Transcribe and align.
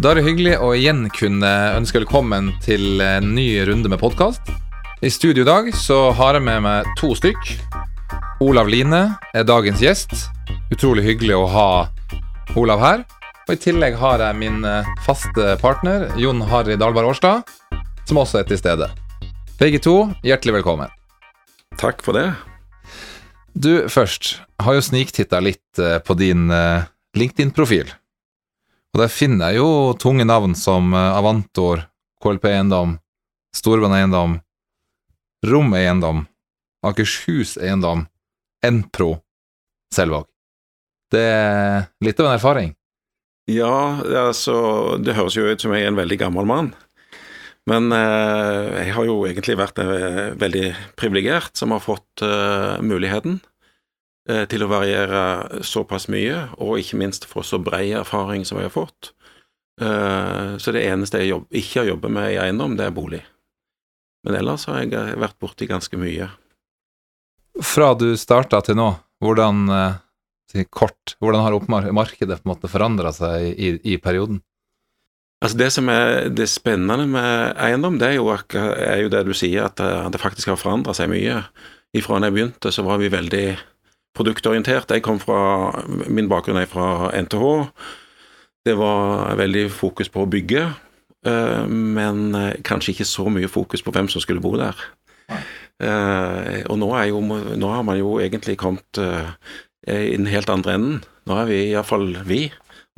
Da 0.00 0.14
er 0.14 0.16
det 0.16 0.22
hyggelig 0.24 0.54
å 0.64 0.70
igjen 0.72 1.02
kunne 1.12 1.48
ønske 1.76 1.98
velkommen 1.98 2.46
til 2.64 3.02
en 3.04 3.34
ny 3.36 3.58
runde 3.68 3.90
med 3.92 4.00
podkast. 4.00 4.46
I 5.04 5.10
studio 5.12 5.44
i 5.44 5.48
dag 5.48 5.68
så 5.76 5.98
har 6.16 6.38
jeg 6.38 6.44
med 6.46 6.62
meg 6.64 6.88
to 6.96 7.10
stykk. 7.18 7.50
Olav 8.40 8.70
Line 8.72 9.02
er 9.36 9.44
dagens 9.44 9.84
gjest. 9.84 10.14
Utrolig 10.72 11.04
hyggelig 11.04 11.36
å 11.36 11.44
ha 11.52 11.66
Olav 12.56 12.80
her. 12.80 13.04
Og 13.44 13.52
I 13.52 13.60
tillegg 13.60 14.00
har 14.00 14.24
jeg 14.24 14.40
min 14.40 14.64
eh, 14.64 14.88
faste 15.04 15.52
partner 15.60 16.08
Jon 16.16 16.40
Harry 16.48 16.80
Dalberg 16.80 17.12
Årstad, 17.12 17.44
som 18.08 18.24
også 18.24 18.40
er 18.40 18.48
til 18.48 18.62
stede. 18.62 18.88
Begge 19.60 19.84
to, 19.84 19.98
hjertelig 20.24 20.62
velkommen. 20.62 20.88
Takk 21.76 22.00
for 22.00 22.16
det. 22.16 22.30
Du 23.52 23.84
først 23.92 24.38
har 24.64 24.80
jo 24.80 24.88
sniktitta 24.88 25.44
litt 25.44 25.76
eh, 25.76 25.98
på 26.00 26.16
din 26.16 26.48
eh, 26.48 26.88
LinkedIn-profil. 27.20 27.92
Og 28.90 29.02
der 29.02 29.12
finner 29.12 29.52
jeg 29.52 29.60
jo 29.60 29.92
tunge 30.00 30.26
navn 30.26 30.56
som 30.58 30.94
eh, 30.94 31.18
Avantor, 31.18 31.86
KLP 32.22 32.48
Eiendom, 32.50 32.96
Storbrann 33.56 33.94
Eiendom, 33.96 34.38
Rom 35.46 35.72
Eiendom, 35.78 36.24
Akershus 36.86 37.56
Eiendom, 37.60 38.06
Enpro, 38.66 39.14
Selvåg. 39.94 40.26
Det 41.10 41.22
er 41.22 41.88
litt 42.04 42.20
av 42.20 42.28
en 42.28 42.36
erfaring. 42.36 42.74
Ja, 43.50 43.98
altså 44.26 44.98
Det 45.02 45.16
høres 45.16 45.34
jo 45.34 45.48
ut 45.48 45.62
som 45.62 45.72
jeg 45.74 45.82
er 45.82 45.90
en 45.90 45.98
veldig 45.98 46.18
gammel 46.20 46.46
mann. 46.46 46.70
Men 47.70 47.90
eh, 47.94 48.86
jeg 48.86 48.94
har 48.96 49.06
jo 49.06 49.16
egentlig 49.28 49.58
vært 49.60 49.78
eh, 49.82 50.32
veldig 50.38 50.66
privilegert 50.98 51.58
som 51.58 51.74
har 51.74 51.82
fått 51.84 52.24
eh, 52.24 52.78
muligheten 52.82 53.38
til 54.50 54.62
å 54.64 54.68
variere 54.70 55.62
såpass 55.66 56.08
mye, 56.12 56.46
og 56.60 56.78
ikke 56.80 56.98
minst 57.00 57.24
få 57.28 57.42
så 57.46 57.58
bred 57.62 57.96
erfaring 58.02 58.44
som 58.48 58.60
jeg 58.60 58.70
har 58.70 58.74
fått. 58.74 59.12
Eh, 59.80 60.56
så 60.58 60.72
det 60.76 60.84
eneste 60.84 61.22
jeg 61.22 61.40
ikke 61.48 61.82
har 61.82 61.90
jobbet 61.94 62.12
med 62.12 62.34
i 62.34 62.38
eiendom, 62.42 62.76
det 62.76 62.88
er 62.88 62.96
bolig. 62.96 63.22
Men 64.26 64.36
ellers 64.42 64.66
har 64.68 64.82
jeg 64.82 64.92
eh, 64.96 65.16
vært 65.20 65.38
borti 65.40 65.68
ganske 65.70 66.00
mye. 66.00 66.28
Fra 67.64 67.94
du 67.98 68.12
starta 68.20 68.60
til 68.64 68.76
nå, 68.78 68.92
hvordan, 69.24 69.64
kort, 70.72 71.16
hvordan 71.20 71.42
har 71.44 71.56
markedet 71.96 72.38
på 72.40 72.46
en 72.46 72.52
måte 72.52 72.70
forandra 72.70 73.12
seg 73.12 73.50
i, 73.52 73.72
i, 73.82 73.96
perioden? 74.00 74.38
Altså 75.42 75.58
Det 75.58 75.68
som 75.72 75.88
er 75.92 76.28
det 76.32 76.46
spennende 76.52 77.08
med 77.10 77.58
eiendom, 77.60 77.98
det 78.00 78.12
er 78.12 78.16
jo, 78.20 78.28
er 78.30 79.02
jo 79.02 79.12
det 79.12 79.24
du 79.26 79.34
sier, 79.36 79.66
at 79.66 79.80
det 80.12 80.20
faktisk 80.20 80.52
har 80.52 80.60
forandra 80.60 80.94
seg 80.96 81.10
mye. 81.12 81.40
Ifra 81.96 82.20
da 82.20 82.30
jeg 82.30 82.36
begynte, 82.38 82.72
så 82.72 82.84
var 82.86 83.00
vi 83.02 83.12
veldig 83.12 83.44
produktorientert. 84.16 84.90
Jeg 84.90 85.04
kom 85.06 85.20
fra 85.22 85.82
Min 86.08 86.28
bakgrunn 86.30 86.60
er 86.60 86.70
fra 86.70 87.10
NTH. 87.14 87.44
Det 88.66 88.76
var 88.76 89.36
veldig 89.40 89.68
fokus 89.72 90.10
på 90.12 90.24
å 90.24 90.28
bygge, 90.28 90.66
eh, 91.26 91.62
men 91.66 92.34
eh, 92.36 92.58
kanskje 92.66 92.92
ikke 92.92 93.08
så 93.08 93.24
mye 93.32 93.48
fokus 93.48 93.80
på 93.82 93.92
hvem 93.94 94.10
som 94.12 94.20
skulle 94.20 94.42
bo 94.44 94.52
der. 94.60 94.76
Eh, 95.30 96.60
og 96.68 96.76
nå, 96.82 96.90
jo, 97.08 97.22
nå 97.56 97.70
har 97.72 97.86
man 97.88 97.96
jo 97.96 98.18
egentlig 98.20 98.58
kommet 98.60 99.00
i 99.00 100.12
den 100.12 100.28
helt 100.28 100.50
andre 100.52 100.76
enden. 100.76 100.98
Nå 101.24 101.38
er 101.40 101.48
vi 101.48 101.60
iallfall 101.70 102.10
vi 102.28 102.42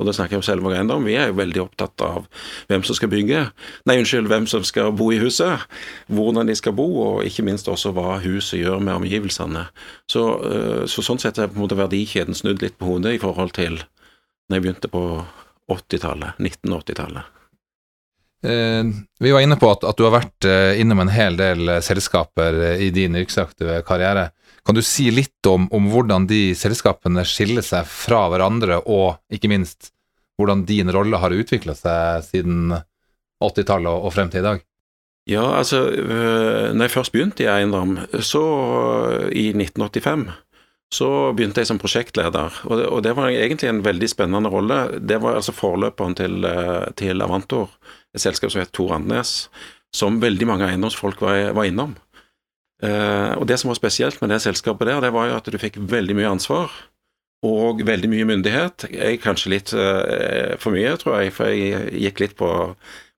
og 0.01 0.07
da 0.07 0.13
snakker 0.15 0.35
jeg 0.35 0.41
om 0.41 0.45
Selvåg 0.45 0.73
eiendom, 0.73 1.05
vi 1.05 1.13
er 1.19 1.29
jo 1.29 1.37
veldig 1.37 1.61
opptatt 1.63 2.01
av 2.03 2.25
hvem 2.69 2.81
som 2.87 2.97
skal 2.97 3.11
bygge, 3.11 3.43
nei, 3.89 3.97
unnskyld, 4.01 4.29
hvem 4.31 4.47
som 4.49 4.65
skal 4.65 4.89
bo 4.97 5.11
i 5.13 5.19
huset, 5.21 5.67
hvordan 6.09 6.49
de 6.49 6.55
skal 6.57 6.73
bo, 6.77 6.87
og 7.03 7.27
ikke 7.29 7.45
minst 7.45 7.69
også 7.69 7.93
hva 7.93 8.17
huset 8.23 8.59
gjør 8.63 8.81
med 8.81 9.03
omgivelsene. 9.03 9.67
Så, 10.09 10.25
eh, 10.49 10.81
så 10.89 11.05
sånn 11.05 11.21
sett 11.21 11.37
er 11.37 11.51
på 11.51 11.59
en 11.59 11.65
måte 11.67 11.77
verdikjeden 11.77 12.37
snudd 12.37 12.65
litt 12.65 12.79
på 12.79 12.89
hodet 12.89 13.15
i 13.15 13.21
forhold 13.21 13.53
til 13.55 13.79
når 14.49 14.57
jeg 14.57 14.65
begynte 14.65 14.91
på 14.91 15.05
80-tallet, 15.71 16.41
1980-tallet. 16.41 17.29
Eh, 18.43 18.83
vi 19.23 19.31
var 19.31 19.45
inne 19.45 19.55
på 19.61 19.69
at, 19.71 19.85
at, 19.87 19.95
du 19.95 20.09
har 20.09 20.17
vært 20.17 20.49
eh, 20.49 20.81
innom 20.81 21.05
en 21.05 21.13
hel 21.13 21.37
del 21.39 21.77
selskaper 21.85 22.57
i 22.81 22.89
din 22.91 23.15
yrkesaktive 23.21 23.79
karriere. 23.87 24.31
Kan 24.65 24.75
du 24.75 24.83
si 24.83 25.09
litt 25.11 25.47
om, 25.47 25.69
om, 25.75 25.89
hvordan 25.91 26.27
de 26.27 26.53
selskapene 26.55 27.25
skiller 27.27 27.63
seg 27.65 27.87
fra 27.89 28.25
hverandre, 28.31 28.79
og 28.87 29.19
ikke 29.33 29.51
minst 29.51 29.92
hvordan 30.37 30.65
din 30.69 30.91
rolle 30.93 31.19
har 31.21 31.35
utvikla 31.35 31.75
seg 31.77 32.23
siden 32.27 32.75
80-tallet 33.43 33.91
og, 33.91 34.11
frem 34.15 34.31
til 34.31 34.43
i 34.43 34.47
dag? 34.47 34.63
Ja, 35.29 35.43
altså 35.59 35.85
øh, 35.87 36.73
når 36.75 36.87
jeg 36.87 36.91
først 36.91 37.13
begynte 37.13 37.45
i 37.45 37.51
eiendom, 37.51 37.95
så 38.19 38.43
i 39.31 39.51
1985 39.53 40.25
så 40.93 41.09
begynte 41.33 41.63
jeg 41.63 41.69
som 41.71 41.79
prosjektleder, 41.81 42.57
og 42.69 42.77
det, 42.77 42.85
og 42.85 42.99
det, 43.01 43.15
var 43.17 43.31
egentlig 43.31 43.69
en 43.69 43.81
veldig 43.85 44.09
spennende 44.11 44.51
rolle. 44.53 44.99
Det 45.01 45.17
var 45.23 45.39
altså 45.39 45.55
forløperen 45.55 46.13
til, 46.19 46.43
øh, 46.45 46.91
til 46.99 47.23
Avantor, 47.25 47.71
et 48.13 48.21
selskap 48.21 48.53
som 48.53 48.61
het 48.61 48.73
Tor 48.75 48.93
Andnes, 48.99 49.47
som 49.95 50.19
veldig 50.21 50.47
mange 50.49 50.67
eiendomsfolk 50.67 51.23
var, 51.23 51.53
var 51.57 51.69
innom. 51.69 51.95
Eh, 52.83 53.31
og 53.39 53.47
Det 53.47 53.57
som 53.59 53.71
var 53.71 53.79
spesielt 53.79 54.21
med 54.21 54.29
det 54.29 54.41
selskapet 54.43 54.87
der, 54.87 55.01
det 55.01 55.13
var 55.13 55.29
jo 55.29 55.37
at 55.39 55.49
du 55.49 55.57
fikk 55.57 55.79
veldig 55.79 56.17
mye 56.19 56.33
ansvar 56.35 56.71
og 57.43 57.83
veldig 57.85 58.09
mye 58.11 58.27
myndighet. 58.29 58.87
Jeg 58.93 59.21
Kanskje 59.23 59.53
litt 59.53 59.73
eh, 59.75 60.53
for 60.61 60.75
mye, 60.75 60.93
tror 60.99 61.19
jeg, 61.21 61.33
for 61.35 61.51
jeg 61.51 61.89
gikk 62.05 62.21
litt 62.23 62.35
på, 62.39 62.49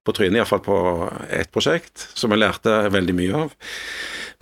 på 0.06 0.16
trynet, 0.18 0.40
iallfall 0.40 0.64
på 0.66 0.78
ett 1.30 1.52
prosjekt, 1.54 2.08
som 2.18 2.34
jeg 2.34 2.42
lærte 2.42 2.78
veldig 2.94 3.16
mye 3.18 3.44
av. 3.46 3.54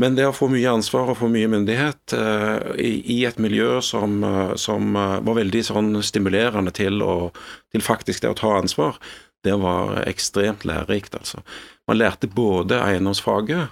Men 0.01 0.15
det 0.17 0.25
å 0.25 0.35
få 0.35 0.47
mye 0.49 0.71
ansvar 0.71 1.11
og 1.11 1.19
få 1.19 1.29
mye 1.31 1.51
myndighet 1.51 2.15
eh, 2.17 2.71
i, 2.79 2.93
i, 3.17 3.19
et 3.29 3.41
miljø 3.43 3.81
som, 3.85 4.23
som 4.59 4.95
var 4.95 5.37
veldig 5.37 5.65
sånn 5.67 5.91
stimulerende 6.05 6.73
til, 6.73 7.03
å, 7.03 7.29
til 7.75 7.85
faktisk 7.85 8.23
det 8.23 8.33
å 8.33 8.39
ta 8.39 8.55
ansvar, 8.61 8.97
det 9.43 9.57
var 9.59 9.99
ekstremt 10.07 10.63
lærerikt, 10.65 11.17
altså. 11.19 11.43
Man 11.89 11.99
lærte 11.99 12.29
både 12.31 12.77
eiendomsfaget 12.79 13.67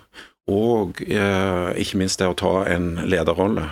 og 0.52 1.00
eh, 1.06 1.70
ikke 1.80 2.00
minst 2.02 2.20
det 2.20 2.28
å 2.28 2.38
ta 2.38 2.56
en 2.68 2.96
lederrolle. 3.08 3.70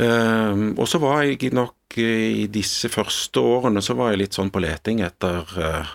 Eh, 0.00 0.60
og 0.72 0.86
så 0.88 1.00
var 1.02 1.24
jeg 1.26 1.52
nok 1.52 1.98
i 2.00 2.46
disse 2.48 2.88
første 2.88 3.40
årene 3.40 3.82
så 3.84 3.96
var 3.98 4.12
jeg 4.12 4.22
litt 4.22 4.38
sånn 4.38 4.52
på 4.52 4.62
leting 4.64 5.02
etter 5.04 5.44
uh, 5.60 5.90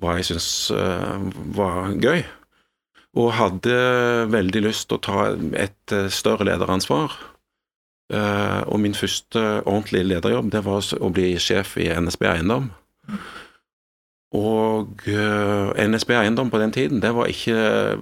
hva 0.00 0.14
jeg 0.16 0.30
syns 0.30 0.46
uh, 0.72 1.20
var 1.52 1.92
gøy, 2.00 2.22
og 3.20 3.34
hadde 3.36 3.76
veldig 4.32 4.62
lyst 4.64 4.88
til 4.88 4.96
å 4.96 5.04
ta 5.04 5.26
et 5.60 5.92
eh, 5.92 6.08
større 6.08 6.46
lederansvar. 6.48 7.12
Uh, 8.12 8.64
og 8.68 8.80
min 8.80 8.96
første 8.96 9.40
ordentlige 9.62 10.08
lederjobb 10.08 10.48
det 10.52 10.64
var 10.64 10.88
å 10.96 11.12
bli 11.12 11.34
sjef 11.40 11.76
i 11.80 11.90
NSB 11.92 12.24
Eiendom. 12.28 12.70
Og 14.32 15.04
eh, 15.12 15.88
NSB 15.88 16.14
Eiendom 16.16 16.48
på 16.48 16.60
den 16.60 16.72
tiden, 16.72 17.02
det 17.04 17.10
var 17.12 17.28
ikke 17.28 17.98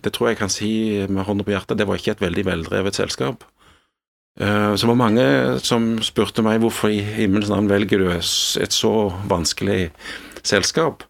Det 0.00 0.12
tror 0.12 0.30
jeg 0.30 0.38
kan 0.40 0.52
si 0.52 1.04
med 1.08 1.26
hånda 1.28 1.44
på 1.44 1.52
hjertet, 1.52 1.76
det 1.78 1.86
var 1.88 2.00
ikke 2.00 2.14
et 2.16 2.24
veldig 2.24 2.44
veldrevet 2.48 2.96
selskap. 2.96 3.44
Uh, 4.40 4.72
så 4.74 4.84
det 4.84 4.90
var 4.90 5.00
mange 5.00 5.24
som 5.60 5.96
spurte 6.04 6.44
meg 6.44 6.62
hvorfor 6.62 6.92
i 6.92 7.02
himmelens 7.04 7.50
navn 7.52 7.68
velger 7.70 8.00
du 8.00 8.08
et 8.12 8.74
så 8.74 8.94
vanskelig 9.30 9.90
selskap. 10.42 11.04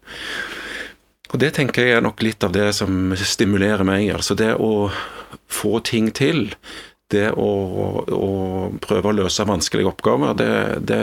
Og 1.33 1.39
det 1.41 1.55
tenker 1.55 1.87
jeg 1.87 1.97
er 1.97 2.03
nok 2.05 2.21
litt 2.21 2.43
av 2.45 2.53
det 2.53 2.69
som 2.77 3.13
stimulerer 3.17 3.85
meg. 3.87 4.11
Altså 4.13 4.37
det 4.37 4.51
å 4.53 4.91
få 5.49 5.79
ting 5.85 6.11
til. 6.13 6.51
Det 7.13 7.29
å, 7.37 7.49
å 8.05 8.29
prøve 8.81 9.09
å 9.11 9.15
løse 9.17 9.45
vanskelige 9.45 9.89
oppgaver, 9.91 10.33
det, 10.37 10.51
det 10.89 11.01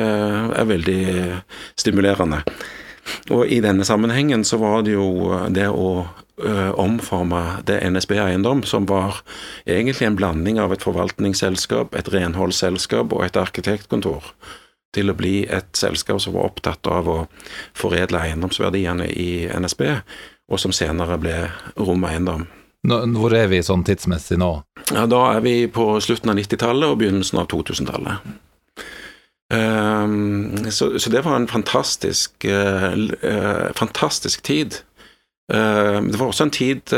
er 0.59 0.70
veldig 0.70 1.03
stimulerende. 1.78 2.41
Og 3.34 3.50
i 3.50 3.60
denne 3.62 3.86
sammenhengen 3.86 4.42
så 4.47 4.59
var 4.62 4.82
det 4.86 4.97
jo 4.97 5.30
eh, 5.34 5.47
det 5.54 5.69
å 5.70 6.06
uh, 6.45 6.71
omforme 6.81 7.61
det 7.69 7.81
NSB 7.91 8.17
Eiendom, 8.19 8.62
som 8.62 8.87
var 8.91 9.23
egentlig 9.67 10.06
en 10.06 10.19
blanding 10.19 10.60
av 10.60 10.72
et 10.75 10.84
forvaltningsselskap, 10.84 11.95
et 11.95 12.10
renholdsselskap 12.13 13.15
og 13.16 13.25
et 13.27 13.39
arkitektkontor, 13.41 14.33
til 14.95 15.13
å 15.13 15.16
bli 15.19 15.45
et 15.47 15.71
selskap 15.78 16.21
som 16.22 16.34
var 16.34 16.51
opptatt 16.51 16.87
av 16.91 17.09
å 17.09 17.19
foredle 17.78 18.25
eiendomsverdiene 18.27 19.10
i 19.13 19.31
NSB, 19.48 19.84
og 20.51 20.59
som 20.59 20.75
senere 20.75 21.19
ble 21.21 21.37
Rom 21.78 22.09
Eiendom. 22.09 22.48
Hvor 22.89 23.34
er 23.36 23.51
vi 23.53 23.60
sånn 23.63 23.84
tidsmessig 23.84 24.39
nå? 24.41 24.54
Ja, 24.91 25.04
Da 25.07 25.25
er 25.34 25.43
vi 25.45 25.69
på 25.69 25.93
slutten 26.01 26.33
av 26.33 26.39
90-tallet 26.41 26.89
og 26.89 27.03
begynnelsen 27.03 27.43
av 27.43 27.51
2000-tallet. 27.53 28.31
Um, 29.51 30.71
så, 30.71 30.98
så, 30.98 31.10
det 31.10 31.25
var 31.27 31.34
en 31.36 31.48
fantastisk, 31.51 32.45
uh, 32.47 32.95
uh, 32.95 33.72
fantastisk 33.75 34.43
tid. 34.47 34.81
Uh, 35.50 35.98
det 36.06 36.18
var 36.18 36.28
også 36.28 36.48
en 36.48 36.54
tid 36.54 36.94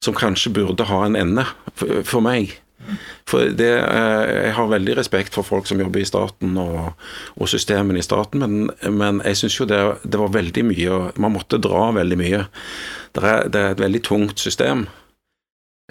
som 0.00 0.16
kanskje 0.16 0.52
burde 0.56 0.88
ha 0.88 1.04
en 1.04 1.16
ende, 1.18 1.44
for, 1.76 2.02
for 2.08 2.24
meg. 2.24 2.56
For 3.28 3.52
det, 3.54 3.68
Jeg 3.68 4.54
har 4.56 4.70
veldig 4.70 4.94
respekt 4.96 5.34
for 5.36 5.46
folk 5.46 5.68
som 5.68 5.78
jobber 5.78 6.00
i 6.00 6.08
staten 6.08 6.56
og, 6.58 6.94
og 7.36 7.50
systemene 7.52 8.00
i 8.00 8.04
staten, 8.06 8.40
men, 8.40 8.70
men 8.96 9.20
jeg 9.28 9.36
syns 9.42 9.58
jo 9.60 9.66
det, 9.68 9.80
det, 10.02 10.16
var 10.18 10.32
veldig 10.32 10.64
mye 10.64 10.96
Man 11.20 11.36
måtte 11.36 11.60
dra 11.60 11.90
veldig 11.94 12.18
mye. 12.18 12.40
Det 13.12 13.22
er, 13.22 13.44
det 13.52 13.60
er 13.60 13.76
et 13.76 13.84
veldig 13.84 14.02
tungt 14.08 14.40
system. 14.40 14.86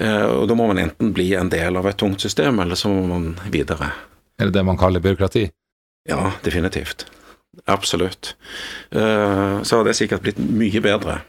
Og 0.01 0.43
da 0.49 0.57
må 0.57 0.65
man 0.71 0.81
enten 0.81 1.13
bli 1.13 1.29
en 1.37 1.53
del 1.53 1.77
av 1.77 1.87
et 1.87 2.01
tungt 2.01 2.25
system, 2.25 2.59
eller 2.65 2.79
så 2.79 2.89
må 2.91 3.05
man 3.13 3.31
videre. 3.53 3.93
Er 4.39 4.49
det 4.49 4.57
det 4.57 4.65
man 4.65 4.79
kaller 4.79 5.03
byråkrati? 5.03 5.49
Ja, 6.09 6.31
definitivt. 6.43 7.05
Absolutt. 7.65 8.35
Uh, 8.95 9.63
så 9.63 9.77
har 9.79 9.87
det 9.87 9.97
sikkert 9.97 10.23
blitt 10.25 10.39
mye 10.39 10.81
bedre 10.83 11.21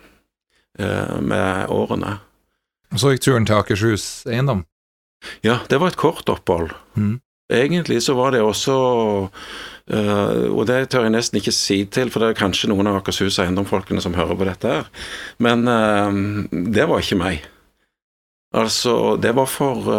uh, 0.81 1.19
med 1.20 1.70
årene. 1.72 2.19
Og 2.90 3.02
så 3.02 3.14
gikk 3.14 3.26
turen 3.26 3.49
til 3.49 3.61
Akershus 3.61 4.06
eiendom? 4.28 4.64
Ja, 5.44 5.61
det 5.69 5.81
var 5.81 5.93
et 5.93 6.00
kort 6.00 6.28
opphold. 6.32 6.72
Mm. 6.96 7.20
Egentlig 7.50 7.99
så 8.05 8.14
var 8.14 8.31
det 8.31 8.44
også 8.46 8.75
uh, 9.26 10.44
Og 10.55 10.61
det 10.69 10.84
tør 10.93 11.08
jeg 11.08 11.14
nesten 11.17 11.40
ikke 11.40 11.55
si 11.55 11.81
til, 11.90 12.12
for 12.12 12.22
det 12.22 12.31
er 12.31 12.38
kanskje 12.38 12.70
noen 12.70 12.88
av 12.90 13.00
Akershus 13.00 13.40
Eiendomfolkene 13.43 14.02
som 14.02 14.14
hører 14.14 14.38
på 14.38 14.46
dette 14.49 14.76
her. 14.76 14.93
Men 15.43 15.64
det 16.70 16.87
var 16.87 17.02
ikke 17.02 17.19
meg. 17.19 17.49
Altså, 18.55 19.14
det 19.22 19.31
var 19.38 19.46
for 19.46 19.90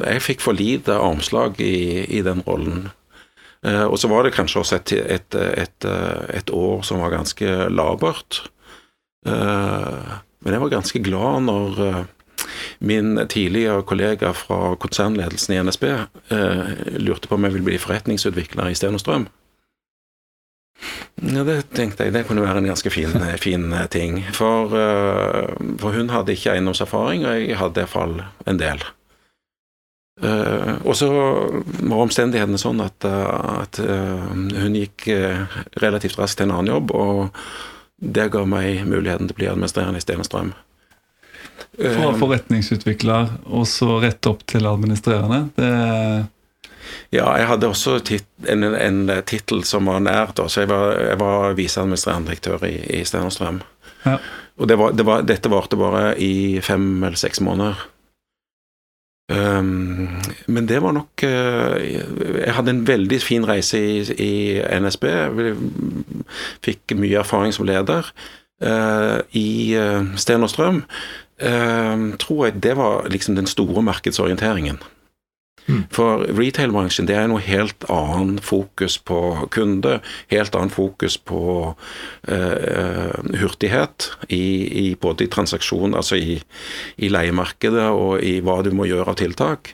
Jeg 0.00 0.22
fikk 0.24 0.44
for 0.44 0.56
lite 0.56 0.96
armslag 0.96 1.60
i, 1.60 2.04
i 2.04 2.22
den 2.24 2.44
rollen. 2.46 2.86
Eh, 3.64 3.84
og 3.84 3.98
så 3.98 4.08
var 4.08 4.24
det 4.24 4.34
kanskje 4.36 4.60
også 4.60 4.80
et, 4.80 4.92
et, 4.92 5.36
et, 5.64 5.86
et 6.36 6.50
år 6.52 6.82
som 6.84 7.00
var 7.00 7.14
ganske 7.14 7.54
labert. 7.72 8.42
Eh, 9.26 10.18
men 10.44 10.56
jeg 10.56 10.64
var 10.64 10.74
ganske 10.74 11.04
glad 11.04 11.46
når 11.46 11.80
eh, 11.86 12.02
min 12.84 13.16
tidligere 13.30 13.86
kollega 13.88 14.34
fra 14.36 14.74
konsernledelsen 14.80 15.54
i 15.54 15.62
NSB 15.64 15.84
lurte 17.00 17.30
på 17.30 17.38
om 17.38 17.46
jeg 17.46 17.54
ville 17.54 17.68
bli 17.70 17.78
forretningsutvikler 17.80 18.68
i 18.68 18.76
Stenostrøm. 18.76 19.28
Ja, 21.22 21.44
det 21.46 21.70
tenkte 21.72 22.04
jeg 22.04 22.12
det 22.12 22.24
kunne 22.28 22.44
være 22.44 22.60
en 22.60 22.68
ganske 22.68 22.90
fin, 22.92 23.14
fin 23.46 23.70
ting. 23.94 24.20
For, 24.36 24.74
for, 25.80 25.94
hun 25.94 26.12
hadde 26.12 26.34
ikke 26.34 26.52
eiendomserfaring, 26.52 27.24
og 27.24 27.38
jeg 27.38 27.56
hadde 27.62 27.84
iallfall 27.86 28.18
en 28.50 28.60
del. 28.60 28.84
Uh, 30.22 30.78
og 30.86 30.94
så 30.94 31.08
var 31.10 32.04
omstendighetene 32.04 32.58
sånn 32.60 32.78
at, 32.84 33.02
uh, 33.02 33.64
at 33.64 33.80
uh, 33.82 34.28
hun 34.30 34.76
gikk 34.78 35.08
relativt 35.82 36.20
raskt 36.20 36.38
til 36.38 36.46
en 36.46 36.54
annen 36.54 36.70
jobb, 36.76 36.92
og 36.94 37.40
det 37.98 38.28
ga 38.34 38.44
meg 38.46 38.84
muligheten 38.86 39.26
til 39.26 39.34
å 39.34 39.40
bli 39.40 39.50
administrerende 39.50 39.98
i 39.98 40.04
Stenestrøm. 40.04 40.52
Fra 41.74 42.12
forretningsutvikler 42.18 43.32
og 43.50 43.66
så 43.66 43.98
rett 44.02 44.26
opp 44.30 44.44
til 44.50 44.66
administrerende? 44.70 45.40
Det 45.58 45.72
ja, 47.14 47.26
jeg 47.38 47.46
hadde 47.48 47.70
også 47.70 47.98
tit 48.04 48.26
en, 48.50 48.64
en 48.64 49.10
tittel 49.26 49.62
som 49.66 49.88
var 49.88 50.02
nært. 50.04 50.40
Så 50.50 50.64
jeg 50.64 50.70
var, 50.70 50.94
jeg 50.98 51.18
var 51.20 51.56
viseadministrerende 51.58 52.30
direktør 52.30 52.66
i, 52.68 52.74
i 52.98 53.02
Stenestrøm. 53.06 53.60
Ja. 54.04 54.18
Og 54.60 54.68
det 54.70 54.76
var, 54.78 54.94
det 54.94 55.06
var, 55.06 55.24
dette 55.26 55.50
varte 55.50 55.78
bare 55.78 56.12
i 56.20 56.60
fem 56.62 56.86
eller 57.02 57.18
seks 57.18 57.42
måneder. 57.44 57.80
Um, 59.28 60.20
men 60.46 60.66
det 60.68 60.82
var 60.84 60.92
nok 60.92 61.22
uh, 61.24 61.80
Jeg 61.80 62.52
hadde 62.54 62.70
en 62.74 62.82
veldig 62.84 63.22
fin 63.24 63.46
reise 63.48 63.78
i, 63.80 64.02
i 64.20 64.34
NSB. 64.60 65.06
Fikk 66.64 66.96
mye 66.98 67.22
erfaring 67.22 67.54
som 67.56 67.64
leder. 67.68 68.10
Uh, 68.60 69.24
I 69.32 69.76
uh, 69.80 70.12
Sten 70.20 70.44
og 70.44 70.52
Strøm 70.52 70.84
tror 72.22 72.44
jeg 72.46 72.60
det 72.62 72.76
var 72.78 73.08
liksom 73.10 73.34
den 73.34 73.48
store 73.50 73.82
markedsorienteringen. 73.82 74.78
For 75.64 76.26
retail-bransjen 76.36 77.06
det 77.08 77.14
er 77.16 77.28
noe 77.30 77.40
helt 77.40 77.86
annet 77.92 78.44
fokus 78.44 78.98
på 79.00 79.18
kunde, 79.54 79.96
helt 80.32 80.56
annet 80.58 80.74
fokus 80.74 81.16
på 81.16 81.44
uh, 81.72 83.14
hurtighet 83.40 84.10
i, 84.28 84.44
i, 84.84 84.84
både 85.00 85.24
i 85.24 85.30
transaksjon, 85.32 85.96
altså 85.96 86.18
i, 86.20 86.36
i, 86.96 87.08
leiemarkedet 87.08 87.86
og 87.96 88.20
i 88.20 88.36
hva 88.44 88.58
du 88.64 88.74
må 88.76 88.88
gjøre 88.90 89.14
av 89.14 89.20
tiltak. 89.22 89.72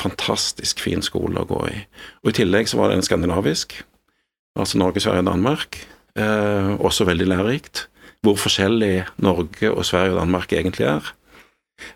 Fantastisk 0.00 0.82
fin 0.82 1.02
skole 1.02 1.42
å 1.42 1.50
gå 1.50 1.64
i. 1.72 1.82
Og 2.22 2.30
I 2.30 2.36
tillegg 2.38 2.70
så 2.70 2.78
var 2.78 2.92
det 2.92 3.00
en 3.00 3.06
skandinavisk, 3.06 3.76
altså 4.58 4.78
Norge, 4.78 5.02
Sverige 5.02 5.26
og 5.26 5.32
Danmark. 5.32 5.80
Uh, 6.14 6.78
også 6.78 7.08
veldig 7.10 7.26
lærerikt. 7.32 7.88
Hvor 8.22 8.38
forskjellig 8.38 9.02
Norge 9.20 9.74
og 9.74 9.82
Sverige 9.84 10.14
og 10.14 10.22
Danmark 10.22 10.54
egentlig 10.54 10.86
er. 10.92 11.12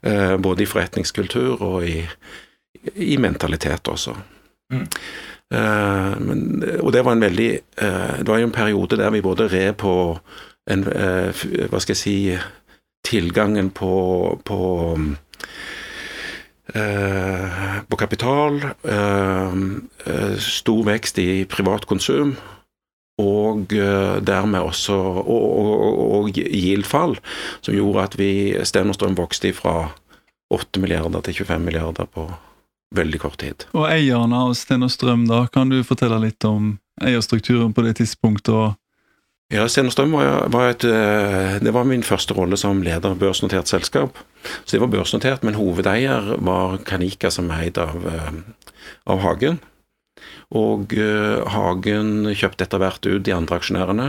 Uh, 0.03 0.35
både 0.43 0.67
i 0.67 0.71
forretningskultur 0.71 1.63
og 1.63 1.87
i 1.87 2.03
i 2.95 3.17
mentalitet 3.21 3.89
også. 3.89 4.15
Mm. 4.73 4.87
Uh, 5.55 6.13
men, 6.21 6.41
og 6.83 6.93
det 6.93 7.01
var 7.07 7.15
en 7.17 7.23
veldig 7.25 7.53
uh, 7.81 8.19
Det 8.21 8.29
var 8.29 8.37
jo 8.37 8.47
en 8.51 8.53
periode 8.53 8.99
der 9.01 9.11
vi 9.15 9.23
både 9.25 9.47
red 9.49 9.79
på 9.81 9.93
en 10.69 10.83
uh, 10.85 11.45
Hva 11.73 11.81
skal 11.81 11.95
jeg 11.95 12.01
si 12.03 12.17
Tilgangen 13.09 13.71
på, 13.73 14.41
på 14.45 14.59
på 16.69 17.97
kapital, 17.97 18.59
stor 20.37 20.83
vekst 20.85 21.17
i 21.23 21.47
privat 21.49 21.87
konsum, 21.89 22.35
og 23.25 23.73
dermed 23.73 24.61
også 24.61 24.93
og, 24.93 25.47
og, 25.63 26.03
og 26.19 26.29
yield-fall, 26.37 27.17
som 27.65 27.73
gjorde 27.73 28.05
at 28.05 28.19
vi 28.21 28.31
Sten 28.69 28.93
vokste 29.17 29.55
fra 29.57 29.89
8 30.53 30.83
milliarder 30.85 31.25
til 31.25 31.41
25 31.41 31.65
milliarder 31.65 32.05
på 32.05 32.29
veldig 32.95 33.21
kort 33.21 33.39
tid. 33.43 33.67
Og 33.77 33.89
eierne 33.91 34.45
av 34.49 34.55
Sten 34.59 34.87
og 34.87 34.93
Strøm, 34.93 35.27
da, 35.29 35.45
kan 35.53 35.71
du 35.73 35.81
fortelle 35.87 36.21
litt 36.23 36.45
om 36.49 36.77
eierstrukturen 37.05 37.75
på 37.77 37.85
det 37.87 37.99
tidspunktet? 38.01 38.55
og 38.55 38.77
ja, 39.49 39.63
Sten 39.65 39.89
og 39.89 39.95
Strøm 39.95 40.13
var, 40.13 40.51
var, 40.53 40.75
et, 40.75 40.85
eh, 40.85 41.55
det 41.65 41.73
var 41.73 41.87
min 41.89 42.05
første 42.05 42.35
rolle 42.37 42.59
som 42.61 42.83
leder 42.85 43.15
av 43.15 43.21
børsnotert 43.21 43.71
selskap. 43.71 44.19
Så 44.65 44.77
det 44.77 44.83
var 44.83 44.93
børsnotert, 44.93 45.45
men 45.47 45.57
hovedeier 45.57 46.35
var 46.45 46.77
Kanika, 46.85 47.31
som 47.33 47.49
er 47.51 47.65
eid 47.65 47.81
av, 47.81 48.05
eh, 48.13 48.43
av 49.09 49.25
Hagen. 49.25 49.57
Og 50.59 50.95
uh, 50.97 51.45
Hagen 51.53 52.31
kjøpte 52.33 52.65
etter 52.65 52.81
hvert 52.81 53.05
ut 53.05 53.25
de 53.25 53.35
andre 53.37 53.59
aksjonærene, 53.61 54.07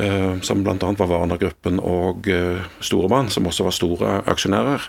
uh, 0.00 0.40
som 0.46 0.64
bl.a. 0.64 0.76
var 0.80 1.10
Warner-gruppen 1.12 1.76
og 1.84 2.28
uh, 2.32 2.64
som 2.80 3.50
også 3.50 3.66
var 3.66 3.76
store 3.76 4.14
aksjonærer. 4.32 4.88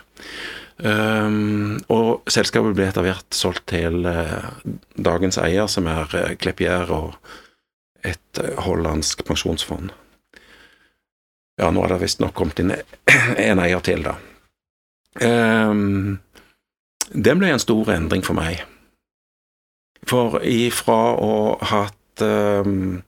Um, 0.82 1.78
og 1.94 2.26
selskapet 2.32 2.74
ble 2.74 2.88
etter 2.88 3.04
hvert 3.06 3.36
solgt 3.36 3.68
til 3.70 4.02
uh, 4.02 4.50
dagens 4.98 5.38
eier, 5.38 5.68
som 5.70 5.86
er 5.86 6.10
uh, 6.10 6.32
Klepier 6.42 6.90
og 6.90 7.14
et 8.02 8.40
uh, 8.42 8.56
hollandsk 8.66 9.22
pensjonsfond. 9.28 9.92
Ja, 11.60 11.70
nå 11.70 11.84
er 11.84 11.94
det 11.94 12.00
visstnok 12.02 12.34
kommet 12.34 12.58
inn 12.64 12.74
en 12.74 13.62
eier 13.62 13.84
til, 13.86 14.02
da. 14.02 14.16
Um, 15.22 16.18
det 17.12 17.36
ble 17.38 17.52
en 17.52 17.62
stor 17.62 17.92
endring 17.94 18.26
for 18.26 18.34
meg. 18.34 18.64
For 20.08 20.40
ifra 20.42 21.00
å 21.14 21.32
ha 21.62 21.84
hatt 21.84 22.24
um, 22.26 23.02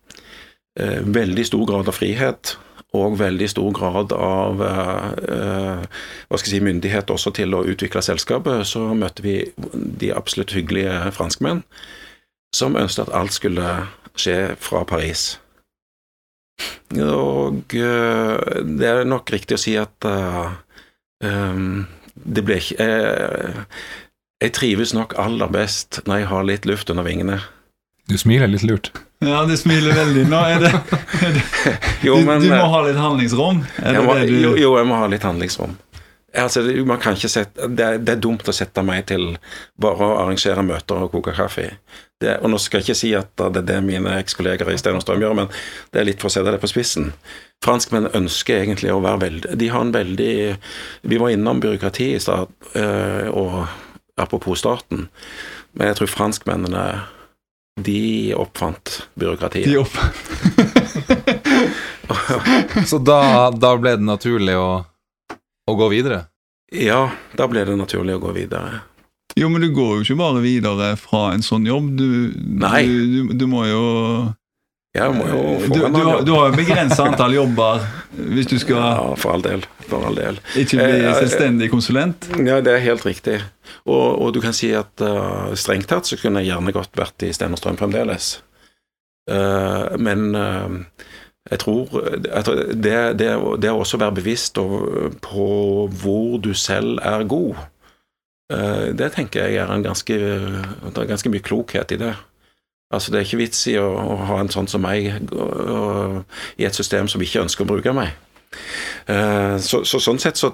veldig 0.77 1.47
stor 1.49 1.67
grad 1.67 1.91
av 1.91 1.97
frihet 1.97 2.55
og 2.95 3.19
veldig 3.19 3.49
stor 3.51 3.73
grad 3.75 4.15
av 4.15 4.63
uh, 4.63 5.83
hva 5.83 6.39
skal 6.39 6.49
jeg 6.49 6.61
si, 6.61 6.65
myndighet 6.65 7.11
også 7.11 7.35
til 7.35 7.57
å 7.57 7.65
utvikle 7.67 8.03
selskapet, 8.05 8.67
så 8.71 8.87
møtte 8.95 9.25
vi 9.25 9.41
de 9.75 10.13
absolutt 10.15 10.55
hyggelige 10.55 11.11
franskmenn 11.17 11.65
som 12.55 12.79
ønsket 12.79 13.09
at 13.09 13.17
alt 13.19 13.35
skulle 13.35 13.71
skje 14.15 14.55
fra 14.63 14.85
Paris. 14.87 15.35
Og 16.95 17.75
uh, 17.75 18.39
det 18.79 18.91
er 18.91 19.11
nok 19.11 19.35
riktig 19.35 19.59
å 19.59 19.65
si 19.65 19.75
at 19.81 20.07
uh, 20.07 20.55
det 22.15 22.43
ble 22.45 22.59
ikke 22.61 22.87
Jeg 24.45 24.53
trives 24.55 24.93
nok 24.95 25.15
aller 25.19 25.49
best 25.51 26.03
når 26.07 26.21
jeg 26.21 26.29
har 26.31 26.47
litt 26.47 26.67
luft 26.69 26.91
under 26.93 27.07
vingene. 27.07 27.39
Du 28.11 28.19
smiler 28.21 28.51
litt 28.53 28.63
lurt. 28.63 28.93
Ja, 29.25 29.45
du 29.49 29.57
smiler 29.57 29.97
veldig. 29.97 30.27
Nå 30.29 30.41
er 30.45 30.61
det, 30.61 30.73
er 31.25 31.37
det 31.39 31.45
jo, 32.05 32.19
men, 32.21 32.43
du, 32.43 32.49
du, 32.49 32.53
må 32.53 32.61
eh, 32.61 32.73
ha 32.75 32.83
litt 32.85 33.01
handlingsrom? 33.01 33.63
Må, 34.05 34.17
du... 34.21 34.35
jo, 34.43 34.53
jo, 34.61 34.75
jeg 34.77 34.89
må 34.91 34.99
ha 35.01 35.09
litt 35.09 35.25
handlingsrom. 35.25 35.79
Altså, 36.35 36.65
man 36.85 36.99
kan 36.99 37.15
ikke 37.15 37.31
sette, 37.31 37.69
det, 37.71 37.85
er, 37.85 38.01
det 38.03 38.17
er 38.17 38.23
dumt 38.23 38.49
å 38.51 38.53
sette 38.55 38.83
meg 38.83 39.07
til 39.07 39.37
bare 39.81 40.03
å 40.03 40.17
arrangere 40.25 40.65
møter 40.67 41.07
og 41.07 41.15
koke 41.15 41.33
kaffe. 41.37 41.69
Det, 42.21 42.41
og 42.43 42.51
Nå 42.51 42.59
skal 42.63 42.81
jeg 42.81 42.89
ikke 42.89 42.99
si 42.99 43.13
at 43.15 43.31
det 43.39 43.63
er 43.63 43.69
det 43.69 43.79
mine 43.87 44.17
ekskolleger 44.19 44.69
i 44.73 44.77
Sten 44.81 44.99
og 44.99 45.05
Strøm 45.05 45.23
gjør, 45.23 45.37
men 45.39 45.53
det 45.95 46.03
er 46.03 46.09
litt 46.11 46.23
for 46.23 46.33
å 46.33 46.35
sette 46.35 46.51
det 46.51 46.61
på 46.63 46.71
spissen. 46.73 47.13
Franskmenn 47.65 48.11
ønsker 48.11 48.65
egentlig 48.65 48.91
å 48.93 49.01
være 49.01 49.23
veldig 49.23 49.55
De 49.57 49.69
har 49.73 49.85
en 49.87 49.95
veldig 49.95 50.35
Vi 51.09 51.21
var 51.23 51.33
innom 51.33 51.63
byråkrati 51.63 52.11
i 52.17 52.21
stad, 52.21 52.51
eh, 52.77 53.31
og 53.31 53.63
apropos 54.21 54.59
staten, 54.61 55.09
men 55.75 55.91
jeg 55.91 56.01
tror 56.01 56.11
franskmennene 56.11 56.85
de 57.81 58.35
oppfant 58.35 59.09
byråkratiet. 59.15 59.65
De 59.65 59.79
oppfant 59.79 60.15
Så 62.87 62.99
da, 62.99 63.51
da, 63.51 63.77
ble 63.81 63.97
det 63.97 64.05
naturlig 64.07 64.57
å, 64.59 64.85
å, 65.71 65.75
gå 65.75 65.89
videre? 65.91 66.25
Ja, 66.75 67.09
da 67.35 67.49
ble 67.51 67.65
det 67.67 67.77
naturlig 67.79 68.15
å 68.19 68.23
gå 68.23 68.35
videre. 68.37 68.83
Jo, 69.35 69.49
men 69.51 69.65
du 69.65 69.73
går 69.75 69.97
jo 69.97 70.05
ikke 70.05 70.21
bare 70.21 70.43
videre 70.45 70.93
fra 71.01 71.33
en 71.35 71.43
sånn 71.43 71.67
jobb. 71.67 71.91
Du, 71.99 72.09
Nei. 72.61 72.85
du, 72.87 72.95
du, 73.11 73.35
du 73.41 73.47
må 73.51 73.65
jo 73.67 73.83
jeg 74.95 75.11
må 75.11 75.25
jo 75.27 75.39
få 75.59 75.75
du, 75.75 75.81
du, 75.91 76.01
har, 76.07 76.21
du 76.23 76.33
har 76.37 76.51
jo 76.51 76.55
begrensa 76.55 77.03
antall 77.09 77.35
jobber 77.35 77.83
hvis 78.15 78.47
du 78.47 78.55
skal 78.63 78.79
Ja, 78.79 79.15
for 79.19 79.35
all 79.35 79.43
del. 79.43 79.65
For 79.89 80.07
all 80.07 80.15
del. 80.15 80.39
Ikke 80.55 80.79
bli 80.79 81.01
eh, 81.03 81.17
selvstendig 81.19 81.69
konsulent? 81.73 82.29
Ja, 82.39 82.61
det 82.63 82.77
er 82.77 82.85
helt 82.85 83.03
riktig. 83.07 83.41
Og, 83.91 84.21
og 84.23 84.31
du 84.37 84.39
kan 84.45 84.55
si 84.55 84.71
at 84.77 85.03
uh, 85.03 85.51
strengt 85.59 85.91
tatt 85.91 86.07
så 86.07 86.19
kunne 86.21 86.45
jeg 86.45 86.53
gjerne 86.53 86.75
godt 86.77 86.95
vært 86.99 87.27
i 87.27 87.33
Sten 87.35 87.57
og 87.57 87.59
Strøm 87.59 87.79
fremdeles. 87.81 88.37
Uh, 89.27 89.97
men 89.99 90.31
uh, 90.39 90.79
jeg 91.51 91.61
tror 91.65 91.99
at 92.31 92.53
det, 92.71 92.99
det, 93.19 93.33
det 93.65 93.73
å 93.73 93.81
også 93.83 93.99
være 94.01 94.17
bevisst 94.21 94.61
på 95.27 95.49
hvor 95.91 96.39
du 96.45 96.53
selv 96.57 97.03
er 97.03 97.27
god, 97.29 97.59
det 98.95 99.09
tenker 99.15 99.49
jeg 99.49 99.57
er 99.59 99.71
en 99.73 99.83
ganske 99.83 100.15
Det 100.15 101.01
er 101.01 101.09
ganske 101.09 101.31
mye 101.33 101.43
klokhet 101.43 101.95
i 101.97 101.99
det. 101.99 102.13
Altså 102.93 103.11
Det 103.11 103.19
er 103.19 103.27
ikke 103.27 103.41
vits 103.41 103.63
i 103.71 103.79
å, 103.81 103.87
å 103.89 104.17
ha 104.29 104.39
en 104.43 104.53
sånn 104.53 104.69
som 104.71 104.85
meg 104.85 105.09
i 105.09 106.67
et 106.67 106.77
system 106.77 107.09
som 107.11 107.23
ikke 107.25 107.43
ønsker 107.43 107.65
å 107.65 107.71
bruke 107.71 107.95
meg. 107.97 108.13
Så, 109.61 109.81
så, 109.85 109.99
sånn 109.99 110.21
sett 110.23 110.39
så, 110.39 110.51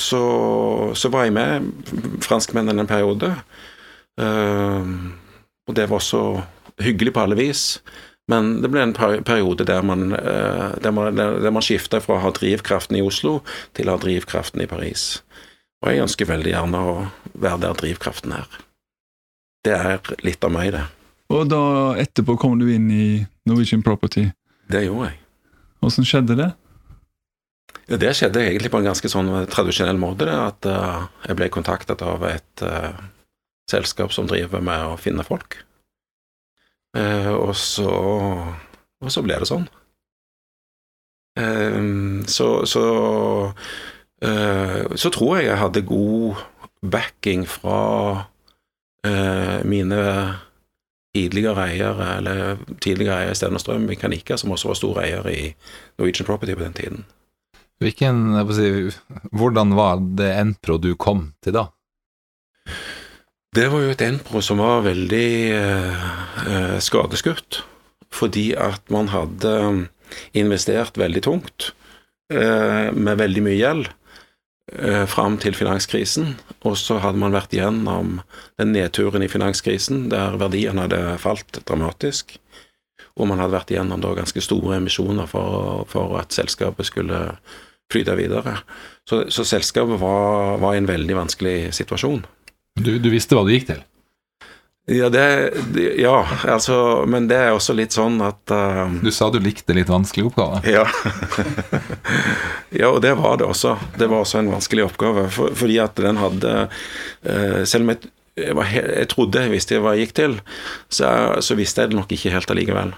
så, 0.00 0.20
så, 0.96 1.10
var 1.12 1.26
jeg 1.26 1.34
med 1.36 1.66
franskmennene 2.24 2.82
en 2.82 2.88
periode. 2.90 3.28
Og 4.16 5.76
det 5.76 5.84
var 5.90 6.00
også 6.00 6.22
hyggelig 6.80 7.12
på 7.14 7.26
alle 7.26 7.38
vis. 7.38 7.64
Men 8.28 8.58
det 8.60 8.68
ble 8.68 8.82
en 8.84 8.94
periode 8.96 9.64
der 9.64 9.82
man, 9.82 10.12
eh, 10.12 10.76
der 10.84 10.92
man, 10.92 11.16
man 11.16 11.64
skifta 11.64 12.00
fra 12.04 12.18
å 12.18 12.24
ha 12.26 12.32
drivkraften 12.36 12.98
i 12.98 13.04
Oslo 13.04 13.38
til 13.76 13.88
å 13.88 13.96
ha 13.96 14.02
drivkraften 14.02 14.60
i 14.60 14.68
Paris. 14.68 15.22
Og 15.80 15.92
jeg 15.92 16.04
ønsker 16.04 16.28
veldig 16.28 16.52
gjerne 16.52 16.82
å 16.84 16.94
være 17.32 17.62
der 17.64 17.80
drivkraften 17.80 18.34
er. 18.36 18.60
Det 19.64 19.74
er 19.74 20.12
litt 20.26 20.44
av 20.44 20.52
meg, 20.52 20.74
det. 20.76 20.84
Og 21.28 21.48
da 21.50 21.62
etterpå 22.00 22.38
kom 22.40 22.56
du 22.60 22.68
inn 22.72 22.88
i 22.92 23.08
Norwegian 23.48 23.84
Property? 23.84 24.30
Det 24.72 24.86
gjorde 24.86 25.10
jeg. 25.10 25.20
Åssen 25.84 26.06
skjedde 26.08 26.36
det? 26.38 26.48
Det 27.88 28.10
skjedde 28.16 28.42
egentlig 28.44 28.70
på 28.72 28.80
en 28.82 28.88
ganske 28.90 29.08
sånn 29.08 29.30
tradisjonell 29.48 30.00
måte. 30.00 30.26
Det, 30.28 30.36
at 30.36 30.68
uh, 30.68 31.06
jeg 31.24 31.38
ble 31.38 31.48
kontaktet 31.52 32.02
av 32.04 32.24
et 32.28 32.64
uh, 32.64 32.92
selskap 33.70 34.12
som 34.12 34.28
driver 34.28 34.64
med 34.64 34.92
å 34.92 34.98
finne 35.00 35.24
folk. 35.24 35.60
Uh, 36.96 37.32
og, 37.32 37.54
så, 37.56 37.88
og 39.00 39.12
så 39.12 39.24
ble 39.24 39.40
det 39.40 39.50
sånn. 39.50 39.68
Så 42.26 42.48
så, 42.66 42.84
så 44.98 45.10
tror 45.14 45.36
jeg 45.36 45.44
jeg 45.46 45.60
hadde 45.60 45.84
god 45.86 46.40
backing 46.82 47.44
fra 47.46 47.76
mine 49.62 50.00
tidligere 51.16 51.68
eier 51.70 52.02
eller 52.18 52.58
tidligere 52.84 53.22
eier 53.22 53.32
i 53.32 53.60
Strøm 53.62 53.86
Mekanika, 53.88 54.36
som 54.36 54.52
også 54.54 54.72
var 54.72 54.78
stor 54.78 55.00
eier 55.04 55.30
i 55.32 55.40
Norwegian 55.98 56.28
Property 56.28 56.54
på 56.54 56.64
den 56.66 56.76
tiden. 56.76 57.06
Hvilken, 57.78 58.34
si, 58.52 58.68
hvordan 59.30 59.74
var 59.78 60.02
det 60.18 60.32
Enpro 60.34 60.78
du 60.82 60.94
kom 60.98 61.28
til 61.44 61.54
da? 61.54 61.68
Det 63.54 63.68
var 63.72 63.84
jo 63.84 63.92
et 63.94 64.02
Enpro 64.04 64.42
som 64.44 64.60
var 64.60 64.84
veldig 64.84 65.28
eh, 65.56 66.78
skadeskutt. 66.84 67.62
Fordi 68.14 68.52
at 68.56 68.82
man 68.92 69.10
hadde 69.12 69.52
investert 70.36 70.98
veldig 70.98 71.22
tungt, 71.26 71.72
eh, 72.32 72.88
med 72.92 73.20
veldig 73.20 73.44
mye 73.44 73.58
gjeld, 73.58 73.88
eh, 73.88 74.07
fram 75.08 75.38
til 75.40 75.56
finanskrisen. 75.56 76.34
Og 76.68 76.74
så 76.76 76.98
hadde 77.00 77.20
man 77.20 77.32
vært 77.32 77.54
gjennom 77.56 78.18
den 78.60 78.74
nedturen 78.74 79.24
i 79.24 79.30
finanskrisen, 79.32 80.08
der 80.12 80.36
verdiene 80.40 80.84
hadde 80.84 81.16
falt 81.22 81.60
dramatisk. 81.68 82.36
Og 83.18 83.26
man 83.30 83.40
hadde 83.42 83.56
vært 83.56 83.72
gjennom 83.74 84.02
da 84.02 84.12
ganske 84.14 84.42
store 84.44 84.76
emisjoner 84.78 85.26
for, 85.30 85.84
for 85.90 86.18
at 86.20 86.36
selskapet 86.36 86.86
skulle 86.86 87.22
flyte 87.92 88.14
videre. 88.18 88.58
Så, 89.08 89.24
så 89.32 89.44
selskapet 89.48 90.00
var, 90.00 90.58
var 90.62 90.74
i 90.74 90.82
en 90.82 90.88
veldig 90.88 91.16
vanskelig 91.16 91.72
situasjon. 91.76 92.22
Du, 92.78 92.92
du, 93.02 93.08
visste 93.10 93.34
hva 93.34 93.46
det 93.46 93.58
gikk 93.58 93.70
til? 93.72 93.80
Ja, 94.90 95.08
det, 95.08 95.52
ja, 95.98 96.28
altså 96.44 97.04
Men 97.08 97.26
det 97.28 97.36
er 97.36 97.50
også 97.52 97.74
litt 97.76 97.92
sånn 97.92 98.22
at 98.24 98.48
uh, 98.48 98.86
Du 99.04 99.10
sa 99.12 99.26
du 99.28 99.36
likte 99.42 99.74
litt 99.76 99.90
vanskelig 99.92 100.30
oppgave? 100.30 100.62
Ja. 100.64 100.86
ja, 102.80 102.88
og 102.88 103.02
det 103.04 103.12
var 103.20 103.36
det 103.36 103.50
også. 103.50 103.74
Det 104.00 104.08
var 104.08 104.24
også 104.24 104.40
en 104.40 104.48
vanskelig 104.54 104.86
oppgave, 104.86 105.26
for, 105.34 105.52
fordi 105.52 105.76
at 105.84 106.00
den 106.00 106.20
hadde 106.22 106.54
uh, 106.70 107.60
Selv 107.68 107.84
om 107.84 107.92
jeg, 107.92 108.08
jeg, 108.40 108.56
var, 108.56 108.72
jeg, 108.72 109.10
trodde 109.12 109.44
jeg 109.44 109.52
visste 109.52 109.82
hva 109.84 109.92
jeg 109.92 110.06
gikk 110.08 110.16
til, 110.22 110.38
så, 110.88 111.12
så 111.44 111.58
visste 111.58 111.84
jeg 111.84 111.92
det 111.92 112.00
nok 112.00 112.16
ikke 112.16 112.32
helt 112.32 112.56
allikevel. 112.56 112.96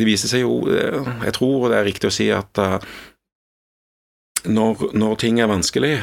Det 0.00 0.08
viser 0.08 0.32
seg 0.32 0.46
jo 0.46 0.62
eh, 0.70 1.12
Jeg 1.26 1.34
tror 1.36 1.68
det 1.68 1.80
er 1.80 1.88
riktig 1.90 2.08
å 2.08 2.14
si 2.14 2.30
at 2.32 2.62
uh, 2.62 2.78
når, 4.48 4.88
når 4.96 5.20
ting 5.20 5.44
er 5.44 5.52
vanskelig, 5.52 5.94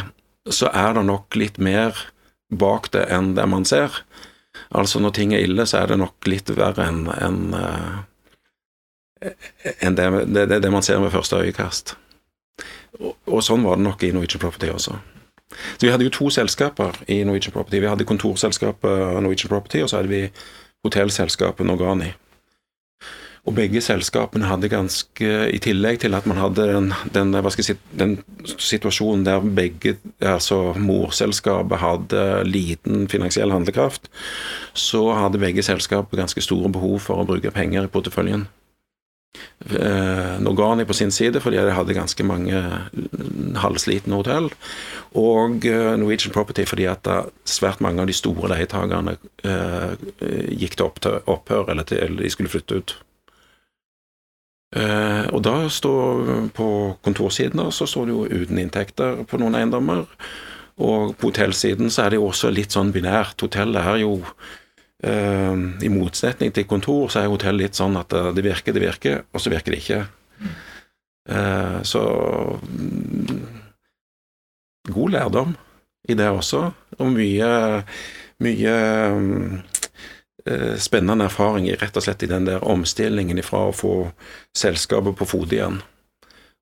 så 0.54 0.70
er 0.70 0.94
det 1.00 1.08
nok 1.10 1.34
litt 1.40 1.58
mer 1.58 1.98
bak 2.54 2.92
det 2.94 3.08
enn 3.10 3.34
det 3.40 3.50
man 3.50 3.66
ser. 3.66 4.04
Altså 4.76 5.00
når 5.00 5.16
ting 5.16 5.34
er 5.34 5.46
ille, 5.46 5.66
så 5.66 5.82
er 5.82 5.92
det 5.92 6.00
nok 6.02 6.28
litt 6.28 6.50
verre 6.58 6.88
enn 6.90 7.06
en, 7.16 7.38
en 9.82 9.96
det, 9.96 10.08
det, 10.34 10.62
det, 10.64 10.72
man 10.72 10.84
ser 10.84 11.00
med 11.00 11.14
første 11.14 11.40
øyekast. 11.40 11.96
Og, 13.00 13.14
og, 13.26 13.40
sånn 13.46 13.64
var 13.66 13.78
det 13.78 13.86
nok 13.86 14.04
i 14.04 14.12
Norwegian 14.14 14.42
Property 14.42 14.70
også. 14.74 14.98
Så 15.78 15.86
Vi 15.86 15.92
hadde 15.94 16.06
jo 16.06 16.14
to 16.14 16.30
selskaper 16.34 16.98
i 17.08 17.22
Norwegian 17.24 17.56
Property. 17.56 17.80
Vi 17.82 17.90
hadde 17.90 18.08
kontorselskapet 18.10 19.22
Norwegian 19.24 19.50
Property, 19.50 19.82
og 19.82 19.90
så 19.90 20.02
hadde 20.02 20.12
vi 20.12 20.24
hotellselskapet 20.86 21.66
Norgani. 21.66 22.12
Og 23.48 23.56
begge 23.56 23.80
selskapene 23.84 24.50
hadde 24.50 24.68
ganske 24.72 25.28
I 25.56 25.60
tillegg 25.64 26.02
til 26.04 26.18
at 26.18 26.28
man 26.28 26.40
hadde 26.42 26.66
den, 26.68 26.92
den, 27.16 27.32
si, 27.64 27.78
den 27.96 28.18
situasjonen 28.60 29.24
der 29.24 29.40
begge, 29.40 29.96
altså 30.20 30.74
morselskapet 30.76 31.80
hadde 31.80 32.26
liten 32.48 33.08
finansiell 33.08 33.56
handlekraft, 33.56 34.12
så 34.76 35.08
hadde 35.16 35.40
begge 35.40 35.64
selskaper 35.64 36.20
ganske 36.20 36.44
store 36.44 36.74
behov 36.76 37.00
for 37.08 37.24
å 37.24 37.28
bruke 37.30 37.56
penger 37.56 37.88
i 37.88 37.94
porteføljen. 37.94 38.48
Eh, 39.70 40.36
Norgani 40.40 40.86
på 40.86 40.94
sin 40.94 41.12
side 41.12 41.40
fordi 41.42 41.58
de 41.58 41.74
hadde 41.74 41.96
ganske 41.96 42.24
mange 42.26 42.60
halvslitne 43.64 44.20
hotell, 44.20 44.52
og 45.18 45.66
eh, 45.66 45.96
Norwegian 45.98 46.36
Property 46.36 46.68
fordi 46.68 46.88
at 46.92 47.08
svært 47.48 47.82
mange 47.84 48.04
av 48.04 48.10
de 48.10 48.16
store 48.18 48.52
leietakerne 48.54 49.18
eh, 49.48 50.08
gikk 50.52 50.78
til 50.78 51.20
opphør, 51.26 51.72
eller 51.72 51.88
til 51.88 52.20
de 52.20 52.32
skulle 52.34 52.52
flytte 52.54 52.82
ut. 52.82 52.98
Eh, 54.76 55.26
og 55.32 55.42
da 55.46 55.56
står 55.72 56.50
på 56.56 56.68
kontorsiden 57.06 57.62
da, 57.62 57.70
så 57.72 57.88
står 57.88 58.08
det 58.08 58.16
jo 58.16 58.44
uten 58.44 58.60
inntekter 58.60 59.24
på 59.28 59.40
noen 59.40 59.56
eiendommer. 59.60 60.06
Og 60.78 61.16
på 61.18 61.32
hotellsiden 61.32 61.92
så 61.94 62.04
er 62.04 62.14
det 62.14 62.20
jo 62.20 62.28
også 62.28 62.52
litt 62.54 62.76
sånn 62.76 62.92
binært. 62.96 63.40
Hotellet 63.42 63.88
er 63.94 64.02
jo 64.04 64.18
eh, 65.08 65.56
I 65.88 65.94
motsetning 65.94 66.54
til 66.54 66.68
kontor 66.70 67.08
så 67.14 67.24
er 67.24 67.32
hotell 67.32 67.62
litt 67.64 67.80
sånn 67.80 67.98
at 68.00 68.14
det 68.36 68.44
virker, 68.46 68.76
det 68.76 68.84
virker, 68.84 69.24
og 69.32 69.44
så 69.44 69.54
virker 69.54 69.74
det 69.74 69.82
ikke. 69.86 70.02
Eh, 71.32 71.80
så 71.88 72.04
mm, 72.68 73.40
God 74.92 75.16
lærdom 75.16 75.56
i 76.08 76.16
det 76.16 76.28
også, 76.32 76.62
og 77.04 77.10
mye, 77.12 77.50
mye 78.40 78.76
mm, 79.18 79.58
Eh, 79.60 79.77
spennende 80.82 81.28
erfaring 81.28 81.70
rett 81.80 81.98
og 81.98 82.06
slett 82.06 82.24
i 82.26 82.32
den 82.32 82.48
der 82.48 82.64
omstillingen 82.64 83.40
ifra 83.42 83.68
å 83.68 83.76
få 83.76 83.94
selskapet 84.58 85.18
på 85.20 85.28
fot 85.30 85.54
igjen. 85.54 85.82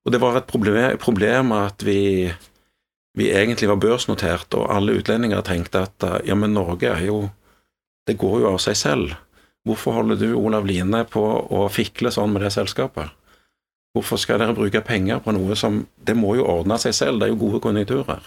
Og 0.06 0.12
det 0.14 0.20
var 0.22 0.38
et 0.38 0.46
problem, 0.46 0.98
problem 1.02 1.52
at 1.56 1.82
vi, 1.82 2.30
vi, 3.18 3.30
egentlig 3.34 3.68
var 3.72 3.82
børsnotert, 3.82 4.54
og 4.54 4.70
alle 4.70 4.94
utlendinger 5.00 5.42
tenkte 5.46 5.82
at 5.88 6.06
ja, 6.28 6.36
men 6.38 6.54
Norge 6.54 6.92
er 6.92 7.08
jo 7.08 7.26
Det 8.06 8.14
går 8.14 8.36
jo 8.38 8.50
av 8.52 8.60
seg 8.62 8.76
selv. 8.78 9.14
Hvorfor 9.66 9.96
holder 9.96 10.20
du, 10.20 10.28
Olav 10.38 10.62
Line, 10.62 11.00
på 11.10 11.22
å 11.50 11.64
fikle 11.66 12.12
sånn 12.14 12.30
med 12.30 12.44
det 12.46 12.52
selskapet? 12.54 13.10
Hvorfor 13.96 14.20
skal 14.22 14.38
dere 14.38 14.54
bruke 14.54 14.78
penger 14.86 15.18
på 15.24 15.34
noe 15.34 15.56
som 15.58 15.80
Det 15.98 16.14
må 16.14 16.36
jo 16.38 16.46
ordne 16.46 16.78
seg 16.78 16.94
selv, 16.94 17.18
det 17.18 17.26
er 17.26 17.32
jo 17.32 17.40
gode 17.40 17.62
konjunkturer. 17.64 18.22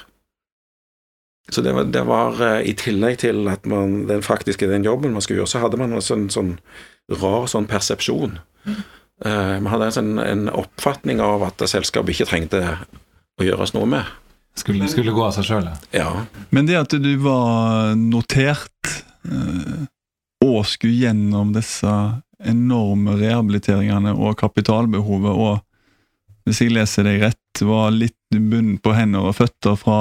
Så 1.49 1.61
det 1.65 1.73
var, 1.73 1.83
det 1.83 2.03
var, 2.05 2.39
eh, 2.45 2.69
I 2.69 2.75
tillegg 2.77 3.19
til 3.23 3.47
at 3.49 3.65
man 3.69 4.05
den 4.09 4.21
faktiske 4.25 4.69
den 4.69 4.85
jobben 4.85 5.13
man 5.15 5.25
skulle 5.25 5.41
gjøre, 5.41 5.53
så 5.53 5.63
hadde 5.63 5.79
man 5.81 5.95
også 5.97 6.17
en 6.17 6.29
sånn 6.33 6.55
rar 7.09 7.47
sånn 7.49 7.67
persepsjon. 7.69 8.37
Mm. 8.65 8.79
Uh, 9.25 9.55
man 9.59 9.71
hadde 9.73 9.89
en, 9.89 9.95
sånn, 9.97 10.11
en, 10.23 10.43
oppfatning 10.55 11.19
av 11.19 11.41
at 11.43 11.63
selskapet 11.67 12.13
ikke 12.13 12.29
trengte 12.29 12.61
å 12.79 13.43
gjøres 13.43 13.73
noe 13.75 13.89
med. 13.89 14.07
Skulle, 14.59 14.87
skulle 14.91 15.11
gå 15.15 15.23
av 15.25 15.33
seg 15.35 15.47
sjøl, 15.47 15.67
ja. 15.95 16.07
Men 16.55 16.67
det 16.67 16.77
at 16.79 16.93
du 16.95 17.11
var 17.23 17.97
notert 17.99 18.93
uh, 19.27 19.87
og 20.45 20.61
skulle 20.69 21.01
gjennom 21.01 21.51
disse 21.55 21.91
enorme 22.39 23.17
rehabiliteringene 23.19 24.13
og 24.15 24.37
kapitalbehovet, 24.39 25.35
og 25.35 26.47
hvis 26.47 26.63
jeg 26.63 26.73
leser 26.73 27.07
deg 27.07 27.25
rett, 27.25 27.63
var 27.65 27.91
litt 27.91 28.15
bundet 28.31 28.79
på 28.85 28.93
hender 28.95 29.27
og 29.27 29.35
føtter 29.35 29.75
fra 29.79 29.99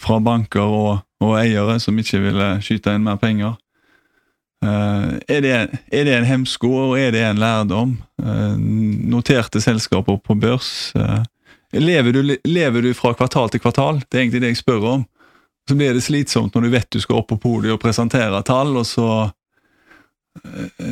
fra 0.00 0.18
banker 0.22 0.64
og, 0.64 1.04
og, 1.22 1.36
eiere 1.40 1.78
som 1.82 1.98
ikke 1.98 2.22
ville 2.26 2.48
skyte 2.64 2.96
inn 2.96 3.06
mer 3.06 3.20
penger. 3.20 3.56
Uh, 4.64 5.20
er, 5.28 5.44
det, 5.44 5.52
er, 5.92 6.04
det, 6.06 6.12
en 6.14 6.26
hemsko, 6.28 6.70
og 6.86 6.98
er 6.98 7.12
det 7.12 7.22
en 7.26 7.40
lærdom? 7.40 7.98
Uh, 8.22 8.56
noterte 8.56 9.60
selskaper 9.60 10.16
på 10.24 10.36
børs. 10.40 10.92
Uh, 10.96 11.20
lever, 11.76 12.16
du, 12.16 12.36
lever, 12.48 12.86
du, 12.86 12.94
fra 12.96 13.12
kvartal 13.16 13.52
til 13.52 13.60
kvartal? 13.60 14.00
Det 14.08 14.18
er 14.18 14.24
egentlig 14.24 14.44
det 14.44 14.54
jeg 14.54 14.62
spør 14.62 14.88
om. 14.94 15.04
Så 15.68 15.76
blir 15.76 15.96
det 15.96 16.04
slitsomt 16.04 16.56
når 16.56 16.66
du 16.66 16.72
vet 16.74 16.90
du 16.92 17.00
skal 17.00 17.20
opp 17.20 17.30
på 17.32 17.40
podiet 17.40 17.72
og 17.76 17.80
presentere 17.80 18.42
tall, 18.44 18.74
og 18.76 18.88
så 18.88 19.08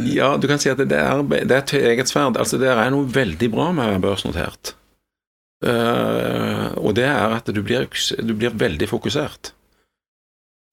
Ja, 0.06 0.36
du 0.38 0.46
kan 0.46 0.60
si 0.62 0.70
at 0.70 0.78
det 0.78 0.96
er, 0.96 1.24
det 1.28 1.50
er 1.50 1.58
et 1.58 1.72
eget 1.80 2.12
sverd. 2.12 2.38
Altså, 2.38 2.60
det 2.60 2.70
er 2.70 2.92
noe 2.94 3.08
veldig 3.10 3.48
bra 3.52 3.72
med 3.72 3.84
å 3.84 3.90
være 3.90 4.04
børsnotert. 4.04 4.76
Uh, 5.62 6.74
og 6.82 6.96
det 6.98 7.06
er 7.06 7.36
at 7.36 7.46
du 7.54 7.60
blir, 7.62 7.86
du 8.18 8.34
blir 8.34 8.54
veldig 8.58 8.88
fokusert. 8.90 9.52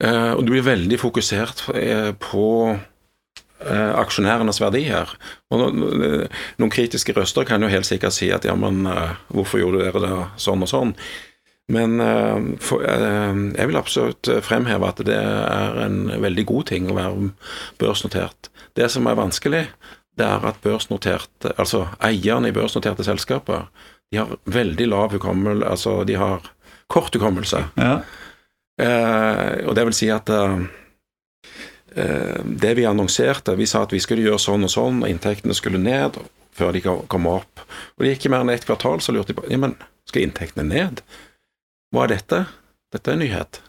Uh, 0.02 0.34
og 0.34 0.42
du 0.46 0.54
blir 0.56 0.66
veldig 0.66 0.98
fokusert 0.98 1.66
på 2.24 2.46
uh, 2.74 3.92
aksjonærenes 4.00 4.58
verdier. 4.62 5.12
Og 5.52 5.62
no, 5.62 5.70
noen 6.58 6.72
kritiske 6.74 7.14
røster 7.14 7.46
kan 7.46 7.62
jo 7.62 7.70
helt 7.70 7.86
sikkert 7.86 8.16
si 8.16 8.32
at 8.34 8.48
ja, 8.48 8.56
men 8.58 8.82
hvorfor 9.30 9.62
gjorde 9.62 9.84
dere 9.84 10.02
det 10.06 10.14
sånn 10.42 10.66
og 10.66 10.72
sånn? 10.72 10.94
Men 11.70 12.02
for, 12.58 12.82
jeg 12.82 13.68
vil 13.70 13.78
absolutt 13.78 14.26
fremheve 14.42 14.88
at 14.88 15.04
det 15.06 15.14
er 15.14 15.76
en 15.84 16.00
veldig 16.18 16.42
god 16.48 16.66
ting 16.72 16.88
å 16.90 16.96
være 16.96 17.28
børsnotert. 17.78 18.48
Det 18.74 18.88
som 18.90 19.06
er 19.06 19.20
vanskelig, 19.20 19.60
det 20.18 20.26
er 20.26 20.48
at 20.50 20.58
børsnoterte, 20.64 21.52
altså 21.54 21.84
eierne 22.02 22.50
i 22.50 22.56
børsnoterte 22.56 23.06
selskaper 23.06 23.68
de 24.10 24.18
har 24.18 24.36
veldig 24.44 24.88
lav 24.90 25.14
hukommelse, 25.14 25.68
altså 25.68 26.00
de 26.04 26.16
har 26.18 26.50
kort 26.90 27.14
hukommelse. 27.14 27.62
Ja. 27.78 28.00
Eh, 28.80 29.66
og 29.68 29.76
det 29.78 29.86
vil 29.86 29.96
si 29.96 30.08
at 30.10 30.30
eh, 30.34 30.58
eh, 31.94 32.40
det 32.44 32.74
vi 32.78 32.88
annonserte, 32.88 33.54
vi 33.58 33.68
sa 33.70 33.84
at 33.84 33.94
vi 33.94 34.02
skulle 34.02 34.24
gjøre 34.26 34.42
sånn 34.42 34.66
og 34.66 34.72
sånn, 34.72 35.02
og 35.04 35.12
inntektene 35.12 35.54
skulle 35.54 35.82
ned 35.82 36.18
før 36.56 36.74
de 36.74 36.82
kom 36.82 37.28
opp. 37.30 37.62
Og 37.96 38.04
det 38.04 38.14
gikk 38.14 38.24
ikke 38.24 38.34
mer 38.34 38.44
enn 38.44 38.54
ett 38.54 38.66
kvartal, 38.66 39.02
så 39.04 39.14
lurte 39.14 39.32
de 39.32 39.38
på 39.38 39.46
ja, 39.50 39.60
men 39.60 39.76
skal 40.08 40.26
inntektene 40.26 40.66
ned? 40.66 41.02
Hva 41.94 42.06
er 42.06 42.16
dette? 42.16 42.44
Dette 42.90 43.12
er 43.12 43.18
en 43.18 43.22
nyhet. 43.22 43.60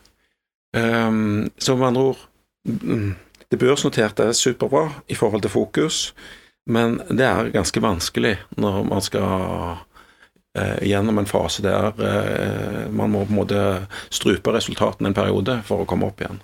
Um, 0.74 1.50
så 1.60 1.76
med 1.76 1.90
andre 1.90 2.04
ord 2.14 2.20
mm, 2.64 3.10
Det 3.52 3.58
børsnoterte 3.60 4.30
er 4.30 4.38
superbra 4.38 4.86
i 5.12 5.18
forhold 5.20 5.44
til 5.44 5.52
fokus, 5.52 5.98
men 6.64 7.02
det 7.10 7.26
er 7.28 7.50
ganske 7.52 7.82
vanskelig 7.84 8.38
når 8.56 8.78
man 8.88 9.04
skal 9.04 9.26
eh, 9.26 9.82
gjennom 10.84 11.22
en 11.22 11.29
fase 11.29 11.63
der 11.63 11.93
eh, 12.03 12.89
man 12.91 13.12
må 13.13 13.24
på 13.25 13.31
en 13.31 13.39
måte 13.39 13.62
strupe 14.12 14.51
resultatene 14.51 15.12
en 15.12 15.15
periode 15.15 15.62
for 15.67 15.84
å 15.84 15.88
komme 15.88 16.10
opp 16.10 16.22
igjen. 16.24 16.41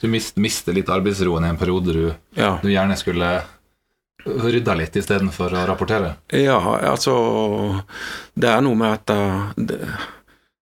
Du 0.00 0.08
mist, 0.12 0.36
mister 0.40 0.76
litt 0.76 0.88
arbeidsroen 0.92 1.44
i 1.44 1.50
en 1.52 1.60
periode 1.60 1.92
du, 1.92 2.06
Ja, 2.36 2.56
du 2.62 2.68
gjerne 2.72 2.96
skulle 3.00 3.38
rydda 4.26 4.74
litt 4.76 4.96
istedenfor 4.98 5.54
å 5.54 5.64
rapportere? 5.68 6.16
ja 6.34 6.58
altså 6.90 7.14
Det 8.34 8.50
er 8.50 8.64
noe 8.64 8.76
med 8.76 8.96
at 8.98 9.12
eh, 9.14 9.42
det, 9.56 9.80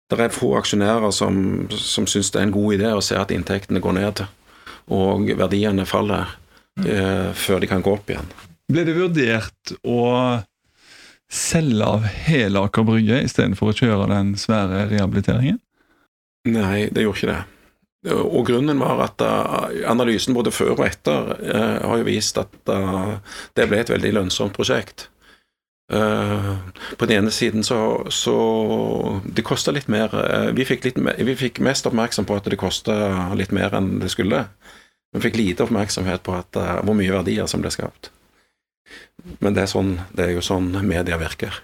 det 0.09 0.19
er 0.25 0.33
få 0.33 0.55
aksjonærer 0.59 1.13
som, 1.13 1.67
som 1.69 2.07
syns 2.09 2.31
det 2.33 2.41
er 2.41 2.47
en 2.47 2.55
god 2.55 2.77
idé 2.79 2.93
å 2.93 3.03
se 3.05 3.17
at 3.19 3.33
inntektene 3.33 3.81
går 3.83 3.97
ned, 3.99 4.23
og 4.89 5.29
verdiene 5.37 5.85
faller 5.89 6.37
eh, 6.85 7.29
før 7.37 7.61
de 7.61 7.69
kan 7.69 7.83
gå 7.85 7.93
opp 7.97 8.09
igjen. 8.09 8.29
Ble 8.69 8.85
det 8.85 8.95
vurdert 8.97 9.73
å 9.85 9.99
selge 11.29 11.85
av 11.85 12.05
hele 12.25 12.61
Aker 12.65 12.85
Brygge 12.87 13.21
istedenfor 13.23 13.71
å 13.71 13.77
kjøre 13.77 14.09
den 14.11 14.33
svære 14.39 14.87
rehabiliteringen? 14.89 15.59
Nei, 16.49 16.87
det 16.91 17.05
gjorde 17.05 17.19
ikke 17.19 17.33
det. 17.33 17.41
Og 18.15 18.47
grunnen 18.47 18.79
var 18.79 19.01
at 19.03 19.21
uh, 19.21 19.69
analysen 19.91 20.35
både 20.35 20.53
før 20.55 20.77
og 20.77 20.85
etter 20.87 21.33
uh, 21.35 21.79
har 21.83 21.99
jo 21.99 22.07
vist 22.07 22.37
at 22.39 22.53
uh, 22.71 23.17
det 23.59 23.67
ble 23.67 23.81
et 23.83 23.91
veldig 23.91 24.13
lønnsomt 24.21 24.55
prosjekt. 24.55 25.09
på 25.89 27.05
den 27.09 27.15
ene 27.17 27.31
siden 27.33 27.63
så, 27.65 28.05
så 28.13 28.33
Det 29.25 29.41
kosta 29.41 29.71
litt 29.73 29.87
mer 29.89 30.13
vi 30.53 30.61
fikk, 30.61 30.83
litt 30.85 30.99
vi 31.01 31.33
fikk 31.35 31.59
mest 31.65 31.87
oppmerksom 31.89 32.27
på 32.29 32.35
at 32.37 32.45
det 32.45 32.59
kosta 32.61 33.33
litt 33.33 33.49
mer 33.51 33.73
enn 33.73 33.97
det 33.97 34.11
skulle. 34.13 34.43
Vi 35.17 35.23
fikk 35.23 35.39
lite 35.41 35.65
oppmerksomhet 35.65 36.21
på 36.21 36.35
at, 36.37 36.53
hvor 36.85 36.93
mye 36.93 37.09
verdier 37.09 37.49
som 37.49 37.65
ble 37.65 37.73
skapt. 37.73 38.11
Men 39.39 39.55
det 39.55 39.65
er, 39.65 39.71
sånn, 39.71 39.95
det 40.15 40.25
er 40.25 40.35
jo 40.35 40.43
sånn 40.45 40.71
media 40.87 41.17
virker. 41.19 41.55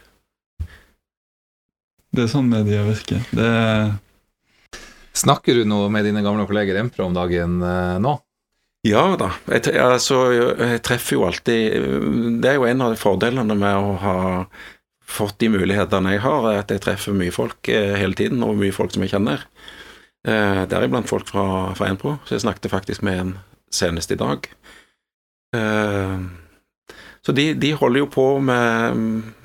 Det 2.15 2.25
er 2.25 2.31
sånn 2.31 2.49
media 2.51 2.83
virker. 2.87 3.23
Det 3.35 3.45
er 3.45 3.93
Snakker 5.15 5.55
du 5.55 5.63
noe 5.63 5.87
med 5.87 6.03
dine 6.03 6.19
gamle 6.25 6.43
kolleger 6.43 6.75
i 6.75 6.81
Empro 6.81 7.05
om 7.07 7.13
dagen 7.15 7.61
eh, 7.63 7.97
nå? 8.03 8.17
Ja 8.85 9.15
da. 9.17 9.31
Jeg, 9.47 9.71
altså, 9.81 10.19
jeg 10.35 10.81
treffer 10.85 11.15
jo 11.15 11.23
alltid 11.25 12.41
Det 12.43 12.51
er 12.51 12.59
jo 12.59 12.67
en 12.67 12.83
av 12.85 12.97
fordelene 12.99 13.55
med 13.57 13.79
å 13.79 13.95
ha 14.03 14.17
fått 15.05 15.39
de 15.39 15.49
mulighetene 15.53 16.15
jeg 16.15 16.23
har, 16.25 16.47
er 16.49 16.59
at 16.63 16.71
jeg 16.73 16.83
treffer 16.83 17.15
mye 17.15 17.33
folk 17.33 17.69
eh, 17.71 17.93
hele 17.95 18.17
tiden, 18.17 18.43
og 18.43 18.57
mye 18.59 18.73
folk 18.75 18.93
som 18.93 19.05
jeg 19.05 19.13
kjenner. 19.13 19.43
Eh, 20.25 20.63
Deriblant 20.69 21.07
folk 21.07 21.29
fra, 21.29 21.45
fra 21.77 21.89
Enpro, 21.91 22.15
så 22.25 22.35
jeg 22.35 22.43
snakket 22.43 22.71
faktisk 22.73 23.05
med 23.05 23.21
en 23.21 23.33
senest 23.73 24.11
i 24.11 24.17
dag. 24.19 24.49
Eh, 25.55 26.15
så 27.25 27.31
de, 27.31 27.53
de 27.57 27.71
holder 27.73 28.03
jo 28.03 28.07
på 28.13 28.25
med, 28.39 28.97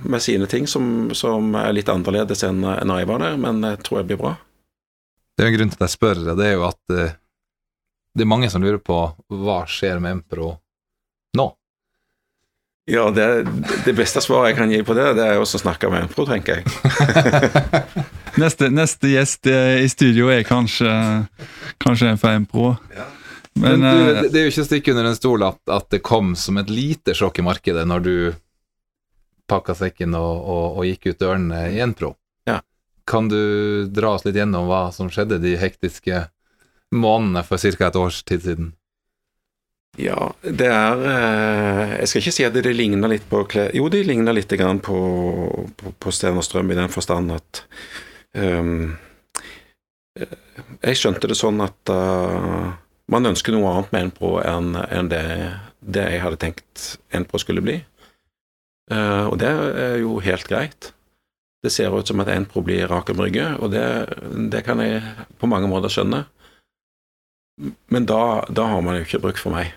med 0.05 0.23
sine 0.23 0.47
ting 0.47 0.67
som, 0.69 1.11
som 1.17 1.55
er 1.57 1.73
litt 1.73 1.89
annerledes 1.89 2.45
enn 2.45 2.61
når 2.61 2.99
jeg 2.99 3.09
var 3.09 3.23
der, 3.25 3.39
men 3.41 3.63
jeg 3.65 3.81
tror 3.87 4.03
det 4.03 4.11
blir 4.11 4.21
bra. 4.21 4.35
Det 5.33 5.47
er 5.47 5.49
en 5.49 5.57
grunn 5.57 5.73
til 5.73 5.81
at 5.81 5.87
jeg 5.87 5.95
spør, 5.95 6.21
det 6.37 6.45
er 6.45 6.59
jo 6.59 6.67
at 6.69 6.93
eh, 6.93 7.15
det 8.13 8.27
er 8.27 8.29
mange 8.29 8.51
som 8.53 8.61
lurer 8.61 8.83
på 8.85 8.99
hva 9.33 9.63
skjer 9.71 10.03
med 10.03 10.19
Empro 10.19 10.51
nå? 11.39 11.47
Ja, 12.91 13.07
det, 13.15 13.27
det 13.87 13.95
beste 13.97 14.21
svaret 14.21 14.51
jeg 14.51 14.59
kan 14.59 14.75
gi 14.75 14.83
på 14.85 14.97
det, 14.99 15.15
det 15.17 15.25
er 15.25 15.39
jo 15.39 15.47
å 15.47 15.63
snakke 15.63 15.89
med 15.93 16.09
Empro, 16.09 16.27
tenker 16.29 16.61
jeg. 16.61 16.69
Neste, 18.41 18.69
neste 18.71 19.09
gjest 19.11 19.49
i 19.51 19.89
studio 19.91 20.29
er 20.31 20.45
kanskje, 20.47 20.91
kanskje 21.83 22.13
en 22.13 22.21
fra 22.21 22.37
Empro. 22.39 22.69
Men, 23.55 23.81
Men, 23.81 23.81
du, 23.81 24.03
eh, 24.11 24.23
det, 24.23 24.29
det 24.31 24.41
er 24.41 24.47
jo 24.47 24.53
ikke 24.53 24.65
å 24.65 24.69
stikke 24.69 24.95
under 24.95 25.11
en 25.11 25.19
stol 25.19 25.45
at, 25.47 25.61
at 25.71 25.91
det 25.91 26.03
kom 26.07 26.35
som 26.39 26.61
et 26.61 26.71
lite 26.71 27.17
sjokk 27.19 27.41
i 27.43 27.47
markedet 27.47 27.87
når 27.89 28.05
du 28.07 28.15
pakka 29.51 29.75
sekken 29.75 30.15
og, 30.15 30.43
og, 30.47 30.67
og 30.79 30.87
gikk 30.87 31.11
ut 31.11 31.23
dørene 31.23 31.65
i 31.75 31.81
Enpro. 31.83 32.15
Ja. 32.49 32.61
Kan 33.11 33.31
du 33.33 33.87
dra 33.91 34.15
oss 34.15 34.27
litt 34.27 34.39
gjennom 34.39 34.69
hva 34.71 34.89
som 34.95 35.11
skjedde 35.11 35.41
de 35.43 35.57
hektiske 35.59 36.29
månedene 36.95 37.43
for 37.47 37.59
ca. 37.59 37.89
et 37.89 37.99
års 37.99 38.23
tid 38.27 38.47
siden? 38.47 38.71
Ja, 39.99 40.31
det 40.43 40.69
er 40.71 41.01
eh, 41.03 41.95
Jeg 41.99 42.09
skal 42.09 42.23
ikke 42.23 42.35
si 42.35 42.45
at 42.47 42.55
det, 42.55 42.63
det 42.69 42.77
ligner 42.79 43.11
litt 43.11 43.27
på. 43.31 43.43
Jo, 43.75 43.89
det 43.91 44.05
ligner 44.07 44.37
litt 44.37 44.53
grann 44.55 44.79
på, 44.79 44.99
på, 45.77 45.95
på 45.99 46.13
Sten 46.15 46.39
og 46.39 46.47
Strøm 46.47 46.71
i 46.71 46.79
den 46.79 46.93
forstand 46.93 47.35
at 47.35 47.65
ehm, 48.39 48.93
eh, 50.15 50.37
Jeg 50.87 51.01
skjønte 51.01 51.31
det 51.31 51.39
sånn 51.39 51.59
at 51.67 51.93
eh, 51.93 52.71
man 53.11 53.27
ønsker 53.31 53.55
noe 53.55 53.71
annet 53.73 53.93
med 53.93 54.07
Enpro 54.07 54.37
enn 54.43 54.75
enn 54.79 55.11
det, 55.11 55.25
det 55.81 56.07
jeg 56.15 56.23
hadde 56.25 56.41
tenkt 56.43 56.87
Enpro 57.17 57.41
skulle 57.43 57.65
bli. 57.65 57.81
Uh, 58.91 59.31
og 59.31 59.39
det 59.43 59.51
er 59.51 59.99
jo 60.03 60.19
helt 60.25 60.49
greit. 60.51 60.93
Det 61.63 61.73
ser 61.73 61.93
ut 61.93 62.09
som 62.09 62.23
at 62.23 62.31
Enpro 62.33 62.63
blir 62.65 62.89
Rakel 62.91 63.19
Brygge, 63.19 63.53
og 63.61 63.75
det, 63.75 63.85
det 64.53 64.65
kan 64.67 64.81
jeg 64.83 65.03
på 65.39 65.51
mange 65.51 65.69
måter 65.71 65.93
skjønne. 65.93 66.25
Men 67.93 68.07
da, 68.09 68.47
da 68.49 68.71
har 68.73 68.81
man 68.81 68.97
jo 68.97 69.05
ikke 69.05 69.21
bruk 69.27 69.39
for 69.39 69.53
meg. 69.55 69.75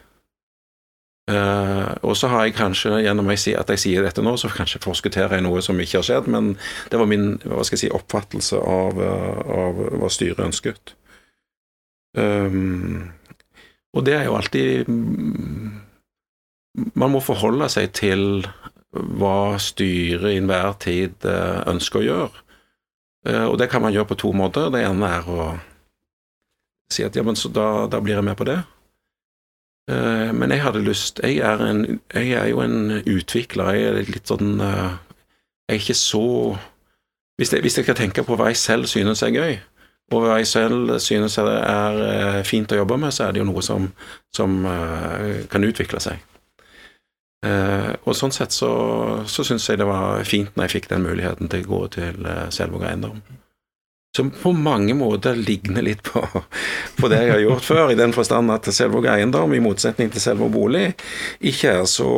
Uh, 1.31 1.95
og 2.03 2.17
så 2.19 2.27
har 2.27 2.43
jeg 2.43 2.55
kanskje, 2.57 2.97
gjennom 3.05 3.29
at 3.31 3.69
jeg 3.71 3.79
sier 3.79 4.03
dette 4.03 4.23
nå, 4.23 4.35
så 4.39 4.49
kanskje 4.51 4.81
forskutterer 4.83 5.37
jeg 5.37 5.45
noe 5.45 5.61
som 5.63 5.79
ikke 5.79 6.01
har 6.01 6.07
skjedd, 6.07 6.27
men 6.31 6.53
det 6.91 6.99
var 6.99 7.07
min 7.07 7.37
hva 7.45 7.63
skal 7.63 7.77
jeg 7.77 7.85
si, 7.85 7.91
oppfattelse 7.95 8.59
av, 8.59 8.99
eh, 8.99 9.39
av 9.55 9.79
hva 10.01 10.09
styret 10.11 10.43
ønsket. 10.43 10.97
Um, 12.17 13.13
og 13.93 14.05
det 14.07 14.15
er 14.17 14.27
jo 14.27 14.37
alltid 14.37 14.89
mm, 14.89 15.81
Man 16.97 17.13
må 17.13 17.21
forholde 17.21 17.69
seg 17.69 17.91
til 17.93 18.47
hva 18.93 19.59
styret 19.61 20.33
i 20.33 20.39
enhver 20.39 20.75
tid 20.81 21.25
eh, 21.25 21.61
ønsker 21.69 22.01
å 22.01 22.05
gjøre. 22.05 22.41
Eh, 23.29 23.45
og 23.45 23.57
det 23.61 23.67
kan 23.69 23.81
man 23.81 23.93
gjøre 23.93 24.11
på 24.11 24.17
to 24.21 24.31
måter. 24.37 24.69
Det 24.73 24.83
ene 24.85 25.09
er 25.17 25.29
å 25.29 25.47
si 26.93 27.05
at 27.05 27.17
ja, 27.17 27.23
men 27.25 27.37
så 27.37 27.49
da, 27.53 27.85
da 27.89 28.01
blir 28.01 28.19
jeg 28.19 28.25
med 28.25 28.37
på 28.37 28.45
det. 28.49 28.59
Eh, 29.89 30.29
men 30.33 30.53
jeg 30.53 30.61
hadde 30.65 30.85
lyst 30.85 31.23
jeg 31.25 31.41
er, 31.45 31.61
en, 31.65 32.01
jeg 32.13 32.37
er 32.37 32.51
jo 32.51 32.61
en 32.65 32.99
utvikler. 33.01 33.73
Jeg 33.73 33.89
er 33.89 34.13
litt 34.13 34.29
sånn 34.29 34.61
Jeg 34.61 35.73
er 35.73 35.81
ikke 35.81 35.97
så 35.97 36.25
hvis 37.39 37.53
jeg, 37.53 37.61
hvis 37.65 37.77
jeg 37.77 37.85
skal 37.87 37.97
tenke 37.97 38.23
på 38.25 38.35
hva 38.37 38.51
jeg 38.51 38.59
selv 38.61 38.85
synes 38.89 39.23
er 39.25 39.33
gøy, 39.33 39.55
og 40.11 40.19
hva 40.21 40.37
jeg 40.41 40.49
selv 40.49 40.97
synes 41.01 41.37
er, 41.41 41.49
er 41.63 42.03
eh, 42.09 42.41
fint 42.45 42.71
å 42.71 42.81
jobbe 42.81 42.99
med, 43.01 43.13
så 43.15 43.27
er 43.27 43.33
det 43.33 43.41
jo 43.41 43.47
noe 43.49 43.63
som, 43.65 43.87
som 44.35 44.59
eh, 44.69 45.45
kan 45.51 45.63
utvikle 45.65 46.01
seg. 46.03 46.21
Eh, 47.43 47.91
og 48.07 48.15
sånn 48.15 48.31
sett 48.31 48.55
så, 48.55 48.71
så 49.27 49.43
syns 49.43 49.65
jeg 49.67 49.81
det 49.81 49.87
var 49.87 50.23
fint 50.27 50.53
når 50.55 50.67
jeg 50.67 50.75
fikk 50.77 50.91
den 50.93 51.07
muligheten 51.07 51.49
til 51.51 51.65
å 51.65 51.71
gå 51.73 51.79
til 51.97 52.27
uh, 52.27 52.47
Selvåg 52.53 52.85
eiendom. 52.87 53.17
Som 54.15 54.29
på 54.31 54.53
mange 54.53 54.93
måter 54.95 55.35
ligner 55.35 55.83
litt 55.83 56.05
på, 56.05 56.21
på 56.99 57.09
det 57.11 57.19
jeg 57.23 57.33
har 57.33 57.41
gjort 57.43 57.65
før, 57.65 57.91
i 57.91 57.97
den 57.99 58.13
forstand 58.15 58.53
at 58.53 58.69
Selvåg 58.71 59.09
eiendom, 59.11 59.55
i 59.57 59.63
motsetning 59.63 60.13
til 60.13 60.23
Selvåg 60.23 60.53
bolig, 60.53 60.85
ikke 61.41 61.73
er 61.81 61.89
så 61.89 62.11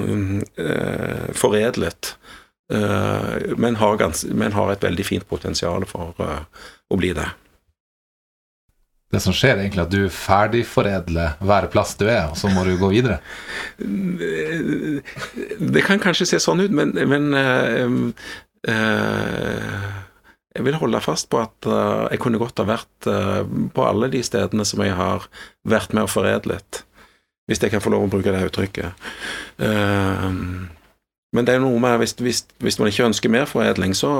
uh, 0.00 1.28
foredlet, 1.38 2.14
uh, 2.74 3.54
men, 3.60 3.78
har 3.78 4.00
gans, 4.00 4.24
men 4.32 4.56
har 4.56 4.72
et 4.72 4.88
veldig 4.88 5.06
fint 5.06 5.28
potensial 5.28 5.86
for 5.86 6.18
eh, 6.24 6.66
å 6.88 6.98
bli 6.98 7.12
det. 7.16 7.28
det 9.12 9.20
som 9.24 9.32
skjer, 9.32 9.56
er 9.56 9.64
egentlig 9.64 9.84
at 9.86 9.92
du 9.92 10.02
ferdigforedler 10.12 11.38
hver 11.44 11.68
plass 11.72 11.94
du 12.00 12.06
er, 12.08 12.28
og 12.28 12.36
så 12.40 12.50
må 12.52 12.64
du 12.66 12.74
gå 12.80 12.90
videre? 12.92 13.20
Det 15.74 15.84
kan 15.86 16.00
kanskje 16.02 16.26
se 16.28 16.40
sånn 16.42 16.60
ut, 16.64 16.74
men, 16.74 16.92
men 17.08 17.32
uh, 17.32 17.88
uh, 18.68 19.88
jeg 20.56 20.66
vil 20.66 20.78
holde 20.80 21.00
fast 21.04 21.28
på 21.32 21.40
at 21.40 21.68
uh, 21.68 22.08
jeg 22.12 22.20
kunne 22.24 22.40
godt 22.40 22.60
ha 22.60 22.66
vært 22.68 23.08
på 23.74 23.84
alle 23.84 24.10
de 24.12 24.22
stedene 24.26 24.64
som 24.68 24.82
jeg 24.84 24.96
har 24.98 25.28
vært 25.68 25.94
med 25.96 26.08
og 26.08 26.12
foredlet, 26.12 26.82
hvis 27.48 27.62
jeg 27.62 27.72
kan 27.72 27.84
få 27.84 27.92
lov 27.94 28.08
å 28.08 28.12
bruke 28.12 28.32
det 28.34 28.48
uttrykket. 28.50 28.90
men 31.32 31.46
det 31.46 31.54
er 31.54 31.62
noe 31.62 31.78
med 31.80 31.96
hvis, 32.02 32.14
hvis, 32.20 32.42
hvis 32.60 32.78
man 32.80 32.90
ikke 32.90 33.08
ønsker 33.08 33.32
mer 33.32 33.46
foredling, 33.48 33.94
så 33.96 34.10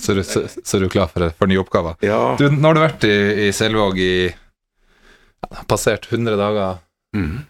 så 0.00 0.12
er, 0.12 0.20
du, 0.20 0.24
så, 0.26 0.44
så 0.64 0.76
er 0.76 0.84
du 0.84 0.90
klar 0.92 1.10
for, 1.12 1.28
for 1.38 1.50
nye 1.50 1.60
oppgaver? 1.62 1.98
Ja. 2.04 2.34
Du, 2.38 2.48
nå 2.50 2.70
har 2.70 2.76
du 2.76 2.82
vært 2.82 3.06
i, 3.08 3.16
i 3.46 3.50
Selvåg 3.54 4.00
i 4.02 4.14
ja, 4.26 5.64
Passert 5.70 6.08
100 6.10 6.38
dager. 6.40 6.80
Mm. 7.14 7.44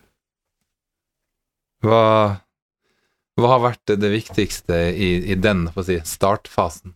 Hva, 1.84 2.02
hva 3.40 3.54
har 3.56 3.64
vært 3.64 3.96
det 4.00 4.12
viktigste 4.12 4.76
i, 4.92 5.16
i 5.32 5.38
den 5.40 5.66
si, 5.84 5.98
startfasen? 6.04 6.94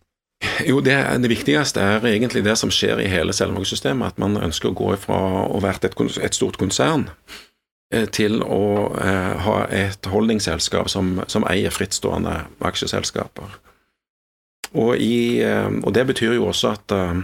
Jo, 0.63 0.79
det, 0.83 0.95
det, 1.19 1.31
viktigste 1.31 1.83
er 1.83 2.05
egentlig 2.07 2.45
det 2.45 2.55
som 2.59 2.71
skjer 2.71 3.01
i 3.03 3.09
hele 3.11 3.35
Selvåg-systemet. 3.35 4.15
At 4.15 4.21
man 4.21 4.39
ønsker 4.39 4.71
å 4.71 4.77
gå 4.77 4.93
fra 5.01 5.19
å 5.49 5.59
være 5.63 5.89
et, 5.89 5.97
et 6.23 6.37
stort 6.37 6.59
konsern 6.61 7.09
eh, 7.93 8.07
til 8.07 8.39
å 8.45 8.63
eh, 9.01 9.33
ha 9.45 9.57
et 9.67 10.07
holdningsselskap 10.07 10.91
som, 10.91 11.17
som 11.27 11.47
eier 11.51 11.75
frittstående 11.75 12.45
aksjeselskaper. 12.63 13.59
Og, 14.77 14.95
i, 15.01 15.41
eh, 15.41 15.69
og 15.83 15.93
det 15.95 16.05
betyr 16.11 16.37
jo 16.37 16.49
også 16.51 16.73
at 16.75 16.93
uh, 16.95 17.21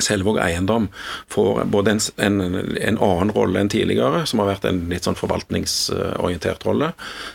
Selvåg 0.00 0.38
eiendom 0.40 0.86
får 1.28 1.66
både 1.68 1.92
en, 1.92 2.00
en, 2.24 2.36
en, 2.80 2.96
annen 2.96 3.32
rolle 3.36 3.60
enn 3.60 3.68
tidligere, 3.68 4.22
som 4.24 4.40
har 4.40 4.48
vært 4.54 4.64
en 4.64 4.78
litt 4.88 5.04
sånn 5.04 5.18
forvaltningsorientert 5.18 6.64
rolle, 6.64 6.94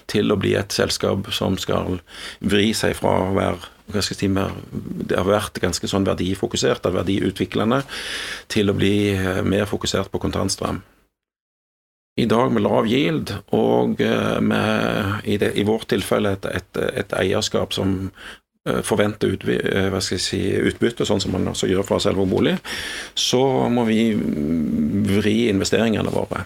til 0.10 0.34
å 0.34 0.40
bli 0.42 0.56
et 0.58 0.74
selskap 0.74 1.30
som 1.38 1.60
skal 1.62 2.00
vri 2.42 2.72
seg 2.74 2.96
fra 2.98 3.14
å 3.28 3.36
være 3.38 4.02
si, 4.02 4.30
mer, 4.34 4.58
det 4.74 5.20
har 5.20 5.30
vært 5.30 5.62
ganske 5.62 5.86
sånn 5.86 6.08
verdifokusert, 6.10 6.90
verdiutviklende, 6.98 7.84
til 8.50 8.74
å 8.74 8.78
bli 8.80 8.96
eh, 9.14 9.44
mer 9.46 9.70
fokusert 9.70 10.10
på 10.10 10.24
kontantstrøm. 10.26 10.82
I 12.18 12.26
dag 12.26 12.50
med 12.50 12.66
lav 12.66 12.90
yield 12.90 13.36
og 13.54 14.02
med, 14.02 15.22
i, 15.30 15.38
det, 15.38 15.54
i 15.62 15.68
vårt 15.68 15.92
tilfelle 15.94 16.34
et, 16.34 16.50
et, 16.50 16.80
et 17.06 17.14
eierskap 17.22 17.78
som 17.78 18.08
Eh, 18.08 18.47
forvente 18.84 19.28
ut, 19.28 19.46
eh, 19.48 20.00
si, 20.02 20.42
utbytte, 20.56 21.06
sånn 21.06 21.22
som 21.24 21.34
man 21.36 21.48
også 21.52 21.70
gjør 21.70 21.86
fra 21.88 22.00
selve 22.04 22.26
bolig, 22.30 22.58
så 23.16 23.42
må 23.72 23.86
vi 23.88 24.12
vri 24.16 25.38
investeringene 25.52 26.14
våre 26.14 26.46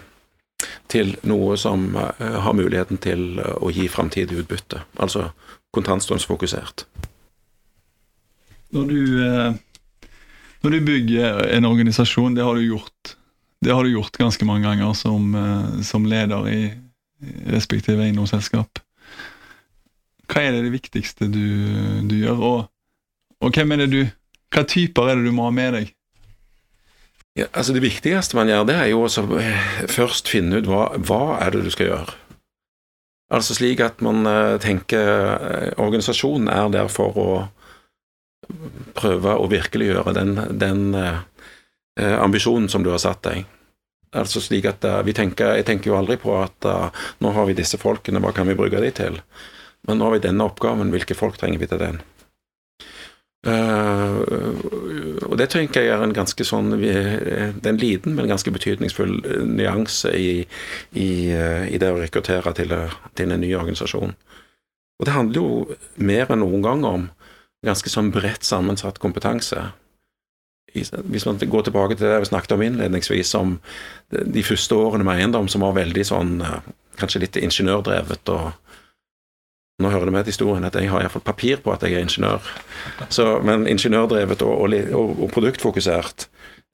til 0.92 1.14
noe 1.28 1.56
som 1.60 1.90
eh, 1.96 2.38
har 2.44 2.56
muligheten 2.58 3.00
til 3.02 3.40
å 3.40 3.72
gi 3.72 3.88
framtidig 3.90 4.42
utbytte. 4.44 4.84
Altså 5.02 5.30
kontantstrømsfokusert. 5.72 6.86
Når 8.72 8.88
du, 8.88 9.00
når 10.64 10.72
du 10.72 10.78
bygger 10.84 11.42
en 11.56 11.68
organisasjon, 11.68 12.36
det 12.36 12.44
har 12.44 12.56
du 12.56 12.64
gjort, 12.64 13.16
har 13.68 13.84
du 13.84 13.92
gjort 13.92 14.16
ganske 14.20 14.46
mange 14.48 14.64
ganger 14.64 14.94
som, 14.96 15.34
som 15.84 16.08
leder 16.08 16.48
i 16.48 16.60
respektive 17.52 18.04
eiendomsselskap. 18.04 18.80
Hva 20.32 20.46
er 20.46 20.54
det, 20.56 20.70
viktigste 20.72 21.28
du, 21.28 21.44
du 22.08 22.14
gjør, 22.16 22.38
og, 22.40 22.60
og, 23.42 23.50
hvem 23.52 23.74
er 23.74 23.84
det 23.84 23.90
du 23.92 24.00
Hva 24.52 24.64
typer 24.68 25.10
er 25.10 25.18
det 25.18 25.28
du 25.28 25.34
må 25.36 25.44
ha 25.48 25.52
med 25.52 25.76
deg? 25.76 25.92
Ja, 27.36 27.46
altså 27.52 27.72
Det 27.76 27.84
viktigste 27.84 28.36
man 28.36 28.48
gjør, 28.48 28.66
det 28.68 28.76
er 28.76 28.90
jo 28.92 29.06
å 29.06 29.38
eh, 29.40 29.68
først 29.88 30.28
finne 30.28 30.60
ut 30.60 30.68
hva, 30.68 30.90
hva 31.00 31.38
er 31.40 31.54
det 31.54 31.62
du 31.64 31.70
skal 31.72 31.88
gjøre. 31.88 32.16
Altså 33.32 33.56
slik 33.56 33.80
at 33.80 34.02
man 34.04 34.28
uh, 34.28 34.58
tenker 34.60 35.06
uh, 35.40 35.70
organisasjonen 35.80 36.50
er 36.52 36.68
der 36.74 36.90
for 36.92 37.16
å 37.16 37.28
prøve 38.92 39.32
å 39.38 39.46
virkeliggjøre 39.48 40.12
den, 40.16 40.34
den 40.58 40.80
ambisjonen 41.96 42.66
som 42.68 42.82
du 42.84 42.90
har 42.90 43.00
satt 43.00 43.22
deg. 43.24 43.46
Altså 44.18 44.42
slik 44.42 44.66
at 44.68 44.82
tenker, 45.14 45.54
Jeg 45.56 45.64
tenker 45.64 45.92
jo 45.92 45.96
aldri 45.96 46.18
på 46.20 46.34
at 46.36 46.66
nå 47.22 47.32
har 47.32 47.46
vi 47.48 47.54
disse 47.56 47.78
folkene, 47.80 48.20
hva 48.20 48.34
kan 48.34 48.50
vi 48.50 48.58
bruke 48.58 48.82
de 48.82 48.90
til? 48.92 49.20
Men 49.88 49.98
nå 49.98 50.06
har 50.06 50.16
vi 50.16 50.24
denne 50.26 50.46
oppgaven, 50.46 50.92
hvilke 50.94 51.16
folk 51.18 51.38
trenger 51.40 51.62
vi 51.62 51.68
til 51.70 51.80
den? 51.82 52.02
Uh, 53.42 54.22
og 55.26 55.34
det 55.40 55.48
tenker 55.50 55.82
jeg 55.82 55.90
er 55.90 56.02
en 56.04 56.12
ganske 56.14 56.44
sånn 56.46 56.76
Det 56.78 56.92
er 56.94 57.70
en 57.72 57.80
liten, 57.80 58.14
men 58.14 58.28
ganske 58.30 58.52
betydningsfull 58.54 59.16
eh, 59.18 59.40
nyanse 59.42 60.12
i, 60.14 60.44
i, 60.94 61.08
uh, 61.34 61.64
i 61.66 61.80
det 61.82 61.88
å 61.90 61.98
rekruttere 61.98 62.52
til, 62.54 62.76
til, 63.18 63.34
en 63.34 63.42
ny 63.42 63.50
organisasjon. 63.58 64.14
Og 65.00 65.08
det 65.08 65.16
handler 65.16 65.40
jo 65.40 65.74
mer 65.98 66.30
enn 66.30 66.44
noen 66.44 66.62
gang 66.62 66.86
om 66.86 67.08
ganske 67.66 67.90
sånn 67.90 68.12
bredt 68.14 68.46
sammensatt 68.46 69.02
kompetanse. 69.02 69.72
Hvis 70.72 71.26
man 71.26 71.42
går 71.42 71.66
tilbake 71.66 71.98
til 71.98 72.06
det 72.06 72.22
vi 72.22 72.30
snakket 72.30 72.54
om 72.54 72.62
innledningsvis, 72.62 73.34
om 73.36 73.56
de 74.08 74.46
første 74.46 74.78
årene 74.78 75.04
med 75.04 75.18
eiendom, 75.18 75.50
som 75.50 75.66
var 75.66 75.74
veldig 75.76 76.06
sånn 76.06 76.38
kanskje 76.98 77.26
litt 77.26 77.36
ingeniørdrevet 77.42 78.30
og 78.32 78.61
nå 79.82 79.90
hører 79.92 80.08
det 80.08 80.14
med 80.14 80.26
til 80.26 80.34
historien 80.34 80.66
at 80.68 80.76
jeg 80.78 80.90
har 80.92 81.02
iallfall 81.04 81.24
papir 81.26 81.60
på 81.62 81.74
at 81.74 81.82
jeg 81.84 81.98
er 81.98 82.06
ingeniør. 82.06 82.52
Så, 83.10 83.26
men 83.44 83.66
ingeniørdrevet 83.70 84.42
og, 84.46 84.64
og, 84.66 85.10
og 85.18 85.28
produktfokusert, 85.34 86.28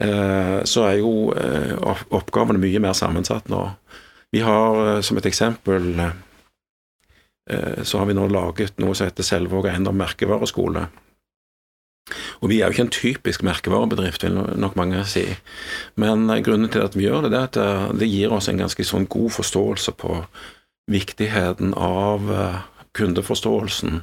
eh, 0.04 0.58
så 0.68 0.86
er 0.90 1.00
jo 1.00 1.32
eh, 1.32 1.74
oppgavene 2.14 2.60
mye 2.62 2.82
mer 2.84 2.96
sammensatt 2.98 3.50
nå. 3.52 3.64
Vi 4.30 4.40
har 4.44 4.86
eh, 4.86 5.00
som 5.00 5.18
et 5.18 5.26
eksempel 5.28 5.90
eh, 5.98 7.82
så 7.82 8.00
har 8.00 8.08
vi 8.08 8.16
nå 8.16 8.28
laget 8.28 8.80
noe 8.82 8.96
som 8.96 9.08
heter 9.08 9.26
Selvåg 9.26 9.70
eiendom 9.70 9.96
merkevareskole. 9.98 10.88
Og 12.40 12.48
vi 12.48 12.60
er 12.60 12.68
jo 12.68 12.76
ikke 12.76 12.84
en 12.86 12.92
typisk 12.92 13.42
merkevarebedrift, 13.44 14.22
vil 14.24 14.36
nok 14.60 14.76
mange 14.80 15.00
si. 15.08 15.24
Men 15.96 16.28
eh, 16.30 16.42
grunnen 16.44 16.72
til 16.72 16.84
at 16.84 16.96
vi 16.96 17.08
gjør 17.08 17.28
det, 17.28 17.32
er 17.32 17.48
at 17.48 17.98
det 17.98 18.10
gir 18.10 18.34
oss 18.36 18.50
en 18.52 18.60
ganske 18.60 18.84
sånn 18.84 19.08
god 19.08 19.32
forståelse 19.40 19.96
på 19.96 20.22
viktigheten 20.88 21.74
av 21.76 22.30
kundeforståelsen 22.96 24.02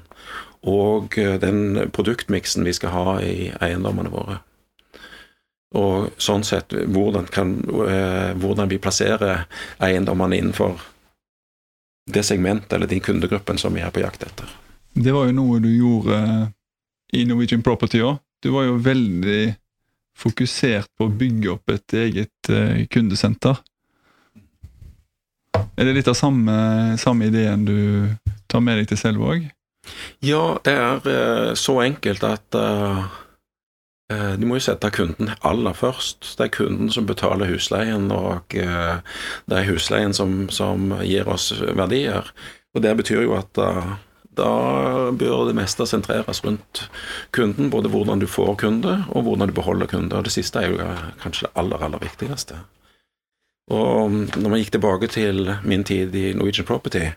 og 0.65 1.17
eh, 1.17 1.39
den 1.39 1.89
produktmiksen 1.93 2.65
vi 2.65 2.73
skal 2.73 2.93
ha 2.93 3.15
i 3.21 3.51
eiendommene 3.61 4.11
våre. 4.13 4.39
Og 5.75 6.15
sånn 6.21 6.45
sett 6.47 6.73
hvordan, 6.73 7.27
kan, 7.31 7.57
eh, 7.85 8.31
hvordan 8.39 8.71
vi 8.71 8.81
plasserer 8.81 9.45
eiendommene 9.83 10.39
innenfor 10.39 10.79
det 12.11 12.23
segmentet 12.25 12.73
eller 12.73 12.89
den 12.89 13.03
kundegruppen 13.03 13.57
som 13.61 13.73
vi 13.73 13.83
er 13.85 13.93
på 13.93 14.01
jakt 14.01 14.23
etter. 14.25 14.49
Det 14.93 15.11
var 15.11 15.27
jo 15.27 15.37
noe 15.37 15.61
du 15.61 15.69
gjorde 15.73 16.17
eh, 16.17 16.47
i 17.19 17.25
Norwegian 17.29 17.65
Property 17.65 18.01
òg. 18.05 18.17
Du 18.41 18.51
var 18.53 18.65
jo 18.65 18.81
veldig 18.81 19.55
fokusert 20.15 20.89
på 20.97 21.07
å 21.07 21.13
bygge 21.13 21.49
opp 21.51 21.71
et 21.73 21.93
eget 21.99 22.49
kundesenter. 22.93 23.57
Er 25.75 25.87
det 25.87 25.95
litt 25.97 26.07
av 26.07 26.15
samme, 26.15 26.55
samme 27.01 27.27
ideen 27.27 27.65
du 27.67 27.79
tar 28.51 28.63
med 28.63 28.79
deg 28.79 28.89
til 28.89 28.99
Selvåg? 28.99 29.45
Ja, 30.25 30.57
det 30.65 30.73
er 30.73 31.05
uh, 31.05 31.53
så 31.57 31.77
enkelt 31.83 32.23
at 32.25 32.57
uh, 32.57 33.05
uh, 34.13 34.33
du 34.39 34.47
må 34.47 34.57
jo 34.57 34.65
sette 34.67 34.89
kunden 34.93 35.33
aller 35.45 35.77
først. 35.77 36.35
Det 36.37 36.47
er 36.47 36.55
kunden 36.55 36.91
som 36.93 37.07
betaler 37.09 37.51
husleien, 37.51 38.09
og 38.11 38.55
det 38.55 39.59
er 39.59 39.69
husleien 39.69 40.13
som, 40.13 40.47
som, 40.49 40.93
gir 41.03 41.29
oss 41.29 41.51
verdier. 41.61 42.31
Og 42.75 42.83
det 42.83 42.95
betyr 42.97 43.23
jo 43.23 43.37
at 43.37 43.55
da 44.35 44.51
bør 45.15 45.45
det 45.47 45.55
meste 45.55 45.85
sentreres 45.87 46.41
rundt 46.43 46.89
kunden, 47.31 47.69
både 47.71 47.89
hvordan 47.89 48.19
du 48.19 48.27
får 48.27 48.57
kunde, 48.65 48.97
og 49.15 49.23
hvordan 49.23 49.47
du 49.47 49.55
beholder 49.55 49.87
kunde. 49.87 50.15
Og 50.17 50.25
det 50.27 50.33
siste 50.35 50.59
er 50.59 50.73
jo 50.73 50.95
kanskje 51.21 51.47
det 51.47 51.53
aller, 51.61 51.85
aller 51.85 52.03
viktigste. 52.03 52.59
Og 53.71 54.11
når 54.11 54.49
man 54.49 54.59
gikk 54.59 54.75
tilbake 54.75 55.07
til 55.09 55.55
min 55.63 55.83
tid 55.87 56.13
i 56.15 56.33
Norwegian 56.37 56.67
Property, 56.67 57.07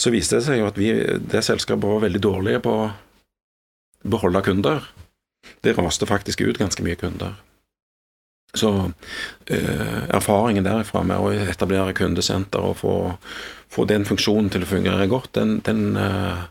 så 0.00 0.12
viste 0.14 0.38
det 0.38 0.46
seg 0.46 0.62
jo 0.62 0.70
at 0.70 0.80
vi, 0.80 0.90
det 1.20 1.44
selskapet 1.44 1.84
var 1.84 2.02
veldig 2.06 2.22
dårlige 2.24 2.64
på 2.64 2.74
å 2.86 2.90
beholde 4.08 4.42
kunder. 4.46 4.84
Det 5.60 5.76
raste 5.76 6.08
faktisk 6.08 6.40
ut 6.40 6.60
ganske 6.60 6.84
mye 6.84 6.98
kunder. 7.00 7.36
Så 8.56 8.70
eh, 9.46 10.02
erfaringen 10.10 10.66
derifra 10.66 11.04
med 11.06 11.22
å 11.22 11.30
etablere 11.30 11.94
kundesenter 11.94 12.64
og 12.72 12.78
få, 12.80 12.94
få 13.70 13.86
den 13.86 14.06
funksjonen 14.08 14.50
til 14.50 14.64
å 14.64 14.70
fungere 14.72 15.06
godt, 15.10 15.34
den, 15.38 15.60
den, 15.66 15.92
eh, 16.00 16.46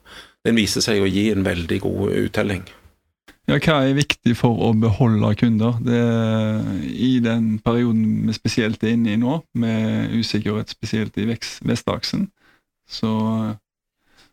den 0.48 0.60
viste 0.60 0.84
seg 0.86 1.04
å 1.04 1.10
gi 1.10 1.28
en 1.34 1.44
veldig 1.48 1.82
god 1.84 2.14
uttelling. 2.22 2.70
Ja, 3.50 3.58
hva 3.58 3.80
er 3.82 3.98
viktig 3.98 4.36
for 4.38 4.62
å 4.62 4.70
beholde 4.78 5.34
kunder? 5.40 5.80
Det, 5.82 6.00
I 6.86 7.16
den 7.26 7.56
perioden 7.66 8.28
vi 8.30 8.36
spesielt 8.38 8.84
er 8.86 8.94
inne 8.94 9.16
i 9.16 9.20
nå, 9.20 9.40
med 9.58 10.14
usikkerhet 10.14 10.70
spesielt 10.72 11.18
i 11.18 11.26
Vestaksen, 11.28 12.28
så 12.90 13.10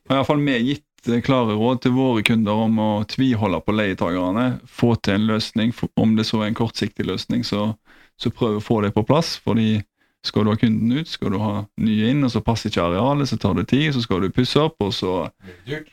har 0.09 0.17
iallfall 0.17 0.41
vi 0.41 0.59
gitt 0.71 1.11
eh, 1.11 1.21
klare 1.25 1.57
råd 1.59 1.83
til 1.85 1.97
våre 1.97 2.23
kunder 2.27 2.63
om 2.67 2.79
å 2.81 2.91
tviholde 3.11 3.61
på 3.65 3.75
leietakerne. 3.77 4.47
Få 4.67 4.95
til 4.97 5.19
en 5.19 5.29
løsning, 5.33 5.75
om 5.97 6.17
det 6.17 6.27
så 6.29 6.43
er 6.43 6.51
en 6.51 6.59
kortsiktig 6.59 7.09
løsning, 7.09 7.45
så, 7.45 7.73
så 8.21 8.33
prøv 8.33 8.61
å 8.61 8.65
få 8.65 8.81
det 8.87 8.95
på 8.97 9.05
plass. 9.07 9.37
fordi 9.45 9.83
skal 10.27 10.43
du 10.45 10.51
ha 10.51 10.59
kunden 10.59 10.91
ut, 10.93 11.09
skal 11.09 11.31
du 11.31 11.39
ha 11.39 11.53
nye 11.79 12.09
inn, 12.11 12.25
og 12.27 12.33
så 12.33 12.43
passer 12.43 12.73
ikke 12.73 12.83
arealet, 12.83 13.29
så 13.31 13.39
tar 13.39 13.55
det 13.59 13.69
tid, 13.71 13.93
så 13.95 14.03
skal 14.03 14.25
du 14.25 14.33
pusse 14.35 14.59
opp, 14.59 14.75
og 14.83 14.91
så, 14.95 15.13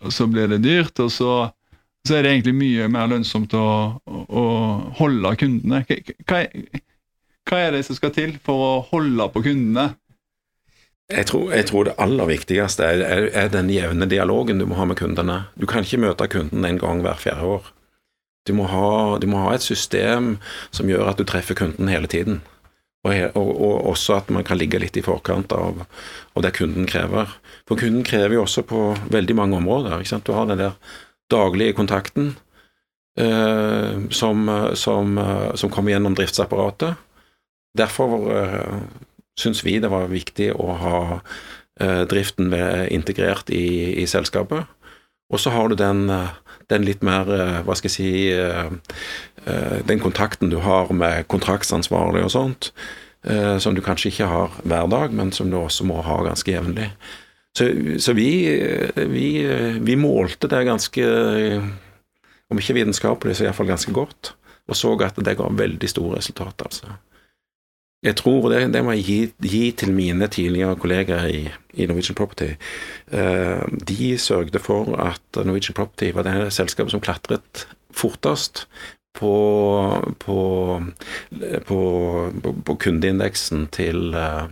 og 0.01 0.15
så 0.15 0.25
blir 0.31 0.49
det 0.49 0.63
dyrt, 0.63 0.97
og 1.03 1.11
så, 1.13 1.35
så 2.01 2.17
er 2.17 2.25
det 2.25 2.31
egentlig 2.31 2.55
mye 2.57 2.87
mer 2.89 3.11
lønnsomt 3.11 3.53
å, 3.53 3.67
å, 4.01 4.23
å 4.25 4.45
holde 4.97 5.35
kundene. 5.37 5.83
Hva, 5.85 5.99
hva, 6.25 6.81
hva 7.49 7.59
er 7.59 7.75
det 7.75 7.83
som 7.85 7.99
skal 7.99 8.13
til 8.15 8.33
for 8.41 8.65
å 8.65 8.73
holde 8.89 9.29
på 9.33 9.43
kundene? 9.45 9.91
Jeg 11.11 11.27
tror, 11.27 11.49
jeg 11.51 11.67
tror 11.67 11.85
det 11.85 11.97
aller 11.99 12.29
viktigste 12.29 12.85
er, 12.87 13.01
er, 13.03 13.25
er 13.35 13.49
den 13.51 13.69
jevne 13.69 14.07
dialogen 14.09 14.61
du 14.61 14.65
må 14.69 14.77
ha 14.79 14.85
med 14.87 14.97
kundene. 14.97 15.43
Du 15.59 15.67
kan 15.69 15.83
ikke 15.83 15.99
møte 15.99 16.29
kunden 16.31 16.63
en 16.65 16.79
gang 16.79 17.03
hver 17.03 17.19
fjerde 17.19 17.49
år. 17.57 17.67
Du 18.47 18.53
må 18.55 18.67
ha, 18.71 19.19
du 19.19 19.27
må 19.31 19.43
ha 19.43 19.53
et 19.55 19.63
system 19.63 20.37
som 20.71 20.89
gjør 20.89 21.11
at 21.11 21.19
du 21.19 21.27
treffer 21.27 21.57
kunden 21.59 21.91
hele 21.91 22.09
tiden. 22.11 22.41
Og, 23.03 23.11
og, 23.35 23.49
og 23.51 23.87
også 23.91 24.17
at 24.21 24.31
man 24.31 24.45
kan 24.47 24.59
ligge 24.59 24.79
litt 24.79 24.95
i 24.95 25.03
forkant 25.03 25.51
av, 25.55 25.83
av 26.35 26.45
det 26.45 26.53
kunden 26.55 26.87
krever. 26.87 27.31
For 27.67 27.79
kunden 27.79 28.05
krever 28.07 28.37
jo 28.37 28.45
også 28.45 28.63
på 28.67 28.83
veldig 29.11 29.35
mange 29.35 29.59
områder. 29.59 30.03
Du 30.23 30.31
har 30.35 30.47
den 30.47 30.61
der 30.61 30.77
daglige 31.31 31.75
kontakten 31.75 32.35
eh, 33.19 34.07
som, 34.11 34.47
som, 34.79 35.17
eh, 35.19 35.49
som 35.59 35.71
kommer 35.71 35.95
gjennom 35.95 36.15
driftsapparatet. 36.15 36.95
Derfor 37.77 38.31
eh, 38.37 38.79
syns 39.39 39.63
vi 39.65 39.79
det 39.81 39.91
var 39.91 40.11
viktig 40.11 40.51
å 40.53 40.77
ha 40.79 40.99
eh, 41.81 42.03
driften 42.09 42.51
ved, 42.53 42.89
integrert 42.93 43.49
i, 43.53 43.93
i 44.01 44.07
selskapet. 44.09 44.69
Og 45.33 45.41
så 45.41 45.53
har 45.53 45.69
du 45.69 45.77
den, 45.79 46.05
eh, 46.13 46.35
den 46.69 46.85
litt 46.85 47.03
mer, 47.05 47.29
eh, 47.33 47.61
hva 47.65 47.77
skal 47.77 47.91
jeg 47.91 47.97
si 47.97 48.11
Den 49.83 49.99
kontakten 49.99 50.47
du 50.47 50.61
har 50.63 50.87
med 50.95 51.27
kontraktsansvarlig 51.27 52.21
og 52.23 52.31
sånt, 52.31 52.69
som 53.59 53.75
du 53.75 53.81
kanskje 53.83 54.07
ikke 54.07 54.27
har 54.31 54.53
hver 54.63 54.87
dag, 54.87 55.11
men 55.11 55.33
som 55.35 55.49
du 55.51 55.57
også 55.59 55.83
må 55.83 55.97
ha 55.99 56.15
ganske 56.23 56.47
jevnlig. 56.47 56.85
Så, 57.57 57.67
så 57.99 58.15
vi, 58.15 58.29
vi, 58.95 59.27
vi 59.83 59.97
målte 59.99 60.47
det 60.47 60.63
ganske 60.63 61.03
Om 62.47 62.61
ikke 62.61 62.77
vitenskapelig, 62.79 63.35
så 63.35 63.49
iallfall 63.49 63.67
ganske 63.67 63.91
godt. 63.91 64.31
Og 64.71 64.79
så 64.79 64.95
at 65.03 65.19
det 65.19 65.35
ga 65.35 65.51
veldig 65.51 65.89
store 65.91 66.21
resultater, 66.21 66.71
altså. 66.71 66.95
Jeg 68.03 68.15
tror, 68.19 68.49
det, 68.51 68.73
det 68.73 68.81
må 68.83 68.91
jeg 68.97 69.03
gi, 69.07 69.19
gi 69.47 69.61
til 69.79 69.93
mine 69.95 70.27
tidligere 70.27 70.75
kolleger 70.75 71.23
i, 71.31 71.45
i 71.73 71.85
Norwegian 71.87 72.17
Property. 72.19 72.49
Eh, 73.15 73.61
de 73.87 74.09
sørgde 74.19 74.59
for 74.59 74.91
at 74.99 75.39
Norwegian 75.45 75.77
Property 75.77 76.11
var 76.15 76.27
det 76.27 76.49
selskapet 76.53 76.91
som 76.91 77.01
klatret 77.03 77.63
fortest 77.95 78.65
på, 79.15 79.31
på, 80.19 80.37
på, 81.69 81.79
på, 82.65 82.75
kundeindeksen 82.75 83.67
til, 83.71 84.11
eh, 84.17 84.45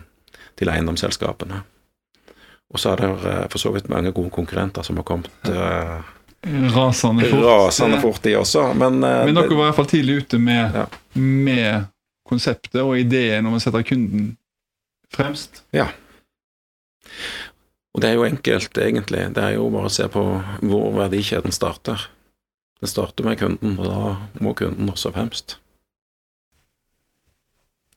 til 0.60 0.72
eiendomsselskapene. 0.72 1.62
Og 2.72 2.80
så 2.80 2.94
er 2.94 3.02
det 3.04 3.12
eh, 3.34 3.46
for 3.52 3.60
så 3.60 3.74
vidt 3.76 3.90
mange 3.92 4.14
gode 4.16 4.32
konkurrenter 4.32 4.86
som 4.88 4.96
har 5.02 5.08
kommet 5.12 5.32
eh, 5.52 6.12
Rasende 6.74 7.28
fort. 7.30 7.44
rasende 7.46 8.00
fort, 8.02 8.24
de 8.24 8.32
også. 8.40 8.72
Men, 8.74 9.04
eh, 9.04 9.26
Men 9.28 9.36
dere 9.36 9.50
var 9.52 9.60
i 9.60 9.66
hvert 9.68 9.76
fall 9.84 9.92
tidlig 9.92 10.22
ute 10.24 10.40
med, 10.40 10.72
Ja. 10.80 10.86
med 11.20 11.91
konseptet 12.32 12.80
og 12.82 12.96
ideen 13.00 13.48
om 13.48 13.58
å 13.58 13.62
sette 13.62 13.84
kunden 13.88 14.34
fremst. 15.12 15.64
Ja. 15.76 15.90
Og 17.92 18.04
det 18.04 18.12
er 18.12 18.18
jo 18.18 18.28
enkelt, 18.28 18.78
egentlig. 18.80 19.26
Det 19.36 19.44
er 19.44 19.58
jo 19.58 19.68
bare 19.74 19.90
å 19.90 19.94
se 19.94 20.08
på 20.12 20.24
hvor 20.64 20.92
verdikjeden 20.96 21.54
starter. 21.56 22.08
Den 22.82 22.90
starter 22.90 23.28
med 23.28 23.40
kunden, 23.42 23.76
og 23.78 23.86
da 23.86 24.44
må 24.44 24.56
kunden 24.58 24.90
også 24.90 25.12
fremst. 25.14 25.58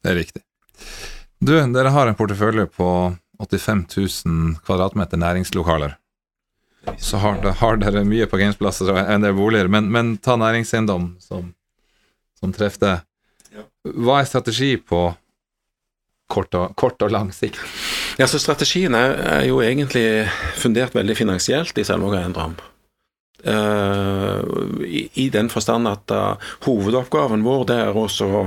Det 0.03 0.13
er 0.13 0.19
riktig. 0.21 0.43
Du, 1.41 1.55
dere 1.55 1.93
har 1.95 2.11
en 2.11 2.19
portefølje 2.19 2.67
på 2.75 2.89
85 3.41 3.87
000 4.27 4.59
kvadratmeter 4.67 5.21
næringslokaler. 5.21 5.97
Så 7.01 7.17
har, 7.23 7.41
har 7.63 7.81
dere 7.81 8.05
mye 8.05 8.27
på 8.29 8.39
gamesplasser 8.41 8.91
og 8.93 8.99
en 9.01 9.25
del 9.25 9.33
boliger, 9.37 9.71
men, 9.73 9.89
men 9.93 10.17
ta 10.21 10.37
næringseiendom 10.37 11.15
som, 11.23 11.49
som 12.37 12.53
treffer 12.53 12.85
det. 12.85 12.95
Hva 13.85 14.21
er 14.21 14.29
strategi 14.29 14.75
på 14.81 15.07
kort 16.33 16.55
og, 16.59 16.75
kort 16.81 17.03
og 17.05 17.13
lang 17.13 17.33
sikt? 17.35 17.61
Ja, 18.19 18.29
så 18.31 18.39
Strategien 18.39 18.95
er, 18.95 19.17
er 19.41 19.49
jo 19.49 19.59
egentlig 19.63 20.29
fundert 20.59 20.95
veldig 20.95 21.17
finansielt 21.19 21.79
i 21.79 21.85
Selvåg 21.87 22.17
eiendom. 22.21 22.55
Uh, 23.45 24.41
i, 24.87 25.03
I 25.21 25.27
den 25.29 25.51
forstand 25.53 25.89
at 25.91 26.13
uh, 26.15 26.41
hovedoppgaven 26.65 27.43
vår 27.45 27.67
det 27.69 27.77
er 27.83 27.99
også 27.99 28.29
å 28.31 28.45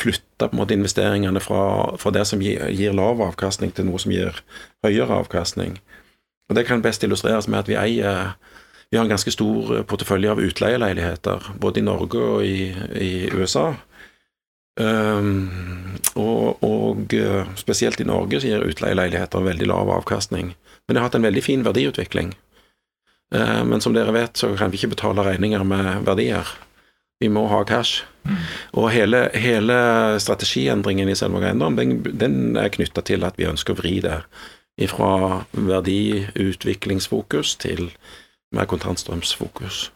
flytte 0.00 0.46
på 0.46 0.54
en 0.54 0.60
måte 0.62 0.76
investeringene 0.78 1.42
fra, 1.44 1.64
fra 2.00 2.12
det 2.14 2.24
som 2.30 2.40
gir, 2.40 2.62
gir 2.72 2.96
lav 2.96 3.20
avkastning, 3.26 3.74
til 3.76 3.90
noe 3.90 4.00
som 4.00 4.14
gir 4.14 4.40
høyere 4.86 5.20
avkastning. 5.20 5.76
Og 6.48 6.56
Det 6.56 6.64
kan 6.64 6.80
best 6.80 7.04
illustreres 7.04 7.50
med 7.50 7.60
at 7.60 7.68
vi 7.68 7.76
eier 7.76 8.32
vi 8.88 8.96
har 8.96 9.04
en 9.04 9.12
ganske 9.12 9.34
stor 9.34 9.82
portefølje 9.84 10.30
av 10.32 10.40
utleieleiligheter, 10.40 11.50
både 11.60 11.82
i 11.82 11.84
Norge 11.84 12.22
og 12.24 12.46
i, 12.46 12.70
i 12.96 13.10
USA. 13.36 13.74
Um, 14.78 15.50
og, 16.14 16.62
og 16.62 17.14
eh, 17.14 17.46
spesielt 17.58 18.00
i 18.00 18.06
Norge 18.06 18.40
så 18.40 18.50
gir 18.50 18.66
utleieleiligheter 18.66 19.42
veldig 19.42 19.66
lav 19.70 19.90
avkastning. 19.90 20.52
Men 20.86 20.94
det 20.94 21.00
har 21.00 21.08
hatt 21.08 21.18
en 21.18 21.26
veldig 21.26 21.42
fin 21.42 21.64
verdiutvikling. 21.66 22.32
Eh, 23.34 23.64
men 23.66 23.82
som 23.82 23.94
dere 23.94 24.14
vet, 24.14 24.38
så 24.38 24.52
kan 24.56 24.70
vi 24.70 24.80
ikke 24.80 24.94
betale 24.94 25.26
regninger 25.26 25.64
med 25.66 26.06
verdier. 26.06 26.46
Vi 27.18 27.30
må 27.32 27.48
ha 27.50 27.64
cash. 27.66 28.04
Og 28.76 28.90
hele, 28.92 29.24
hele 29.34 29.74
strategiendringen 30.22 31.08
i 31.08 31.16
Selvåg 31.18 31.48
eiendom, 31.48 31.78
den, 31.78 32.02
den 32.20 32.56
er 32.60 32.70
knytta 32.70 33.02
til 33.02 33.24
at 33.26 33.38
vi 33.40 33.48
ønsker 33.48 33.74
å 33.74 33.80
vri 33.80 33.98
det 34.04 34.20
fra 34.92 35.42
verdiutviklingsfokus 35.56 37.56
til 37.58 37.88
mer 38.54 38.68
kontantstrømsfokus. 38.70 39.88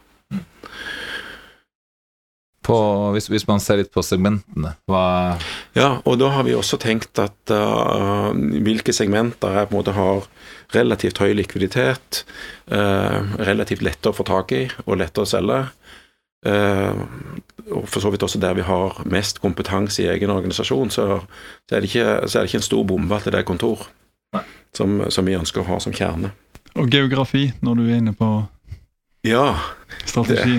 På, 2.62 2.76
hvis, 3.14 3.26
hvis 3.32 3.46
man 3.48 3.58
ser 3.62 3.80
litt 3.80 3.90
på 3.94 4.04
segmentene, 4.06 4.76
hva 4.86 5.04
Ja, 5.74 5.96
og 6.06 6.20
da 6.20 6.28
har 6.36 6.46
vi 6.46 6.54
også 6.54 6.78
tenkt 6.78 7.18
at 7.18 7.50
uh, 7.50 8.30
hvilke 8.32 8.94
segmenter 8.94 9.56
er 9.56 9.66
på 9.66 9.74
en 9.74 9.80
måte 9.80 9.96
har 9.96 10.28
relativt 10.72 11.18
høy 11.18 11.32
likviditet, 11.34 12.22
uh, 12.70 13.34
relativt 13.42 13.82
lette 13.82 14.12
å 14.12 14.14
få 14.14 14.26
tak 14.28 14.54
i 14.54 14.62
og 14.86 15.00
lette 15.02 15.24
å 15.24 15.28
selge, 15.28 15.64
uh, 16.46 17.02
og 17.72 17.90
for 17.90 18.02
så 18.04 18.12
vidt 18.14 18.22
også 18.26 18.40
der 18.42 18.54
vi 18.58 18.68
har 18.68 19.02
mest 19.10 19.42
kompetanse 19.42 20.04
i 20.04 20.10
egen 20.14 20.30
organisasjon, 20.30 20.94
så, 20.94 21.08
så, 21.66 21.74
er, 21.74 21.80
det 21.80 21.90
ikke, 21.90 22.06
så 22.28 22.38
er 22.38 22.44
det 22.44 22.52
ikke 22.52 22.62
en 22.62 22.70
stor 22.70 22.86
bombe 22.86 23.18
at 23.18 23.26
det 23.26 23.42
er 23.42 23.48
kontor 23.48 23.88
som, 24.76 25.00
som 25.10 25.26
vi 25.26 25.36
ønsker 25.38 25.62
å 25.62 25.70
ha 25.72 25.82
som 25.82 25.94
kjerne. 25.94 26.32
Og 26.78 26.88
geografi, 26.92 27.50
når 27.60 27.78
du 27.78 27.82
er 27.88 27.98
inne 28.00 28.14
på 28.16 28.28
Ja, 29.22 29.54
strategi. 30.04 30.56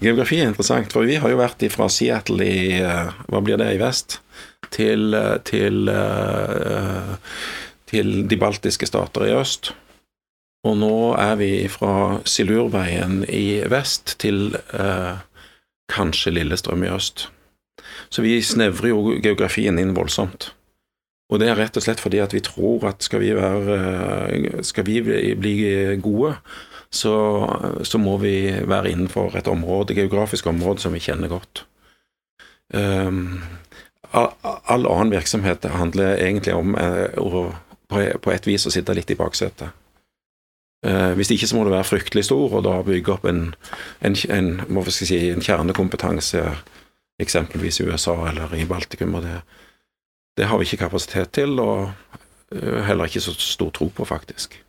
Geografi 0.00 0.38
er 0.40 0.48
interessant, 0.48 0.92
for 0.94 1.04
vi 1.08 1.18
har 1.20 1.28
jo 1.32 1.40
vært 1.40 1.64
fra 1.74 1.90
Seattle 1.92 2.46
i 2.46 2.78
eh, 2.80 3.10
Hva 3.28 3.42
blir 3.44 3.58
det 3.60 3.66
i 3.74 3.80
vest? 3.82 4.20
Til, 4.72 5.12
eh, 5.16 5.34
til, 5.48 5.88
eh, 5.92 7.12
til 7.90 8.14
de 8.28 8.38
baltiske 8.40 8.88
stater 8.88 9.26
i 9.28 9.34
øst. 9.36 9.72
Og 10.66 10.74
nå 10.80 10.92
er 11.20 11.36
vi 11.40 11.50
fra 11.70 12.18
Silurveien 12.28 13.20
i 13.30 13.60
vest 13.70 14.16
til 14.24 14.56
eh, 14.56 15.20
kanskje 15.92 16.32
Lillestrøm 16.34 16.84
i 16.88 16.90
øst. 16.96 17.26
Så 18.08 18.24
vi 18.24 18.38
snevrer 18.44 18.90
jo 18.94 19.02
geografien 19.22 19.78
inn 19.80 19.92
voldsomt. 19.96 20.50
Og 21.28 21.42
det 21.42 21.50
er 21.52 21.58
rett 21.60 21.76
og 21.76 21.84
slett 21.84 22.00
fordi 22.00 22.22
at 22.24 22.32
vi 22.32 22.40
tror 22.40 22.88
at 22.88 23.04
skal 23.04 23.20
vi, 23.20 23.34
være, 23.36 24.62
skal 24.64 24.86
vi 24.88 24.96
bli- 25.04 25.34
bli 25.36 25.54
gode, 26.00 26.34
så, 26.90 27.14
så 27.84 28.00
må 28.00 28.16
vi 28.22 28.34
være 28.64 28.92
innenfor 28.94 29.36
et 29.36 29.48
område, 29.48 29.96
geografisk 29.98 30.46
område 30.48 30.80
som 30.80 30.94
vi 30.96 31.02
kjenner 31.04 31.28
godt. 31.32 31.64
Um, 32.72 33.40
all, 34.12 34.32
all 34.42 34.88
annen 34.88 35.12
virksomhet 35.12 35.64
handler 35.72 36.16
egentlig 36.16 36.56
om 36.56 36.74
uh, 36.76 37.12
å 37.16 37.48
på, 37.88 38.32
et 38.32 38.46
vis 38.46 38.66
å 38.68 38.72
sitte 38.72 38.94
litt 38.96 39.10
i 39.10 39.18
baksetet. 39.18 39.72
Eh, 40.86 41.12
hvis 41.18 41.32
ikke 41.34 41.48
så 41.50 41.56
må 41.56 41.64
du 41.66 41.72
være 41.72 41.88
fryktelig 41.88 42.28
stor, 42.28 42.52
og 42.58 42.64
da 42.66 42.76
bygge 42.86 43.14
opp 43.16 43.26
en, 43.26 43.48
en, 44.04 44.16
en, 44.30 44.90
si, 44.94 45.18
en 45.32 45.42
kjernekompetanse 45.42 46.44
eksempelvis 47.18 47.80
i 47.80 47.88
USA 47.88 48.14
eller 48.30 48.54
i 48.54 48.66
Baltikum. 48.68 49.16
og 49.18 49.26
det, 49.26 49.40
det 50.38 50.46
har 50.46 50.60
vi 50.60 50.68
ikke 50.68 50.84
kapasitet 50.84 51.32
til, 51.34 51.58
og 51.58 51.90
eh, 52.54 52.84
heller 52.86 53.10
ikke 53.10 53.24
så 53.24 53.34
stor 53.34 53.72
tro 53.74 53.90
på, 53.90 54.06
faktisk. 54.06 54.60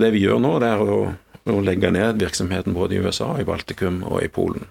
Det 0.00 0.10
vi 0.14 0.24
gjør 0.24 0.40
nå, 0.42 0.56
det 0.62 0.70
er 0.72 0.82
å, 0.82 1.00
å 1.48 1.60
legge 1.64 1.90
ned 1.94 2.20
virksomheten 2.20 2.74
både 2.76 2.96
i 2.96 3.00
USA, 3.04 3.32
i 3.40 3.46
Baltikum 3.48 4.02
og 4.04 4.20
i 4.24 4.28
Polen. 4.32 4.66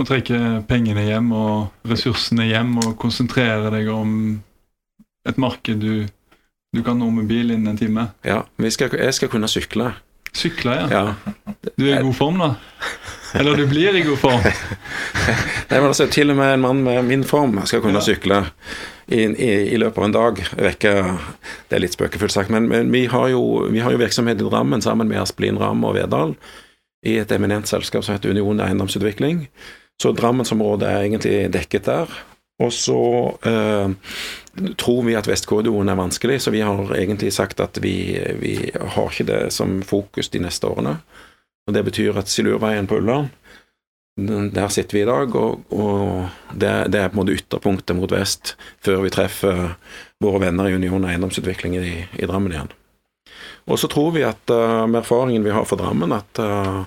Å 0.00 0.06
trekke 0.08 0.62
pengene 0.68 1.04
hjem 1.04 1.28
og 1.36 1.88
ressursene 1.90 2.46
hjem 2.48 2.78
og 2.80 2.94
konsentrere 3.00 3.68
deg 3.74 3.90
om 3.92 4.14
et 5.28 5.36
marked 5.36 5.82
du, 5.82 6.06
du 6.72 6.82
kan 6.86 6.96
nå 6.96 7.10
med 7.12 7.28
bil 7.28 7.52
innen 7.52 7.74
en 7.74 7.80
time. 7.80 8.06
Ja, 8.24 8.42
vi 8.56 8.72
skal, 8.72 8.96
jeg 8.96 9.18
skal 9.18 9.32
kunne 9.32 9.50
sykle. 9.52 9.92
Sykle, 10.32 10.78
ja. 10.86 10.88
Ja. 10.88 11.54
Du 11.76 11.84
er 11.84 11.98
i 11.98 12.04
god 12.06 12.16
form, 12.16 12.40
da? 12.40 12.54
Eller 13.34 13.56
du 13.56 13.66
blir 13.66 13.96
i 13.96 14.02
god 14.02 14.18
form? 14.18 14.46
Nei, 15.70 15.76
men 15.78 15.90
altså, 15.90 16.06
Til 16.10 16.32
og 16.32 16.38
med 16.40 16.54
en 16.54 16.64
mann 16.64 16.82
med 16.86 17.04
min 17.06 17.24
form 17.24 17.60
skal 17.66 17.82
kunne 17.84 18.02
sykle 18.02 18.42
i, 19.06 19.22
i, 19.22 19.50
i 19.74 19.78
løpet 19.78 19.98
av 19.98 20.08
en 20.08 20.16
dag. 20.16 20.40
Rekke, 20.68 20.94
det 21.68 21.78
er 21.78 21.84
litt 21.84 21.94
spøkefullt 21.96 22.34
sagt, 22.34 22.50
men, 22.54 22.68
men 22.70 22.90
vi, 22.94 23.04
har 23.10 23.28
jo, 23.32 23.68
vi 23.70 23.82
har 23.84 23.94
jo 23.94 24.00
virksomhet 24.02 24.40
i 24.40 24.48
Drammen 24.48 24.82
sammen 24.82 25.10
med 25.10 25.22
Asplin 25.22 25.60
Ram 25.60 25.84
og 25.86 25.96
Vedal 25.98 26.34
i 27.06 27.16
et 27.20 27.32
eminent 27.32 27.68
selskap 27.70 28.04
som 28.04 28.16
heter 28.16 28.34
Union 28.34 28.60
Eiendomsutvikling. 28.60 29.46
Så 30.02 30.12
Drammensområdet 30.16 30.88
er 30.88 31.06
egentlig 31.06 31.38
dekket 31.52 31.88
der. 31.88 32.12
Og 32.60 32.72
så 32.76 33.00
eh, 33.48 33.92
tror 34.76 35.02
vi 35.06 35.16
at 35.16 35.28
vestkorridoren 35.28 35.88
er 35.88 35.96
vanskelig, 35.96 36.42
så 36.44 36.52
vi 36.52 36.60
har 36.64 36.92
egentlig 36.96 37.32
sagt 37.32 37.60
at 37.64 37.78
vi, 37.80 37.94
vi 38.40 38.54
har 38.74 39.08
ikke 39.08 39.28
det 39.28 39.40
som 39.56 39.80
fokus 39.86 40.28
de 40.28 40.42
neste 40.44 40.68
årene. 40.68 40.98
Og 41.68 41.74
Det 41.74 41.84
betyr 41.86 42.18
at 42.18 42.28
Silurveien 42.28 42.88
på 42.90 42.98
Ullern, 42.98 43.30
der 44.54 44.68
sitter 44.68 44.96
vi 44.96 45.02
i 45.02 45.08
dag, 45.08 45.34
og, 45.36 45.62
og 45.72 46.28
det, 46.52 46.72
det, 46.92 47.00
er 47.00 47.08
på 47.08 47.16
en 47.16 47.20
måte 47.22 47.36
ytterpunktet 47.36 47.96
mot 47.96 48.10
vest 48.12 48.56
før 48.84 49.04
vi 49.04 49.12
treffer 49.14 49.76
våre 50.20 50.42
venner 50.42 50.68
i 50.68 50.74
Union 50.76 51.06
Eiendomsutvikling 51.08 51.78
i, 51.78 51.94
i 52.18 52.28
Drammen 52.28 52.52
igjen. 52.52 52.72
Og 53.70 53.78
så 53.80 53.88
tror 53.88 54.12
vi 54.16 54.26
at 54.26 54.52
uh, 54.52 54.84
med 54.90 55.02
erfaringen 55.02 55.46
vi 55.46 55.54
har 55.54 55.64
for 55.68 55.80
Drammen, 55.80 56.12
at 56.12 56.42
uh, 56.42 56.82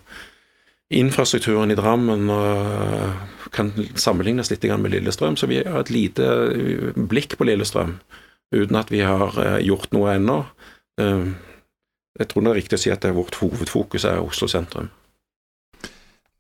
infrastrukturen 0.94 1.72
i 1.72 1.78
Drammen 1.80 2.28
uh, 2.30 3.16
kan 3.56 3.72
sammenlignes 3.96 4.52
litt 4.52 4.68
med 4.76 4.94
Lillestrøm. 4.94 5.38
Så 5.40 5.50
vi 5.50 5.64
har 5.64 5.80
et 5.80 5.94
lite 5.94 6.28
blikk 6.98 7.38
på 7.38 7.48
Lillestrøm, 7.48 7.98
uten 8.54 8.78
at 8.78 8.92
vi 8.94 9.02
har 9.06 9.38
gjort 9.64 9.94
noe 9.96 10.18
ennå. 10.18 10.38
Jeg 12.20 12.30
tror 12.30 12.46
det 12.46 12.52
er 12.52 12.60
riktig 12.62 12.78
å 12.78 12.84
si 12.84 12.92
at 12.94 13.02
det 13.02 13.10
er 13.10 13.18
vårt 13.18 13.38
hovedfokus 13.42 14.06
er 14.06 14.22
Oslo 14.22 14.50
sentrum. 14.52 14.92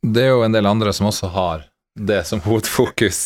Det 0.03 0.25
er 0.25 0.33
jo 0.33 0.43
en 0.45 0.53
del 0.53 0.67
andre 0.69 0.93
som 0.93 1.07
også 1.09 1.31
har 1.33 1.63
det 1.97 2.21
som 2.29 2.41
hovedfokus. 2.43 3.21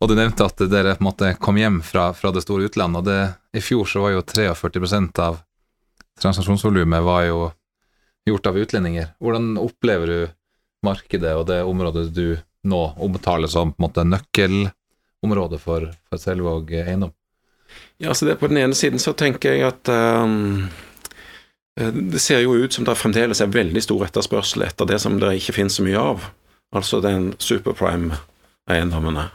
Og 0.00 0.10
du 0.10 0.14
nevnte 0.16 0.46
at 0.46 0.60
dere 0.70 0.96
på 0.96 1.04
en 1.04 1.08
måte 1.08 1.32
kom 1.40 1.58
hjem 1.60 1.80
fra, 1.84 2.10
fra 2.16 2.32
det 2.34 2.42
store 2.44 2.68
utlandet. 2.68 2.98
og 2.98 3.06
det, 3.06 3.20
I 3.56 3.62
fjor 3.64 3.86
så 3.88 4.02
var 4.02 4.16
jo 4.16 4.24
43% 4.24 5.22
av 5.22 5.38
transaksjonsvolumet 6.20 7.04
var 7.04 7.22
jo 7.28 7.38
gjort 8.26 8.46
av 8.46 8.58
utlendinger. 8.58 9.12
Hvordan 9.20 9.56
opplever 9.60 10.06
du 10.06 10.18
markedet 10.86 11.34
og 11.36 11.46
det 11.48 11.62
området 11.64 12.08
du 12.14 12.36
nå 12.66 12.82
omtaler 13.02 13.50
som 13.50 13.72
på 13.72 13.80
en 13.80 13.86
måte 13.86 14.04
nøkkelområdet 14.04 15.60
for, 15.62 15.88
for 16.08 16.20
Selvåg 16.20 16.72
eiendom? 16.82 17.14
Ja, 17.98 18.10
altså 18.10 18.26
det 18.26 18.38
På 18.40 18.48
den 18.48 18.58
ene 18.60 18.74
siden 18.74 19.00
så 19.02 19.12
tenker 19.16 19.54
jeg 19.54 19.64
at 19.66 19.88
um, 19.88 20.68
det 21.76 22.20
ser 22.24 22.40
jo 22.40 22.54
ut 22.56 22.72
som 22.72 22.86
det 22.86 22.94
fremdeles 22.96 23.42
er 23.44 23.52
veldig 23.52 23.82
stor 23.84 24.06
etterspørsel 24.06 24.64
etter 24.64 24.88
det 24.88 24.96
som 25.02 25.18
det 25.20 25.34
ikke 25.36 25.58
finnes 25.58 25.76
så 25.76 25.84
mye 25.84 26.00
av, 26.00 26.30
altså 26.76 27.02
den 27.04 27.34
superprime-eiendommene. 27.42 29.26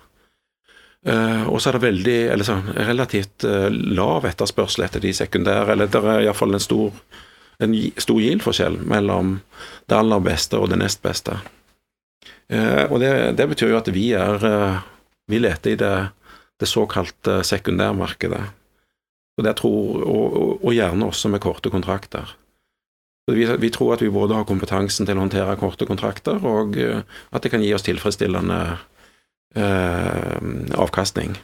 Uh, 1.01 1.47
og 1.49 1.58
så 1.58 1.71
er 1.71 1.77
det 1.77 1.86
veldig, 1.88 2.17
eller 2.34 2.45
så, 2.45 2.60
relativt 2.77 3.45
uh, 3.49 3.69
lav 3.69 4.25
etterspørsel 4.30 4.86
etter 4.86 5.01
de 5.01 5.13
sekundære, 5.17 5.73
eller 5.73 5.89
det 5.89 6.01
er 6.01 6.27
iallfall 6.27 6.54
en 6.54 6.62
stor, 6.62 6.93
en 7.62 7.73
stor 7.97 8.21
yield-forskjell 8.21 8.77
mellom 8.89 9.39
det 9.89 9.97
aller 9.97 10.21
beste 10.25 10.62
og 10.62 10.69
det 10.69 10.77
nest 10.82 11.01
beste. 11.06 11.39
Og 12.51 12.97
det, 12.99 13.10
det, 13.39 13.45
betyr 13.47 13.69
jo 13.71 13.77
at 13.77 13.88
vi 13.95 14.10
er 14.12 14.41
Vi 15.32 15.38
leter 15.39 15.71
i 15.71 15.77
det, 15.80 16.10
det 16.60 16.67
såkalte 16.67 17.38
sekundærmarkedet. 17.47 18.41
Og, 19.39 19.46
det 19.48 19.56
tror, 19.62 20.04
og, 20.04 20.26
og, 20.36 20.52
og, 20.60 20.72
gjerne 20.76 21.08
også 21.08 21.32
med 21.32 21.41
korte 21.44 21.72
kontrakter. 21.74 22.36
Vi, 23.32 23.46
vi, 23.46 23.70
tror 23.72 23.96
at 23.96 24.02
vi 24.04 24.10
både 24.12 24.36
har 24.36 24.48
kompetansen 24.50 25.08
til 25.08 25.15
å 25.15 25.24
håndtere 25.24 25.56
korte 25.60 25.88
kontrakter, 25.88 26.41
og 26.44 26.76
at 26.76 27.44
det 27.44 27.52
kan 27.54 27.63
gi 27.63 27.72
oss 27.74 27.86
tilfredsstillende 27.86 28.58
eh, 29.56 30.50
avkastning. 30.76 31.38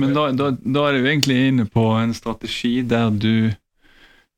Men 0.00 0.14
da, 0.16 0.30
da, 0.34 0.50
da, 0.58 0.88
er 0.88 0.98
du 0.98 1.06
egentlig 1.06 1.36
inne 1.48 1.66
på 1.70 1.84
en 2.00 2.14
strategi 2.16 2.80
der 2.82 3.12
du, 3.14 3.52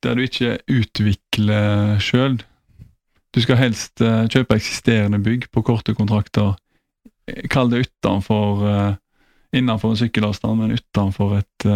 der 0.04 0.18
du 0.18 0.26
ikke 0.26 0.58
utvikler 0.68 1.96
sjøl. 2.04 2.36
Du 3.32 3.40
skal 3.44 3.60
helst 3.60 4.02
uh, 4.04 4.26
kjøpe 4.32 4.58
eksisterende 4.58 5.20
bygg 5.24 5.48
på 5.52 5.62
korte 5.64 5.94
kontrakter. 5.96 6.54
Kall 7.52 7.72
det 7.72 7.86
utenfor 7.86 8.62
uh, 8.64 8.92
innenfor 9.56 9.94
en 9.94 10.00
sykkelavstand, 10.02 10.60
men 10.60 10.76
utenfor 10.76 11.38
et 11.38 11.68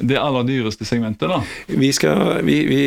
det 0.00 0.16
aller 0.16 0.46
dyreste 0.48 0.86
segmentet, 0.88 1.28
da? 1.28 1.40
Vi 1.66 1.90
skal 1.92 2.40
Vi, 2.46 2.56
vi 2.66 2.82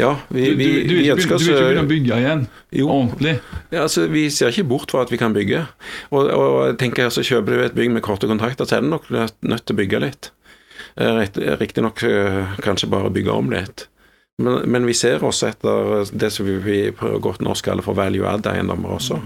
ja. 0.00 0.12
Vi, 0.28 0.48
du, 0.50 0.56
du, 0.56 0.88
du, 0.88 0.94
vi 0.98 1.10
ønsker 1.12 1.36
oss 1.36 1.44
Du 1.44 1.50
vil 1.50 1.54
ikke 1.54 1.66
begynne 1.68 1.84
å 1.84 1.90
bygge 1.90 2.20
igjen? 2.22 2.46
Jo. 2.74 2.88
Ordentlig? 2.90 3.34
Ja, 3.70 3.84
altså, 3.84 4.06
vi 4.10 4.24
ser 4.34 4.50
ikke 4.50 4.66
bort 4.72 4.94
fra 4.94 5.04
at 5.06 5.12
vi 5.12 5.20
kan 5.20 5.36
bygge. 5.36 5.62
Og, 6.10 6.30
og 6.32 6.80
tenker 6.80 7.06
altså, 7.10 7.24
Kjøper 7.26 7.54
du 7.54 7.66
et 7.66 7.76
bygg 7.76 7.92
med 7.94 8.04
korte 8.06 8.30
kontrakter, 8.30 8.66
så 8.66 8.78
er 8.78 8.86
det 8.86 8.90
nok 8.94 9.06
nødt 9.12 9.66
til 9.66 9.76
å 9.76 9.80
bygge 9.82 10.02
litt. 10.02 10.30
Eh, 10.96 11.22
riktignok 11.60 12.02
eh, 12.08 12.56
kanskje 12.64 12.90
bare 12.90 13.12
bygge 13.12 13.36
om 13.36 13.52
litt. 13.52 13.86
Men, 14.42 14.62
men, 14.68 14.88
vi 14.88 14.96
ser 14.96 15.24
også 15.24 15.52
etter 15.52 16.10
det 16.12 16.32
som 16.32 16.48
vi 16.48 16.90
på 16.96 17.14
godt 17.24 17.44
norsk 17.44 17.68
kaller 17.68 17.84
for 17.84 17.96
value 17.96 18.26
add-eiendommer 18.28 18.96
også. 18.98 19.20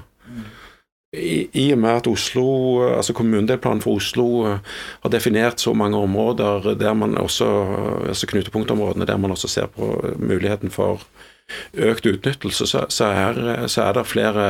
I, 1.10 1.48
I, 1.52 1.72
og 1.74 1.80
med 1.82 1.90
at 1.90 2.06
Oslo, 2.06 2.44
altså 2.86 3.12
kommunedelplanen 3.18 3.82
for 3.82 3.98
Oslo 3.98 4.26
eh, 4.46 4.76
har 5.02 5.10
definert 5.10 5.60
så 5.60 5.72
mange 5.74 5.98
områder 5.98 6.74
der 6.78 6.94
man 6.94 7.18
også, 7.18 7.48
altså 8.06 8.28
knutepunktområdene 8.30 9.06
der 9.06 9.16
man 9.18 9.34
også 9.34 9.48
ser 9.48 9.66
på 9.66 9.90
muligheten 10.18 10.70
for 10.70 11.02
økt 11.74 12.06
utnyttelse, 12.06 12.66
så, 12.66 12.84
så, 12.88 13.04
er, 13.04 13.66
så 13.66 13.82
er, 13.82 13.92
det 13.92 14.06
flere, 14.06 14.44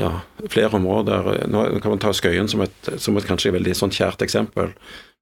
ja, 0.00 0.10
flere 0.48 0.80
områder. 0.80 1.46
Nå 1.46 1.66
kan 1.78 1.92
man 1.92 2.00
ta 2.00 2.12
Skøyen 2.16 2.48
som 2.48 2.64
et, 2.64 2.94
som 2.96 3.16
et 3.16 3.28
kanskje 3.28 3.52
veldig 3.52 3.76
sånn 3.76 3.92
kjært 3.92 4.24
eksempel. 4.24 4.72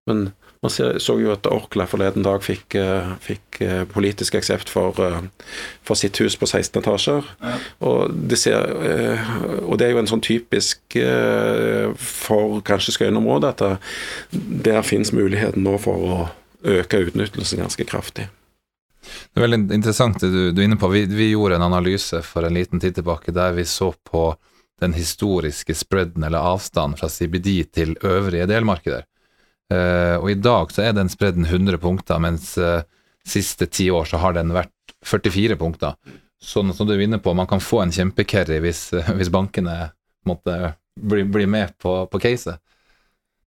Men 0.06 0.28
man 0.62 0.70
så 1.00 1.16
jo 1.18 1.32
at 1.34 1.46
Orkla 1.50 1.88
forleden 1.90 2.22
dag 2.22 2.42
fikk, 2.44 2.76
eh, 2.78 3.14
fikk 3.20 3.60
eh, 3.64 3.82
politisk 3.90 4.36
aksept 4.38 4.70
for, 4.70 4.94
eh, 5.02 5.24
for, 5.82 5.98
sitt 5.98 6.20
hus 6.22 6.36
på 6.38 6.46
16 6.46 6.78
etasjer. 6.78 7.26
Ja. 7.42 7.54
Og, 7.80 8.14
det 8.30 8.38
ser, 8.38 8.70
og, 9.66 9.74
det 9.78 9.88
er 9.88 9.96
jo 9.96 10.02
en 10.04 10.10
sånn 10.10 10.22
typisk 10.22 10.98
for 11.98 12.62
kanskje 12.66 12.94
Skøyen-området 12.94 13.50
at 13.56 13.90
der 14.30 14.86
finnes 14.86 15.10
muligheten 15.12 15.66
nå 15.66 15.74
for 15.82 16.06
å 16.06 16.20
øke 16.62 17.08
utnyttelsen 17.08 17.64
ganske 17.64 17.88
kraftig. 17.88 18.28
Det 19.02 19.40
er 19.40 19.48
veldig 19.48 19.62
interessant 19.74 20.20
det 20.22 20.30
du, 20.30 20.42
du 20.54 20.62
er 20.62 20.68
inne 20.68 20.78
på. 20.78 20.92
Vi, 20.94 21.08
vi, 21.10 21.32
gjorde 21.32 21.58
en 21.58 21.66
analyse 21.66 22.22
for 22.22 22.46
en 22.46 22.54
liten 22.54 22.78
tid 22.78 22.94
tilbake 23.00 23.34
der 23.34 23.56
vi 23.56 23.66
så 23.66 23.90
på 24.06 24.36
den 24.82 24.94
historiske 24.94 25.74
spreaden 25.74 26.22
eller 26.22 26.38
avstanden 26.54 26.98
fra 26.98 27.10
CBD 27.10 27.64
til 27.74 27.96
øvrige 28.06 28.46
delmarkeder. 28.50 29.08
Uh, 29.72 30.18
og 30.20 30.28
i 30.32 30.36
dag 30.36 30.72
så 30.74 30.84
er 30.84 30.96
den 30.96 31.10
spredden 31.12 31.46
100 31.48 31.80
punkter, 31.80 32.20
mens 32.20 32.52
uh, 32.60 32.82
siste 33.24 33.68
ti 33.70 33.88
år 33.94 34.08
så 34.10 34.20
har 34.20 34.36
den 34.36 34.52
vært 34.54 34.74
44 35.06 35.56
punkter. 35.60 35.96
Sånn 36.42 36.74
som 36.74 36.88
du 36.88 36.94
er 36.96 37.04
inne 37.06 37.20
på, 37.22 37.34
man 37.38 37.48
kan 37.48 37.62
få 37.62 37.80
en 37.84 37.94
kjempecarry 37.94 38.58
hvis, 38.64 38.88
hvis 39.18 39.32
bankene 39.32 39.92
måtte 40.28 40.74
bli, 41.00 41.24
bli 41.24 41.48
med 41.50 41.76
på, 41.82 42.02
på 42.10 42.22
caset. 42.22 42.60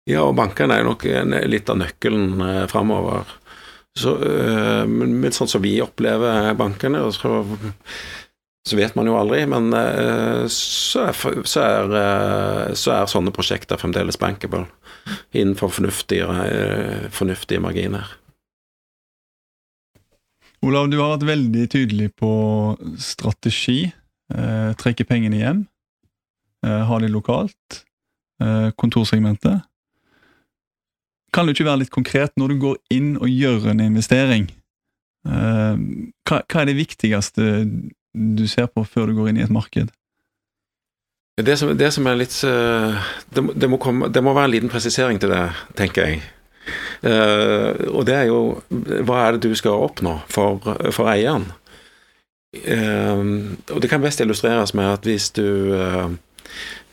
Ja, 0.10 0.26
og 0.28 0.36
bankene 0.36 0.80
er 0.80 0.88
nok 0.88 1.06
litt 1.48 1.70
av 1.72 1.80
nøkkelen 1.80 2.42
uh, 2.42 2.66
framover. 2.72 3.28
Så, 3.98 4.16
uh, 4.18 4.84
men 4.90 5.34
sånn 5.36 5.52
som 5.52 5.64
vi 5.64 5.78
opplever 5.84 6.54
bankene, 6.60 7.06
så, 7.16 7.44
så 8.64 8.78
vet 8.80 8.96
man 8.96 9.10
jo 9.10 9.18
aldri, 9.20 9.42
men 9.52 9.74
uh, 9.76 10.46
så, 10.48 11.10
er, 11.10 11.44
så, 11.44 11.64
er, 11.64 12.76
så 12.80 12.94
er 12.96 13.12
sånne 13.12 13.34
prosjekter 13.36 13.82
fremdeles 13.82 14.20
bankable 14.20 14.66
innenfor 15.36 15.74
fornuftige, 15.74 16.30
eh, 16.48 17.10
fornuftige 17.12 17.60
marginer. 17.60 18.08
Olav, 20.64 20.88
du 20.88 20.96
har 21.02 21.18
vært 21.18 21.28
veldig 21.28 21.66
tydelig 21.74 22.14
på 22.16 22.32
strategi. 23.02 23.92
Eh, 24.32 24.72
trekke 24.80 25.04
pengene 25.10 25.42
hjem. 25.42 25.66
Eh, 26.64 26.84
ha 26.88 27.00
de 27.04 27.10
lokalt. 27.12 27.84
Eh, 28.40 28.70
kontorsegmentet. 28.80 29.66
Kan 31.34 31.48
du 31.48 31.54
ikke 31.54 31.68
være 31.68 31.82
litt 31.82 31.92
konkret 31.92 32.38
når 32.40 32.54
du 32.54 32.62
går 32.62 32.78
inn 32.94 33.16
og 33.18 33.28
gjør 33.28 33.72
en 33.74 33.84
investering? 33.84 34.48
Eh, 35.28 35.84
hva 36.30 36.40
er 36.62 36.70
det 36.70 36.80
viktigste 36.80 37.50
du 38.14 38.46
ser 38.48 38.70
på 38.72 38.86
før 38.86 39.10
du 39.10 39.18
går 39.18 39.32
inn 39.32 39.42
i 39.42 39.46
et 39.46 39.54
marked? 39.54 39.92
Det 41.42 41.56
som, 41.58 41.72
det 41.78 41.90
som 41.96 42.06
er 42.08 42.20
litt 42.20 42.36
eh, 42.46 43.08
det, 43.34 43.44
det, 43.58 43.70
må 43.70 43.80
komme, 43.82 44.12
det, 44.14 44.22
må 44.22 44.36
være 44.38 44.52
en 44.52 44.54
liten 44.54 44.70
presisering 44.70 45.18
til 45.22 45.34
det, 45.34 45.48
tenker 45.80 46.10
jeg. 46.10 46.24
Uh, 47.04 47.92
og 47.92 48.06
det 48.08 48.14
er 48.16 48.30
jo 48.30 48.38
Hva 49.04 49.18
er 49.20 49.36
det 49.36 49.50
du 49.50 49.56
skal 49.60 49.82
oppnå 49.84 50.14
for, 50.32 50.64
for 50.96 51.10
eieren? 51.12 51.50
Uh, 52.56 53.52
og 53.74 53.82
det 53.84 53.90
kan 53.92 54.00
best 54.00 54.24
illustreres 54.24 54.72
med 54.78 54.88
at 54.94 55.10
hvis 55.10 55.28
du 55.36 55.44
uh, 55.76 56.14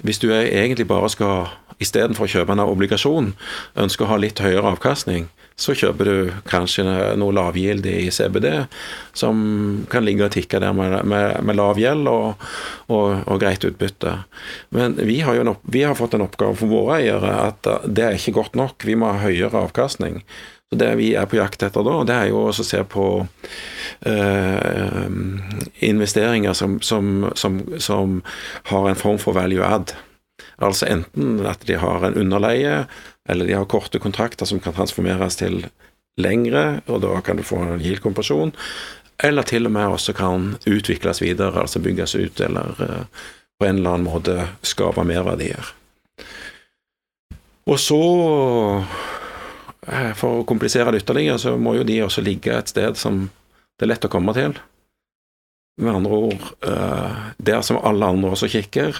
hvis 0.02 0.18
du 0.18 0.30
egentlig 0.32 0.88
bare 0.88 1.10
skal 1.12 1.50
istedenfor 1.80 2.26
å 2.26 2.32
kjøpe 2.34 2.54
en 2.54 2.64
obligasjon, 2.64 3.32
ønsker 3.80 4.06
å 4.06 4.12
ha 4.12 4.18
litt 4.20 4.40
høyere 4.42 4.74
avkastning, 4.74 5.28
så 5.60 5.74
kjøper 5.76 6.08
du 6.08 6.30
kanskje 6.48 6.84
noe 7.20 7.34
lavgildig 7.36 7.96
i 8.06 8.12
CBD 8.14 8.48
som 9.16 9.40
kan 9.92 10.06
ligge 10.06 10.24
og 10.24 10.32
tikke 10.32 10.60
der 10.62 10.72
med, 10.76 10.96
med, 11.04 11.40
med 11.44 11.58
lav 11.58 11.80
gjeld 11.80 12.08
og, 12.08 12.46
og, 12.88 13.08
og, 13.26 13.34
greit 13.42 13.66
utbytte. 13.68 14.14
Men 14.72 14.96
vi 14.96 15.20
har 15.26 15.36
jo 15.36 15.44
en, 15.44 15.52
vi 15.68 15.84
har 15.84 15.98
fått 15.98 16.16
en 16.16 16.24
oppgave 16.24 16.56
for 16.56 16.72
våre 16.72 17.00
eiere 17.02 17.34
at 17.50 17.68
det 17.84 18.06
er 18.06 18.16
ikke 18.16 18.38
godt 18.40 18.56
nok. 18.56 18.88
Vi 18.88 18.96
må 18.96 19.12
ha 19.12 19.20
høyere 19.26 19.66
avkastning. 19.66 20.22
Så 20.70 20.78
Det 20.78 20.90
vi 20.96 21.12
er 21.18 21.26
på 21.26 21.36
jakt 21.36 21.64
etter 21.66 21.82
da, 21.82 21.96
det 22.06 22.14
er 22.14 22.28
jo 22.30 22.44
å 22.46 22.52
se 22.54 22.84
på 22.86 23.06
eh, 24.06 25.06
investeringer 25.88 26.54
som, 26.54 26.78
som, 26.80 27.26
som, 27.34 27.58
som, 27.82 28.20
har 28.70 28.86
en 28.86 29.00
form 29.00 29.18
for 29.18 29.34
value 29.34 29.66
add. 29.66 29.96
Altså 30.62 30.86
enten 30.86 31.40
at 31.48 31.66
de 31.66 31.74
har 31.80 32.06
en 32.06 32.14
underleie, 32.20 32.84
eller 33.28 33.46
de 33.46 33.58
har 33.58 33.68
korte 33.70 34.00
kontrakter 34.02 34.48
som 34.48 34.60
kan 34.60 34.76
transformeres 34.76 35.36
til 35.40 35.64
lengre, 36.20 36.80
og 36.86 37.02
da 37.04 37.20
kan 37.24 37.38
du 37.38 37.44
få 37.46 37.60
en 37.64 37.82
yield-kompresjon. 37.82 38.54
Eller 39.22 39.44
til 39.46 39.68
og 39.68 39.74
med 39.74 39.94
også 39.96 40.14
kan 40.16 40.54
utvikles 40.66 41.20
videre, 41.22 41.60
altså 41.60 41.82
bygges 41.84 42.14
ut, 42.16 42.40
eller 42.40 42.74
uh, 42.80 43.04
på 43.60 43.68
en 43.68 43.80
eller 43.80 43.96
annen 43.96 44.08
måte 44.08 44.48
skape 44.64 45.04
merverdier. 45.04 45.74
Og 47.68 47.78
så 47.78 48.00
Eh, 49.86 50.12
for 50.16 50.40
å 50.40 50.48
komplisere 50.48 50.92
det 50.92 51.02
ytterligere, 51.02 51.38
så 51.40 51.56
må 51.56 51.74
jo 51.78 51.86
de 51.88 52.00
også 52.04 52.24
ligge 52.24 52.52
et 52.54 52.70
sted 52.70 52.98
som 53.00 53.24
det 53.78 53.86
er 53.86 53.94
lett 53.94 54.04
å 54.04 54.12
komme 54.12 54.34
til. 54.36 54.56
Med 55.80 55.94
andre 55.94 56.18
ord, 56.28 56.48
eh, 56.68 57.20
der 57.38 57.62
som 57.64 57.80
alle 57.80 58.06
andre 58.12 58.34
også 58.34 58.50
kikker, 58.52 58.98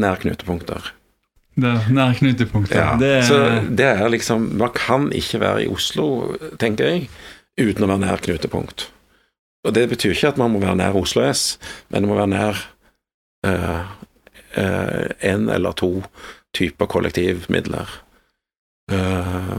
nær 0.00 0.22
knutepunkter. 0.22 0.92
Det, 1.56 1.72
nær 1.96 2.12
knutepunkter. 2.18 2.76
Ja, 2.76 2.96
det, 3.00 3.12
så 3.24 3.38
det 3.72 3.86
er 3.88 4.10
liksom 4.12 4.50
Man 4.60 4.74
kan 4.76 5.08
ikke 5.16 5.40
være 5.40 5.64
i 5.64 5.70
Oslo, 5.72 6.36
tenker 6.60 6.90
jeg, 6.90 7.06
uten 7.56 7.86
å 7.86 7.88
være 7.88 8.02
nær 8.04 8.24
knutepunkt. 8.24 8.90
Og 9.66 9.74
det 9.74 9.88
betyr 9.90 10.14
ikke 10.14 10.34
at 10.34 10.40
man 10.40 10.52
må 10.52 10.60
være 10.62 10.78
nær 10.78 10.98
Oslo 11.00 11.24
S, 11.26 11.56
men 11.90 12.04
man 12.04 12.12
må 12.12 12.18
være 12.20 12.32
nær 12.34 12.60
uh, 13.48 13.86
uh, 14.58 15.06
eller 15.24 15.72
to 15.80 15.90
typer 16.54 16.86
kollektivmidler. 16.92 17.88
Uh, 18.92 19.58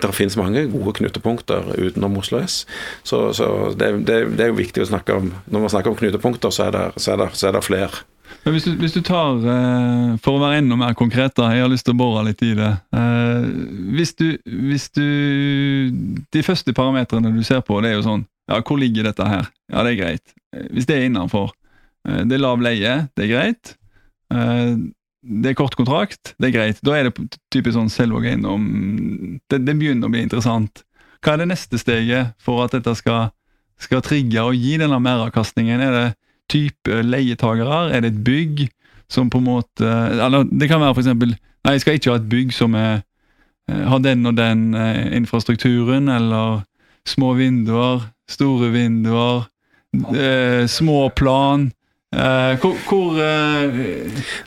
det 0.00 0.12
finnes 0.14 0.36
mange 0.38 0.68
gode 0.70 0.94
knutepunkter 1.00 1.72
utenom 1.80 2.20
Oslo 2.20 2.44
S. 2.44 2.62
Så, 3.02 3.32
så 3.34 3.72
det, 3.74 3.90
det, 4.06 4.20
det, 4.36 4.44
er 4.44 4.52
jo 4.52 4.60
viktig 4.60 4.84
å 4.84 4.90
snakke 4.92 5.16
om 5.18 5.32
Når 5.50 5.64
man 5.64 5.72
snakker 5.72 5.90
om 5.90 5.98
knutepunkter, 5.98 6.54
så 6.54 6.68
er 6.68 6.76
det, 6.76 6.86
så 7.02 7.16
er 7.16 7.24
det, 7.24 7.30
så 7.34 7.48
er 7.48 7.56
det 7.56 7.66
flere. 7.66 8.04
Men 8.44 8.54
hvis 8.56 8.66
du, 8.66 8.70
hvis 8.80 8.94
du, 8.96 9.00
tar, 9.04 9.40
uh, 9.44 10.16
For 10.24 10.36
å 10.36 10.42
være 10.42 10.62
enda 10.62 10.78
mer 10.80 10.94
konkret, 10.98 11.34
da, 11.36 11.50
jeg 11.52 11.64
har 11.64 11.72
lyst 11.72 11.84
til 11.88 11.96
å 11.96 12.00
bore 12.00 12.24
litt 12.28 12.40
i 12.46 12.54
det. 12.56 12.70
Uh, 12.94 13.48
hvis, 13.96 14.14
du, 14.16 14.26
hvis 14.46 14.88
du 14.96 15.06
De 16.32 16.44
første 16.46 16.74
parametrene 16.76 17.34
du 17.34 17.42
ser 17.46 17.64
på, 17.66 17.80
det 17.84 17.92
er 17.92 17.98
jo 17.98 18.06
sånn 18.06 18.24
Ja, 18.50 18.62
hvor 18.62 18.80
ligger 18.80 19.10
dette 19.10 19.26
her? 19.28 19.50
Ja, 19.72 19.84
det 19.84 19.94
er 19.94 20.00
greit. 20.00 20.32
Hvis 20.72 20.88
det 20.88 20.96
er 20.96 21.04
innenfor. 21.06 21.52
Det 22.02 22.34
er 22.34 22.40
lav 22.42 22.62
leie, 22.64 22.94
det 23.14 23.26
er 23.26 23.30
greit 23.30 23.76
det 25.20 25.50
er 25.50 25.58
kort 25.58 25.76
kontrakt, 25.76 26.34
det 26.40 26.48
er 26.48 26.54
greit. 26.54 26.80
Da 26.84 26.96
er 26.96 27.08
det 27.08 27.38
typisk 27.52 27.76
sånn 27.76 27.92
Selvåg 27.92 28.26
eiendom 28.30 28.64
det, 29.50 29.60
det, 29.66 29.74
begynner 29.76 30.08
å 30.08 30.12
bli 30.12 30.22
interessant. 30.24 30.82
Hva 31.20 31.34
er 31.34 31.42
det 31.42 31.50
neste 31.50 31.80
steget 31.80 32.32
for 32.40 32.64
at 32.64 32.74
dette 32.76 32.94
skal, 32.96 33.28
skal 33.80 34.04
trigge 34.04 34.44
og 34.46 34.56
gi 34.56 34.78
denne 34.80 35.00
meravkastningen? 35.02 35.84
Er 35.84 35.96
det 35.96 36.06
type 36.50 37.02
leietagere? 37.06 37.88
Er 37.94 38.04
det 38.04 38.14
et 38.14 38.24
bygg 38.26 38.66
som 39.10 39.30
på 39.30 39.40
en 39.40 39.48
måte 39.48 39.86
Eller 39.86 40.44
det 40.46 40.68
kan 40.70 40.82
være 40.82 40.98
eksempel 41.02 41.34
Nei, 41.34 41.74
jeg 41.76 41.82
skal 41.82 41.98
ikke 41.98 42.12
ha 42.12 42.20
et 42.20 42.28
bygg 42.30 42.52
som 42.56 42.74
er, 42.78 43.02
eh, 43.68 43.82
har 43.84 43.98
den 44.00 44.24
og 44.26 44.36
den 44.38 44.70
eh, 44.72 45.10
infrastrukturen, 45.12 46.08
eller 46.08 46.62
små 47.04 47.34
vinduer, 47.36 48.06
store 48.32 48.70
vinduer, 48.72 49.44
eh, 50.14 50.64
små 50.64 51.10
plan. 51.12 51.66
Uh, 52.10 52.56
hvor, 52.58 52.74
hvor 52.88 53.10
uh, 53.14 53.76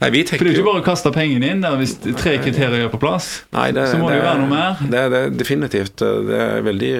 Nei, 0.02 0.08
vi 0.12 0.26
tenker 0.28 0.42
For 0.42 0.50
det 0.50 0.52
er 0.52 0.58
ikke 0.58 0.66
bare 0.68 0.82
å 0.82 0.84
kaste 0.84 1.12
pengene 1.16 1.48
inn 1.48 1.62
der 1.64 1.78
hvis 1.80 1.94
tre 2.20 2.34
kriterier 2.44 2.90
er 2.90 2.92
på 2.92 3.00
plass. 3.00 3.46
Nei, 3.56 3.70
det, 3.72 3.86
så 3.88 4.02
må 4.02 4.10
det, 4.10 4.18
det 4.18 4.20
jo 4.20 4.26
være 4.26 4.42
noe 4.42 4.52
mer. 4.52 4.82
Det 4.92 5.04
det 5.14 5.22
definitivt. 5.40 6.04
Det 6.04 6.42
er 6.44 6.66
veldig 6.66 6.92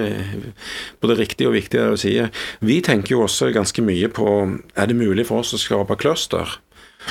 både 1.04 1.18
riktig 1.20 1.50
og 1.50 1.52
viktig 1.58 1.82
det 1.82 1.90
du 1.92 2.00
sier. 2.00 2.32
Vi 2.64 2.78
tenker 2.86 3.12
jo 3.12 3.26
også 3.26 3.50
ganske 3.52 3.84
mye 3.84 4.08
på 4.08 4.30
Er 4.72 4.88
det 4.88 4.96
mulig 4.96 5.28
for 5.28 5.44
oss 5.44 5.52
å 5.52 5.60
skape 5.60 6.00
cluster? 6.00 6.56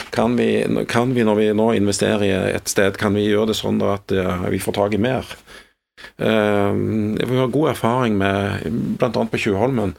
Kan 0.10 0.34
vi, 0.40 0.66
kan 0.90 1.14
vi 1.14 1.22
når 1.22 1.38
vi 1.38 1.48
nå 1.54 1.70
investerer 1.78 2.26
i 2.26 2.34
et 2.56 2.74
sted, 2.74 2.98
kan 2.98 3.14
vi 3.14 3.28
gjøre 3.28 3.52
det 3.52 3.60
sånn 3.62 3.78
at 3.86 4.18
uh, 4.18 4.50
vi 4.50 4.64
får 4.64 4.80
tak 4.82 4.98
i 4.98 5.04
mer? 5.10 5.30
vi 6.18 7.38
har 7.38 7.48
god 7.54 7.70
erfaring 7.72 8.18
med 8.20 8.66
bl.a. 9.00 9.08
på 9.10 9.40
Tjuvholmen 9.40 9.94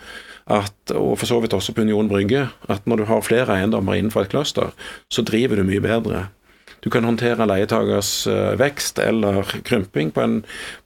at, 0.51 0.93
og 0.93 1.19
for 1.19 1.27
så 1.27 1.41
vidt 1.41 1.55
også 1.57 1.73
på 1.73 1.85
Union 1.87 2.09
Brygge, 2.09 2.49
at 2.69 2.87
når 2.87 2.97
du 2.97 3.05
har 3.09 3.25
flere 3.25 3.57
eiendommer 3.57 3.97
innenfor 3.97 4.25
et 4.25 4.35
cluster, 4.35 4.75
så 5.11 5.23
driver 5.23 5.57
du 5.57 5.65
mye 5.65 5.81
bedre. 5.81 6.27
Du 6.85 6.91
kan 6.93 7.05
håndtere 7.05 7.47
leietakers 7.49 8.27
uh, 8.29 8.53
vekst 8.61 9.01
eller 9.01 9.49
krymping 9.65 10.13
på 10.13 10.21
en, 10.21 10.39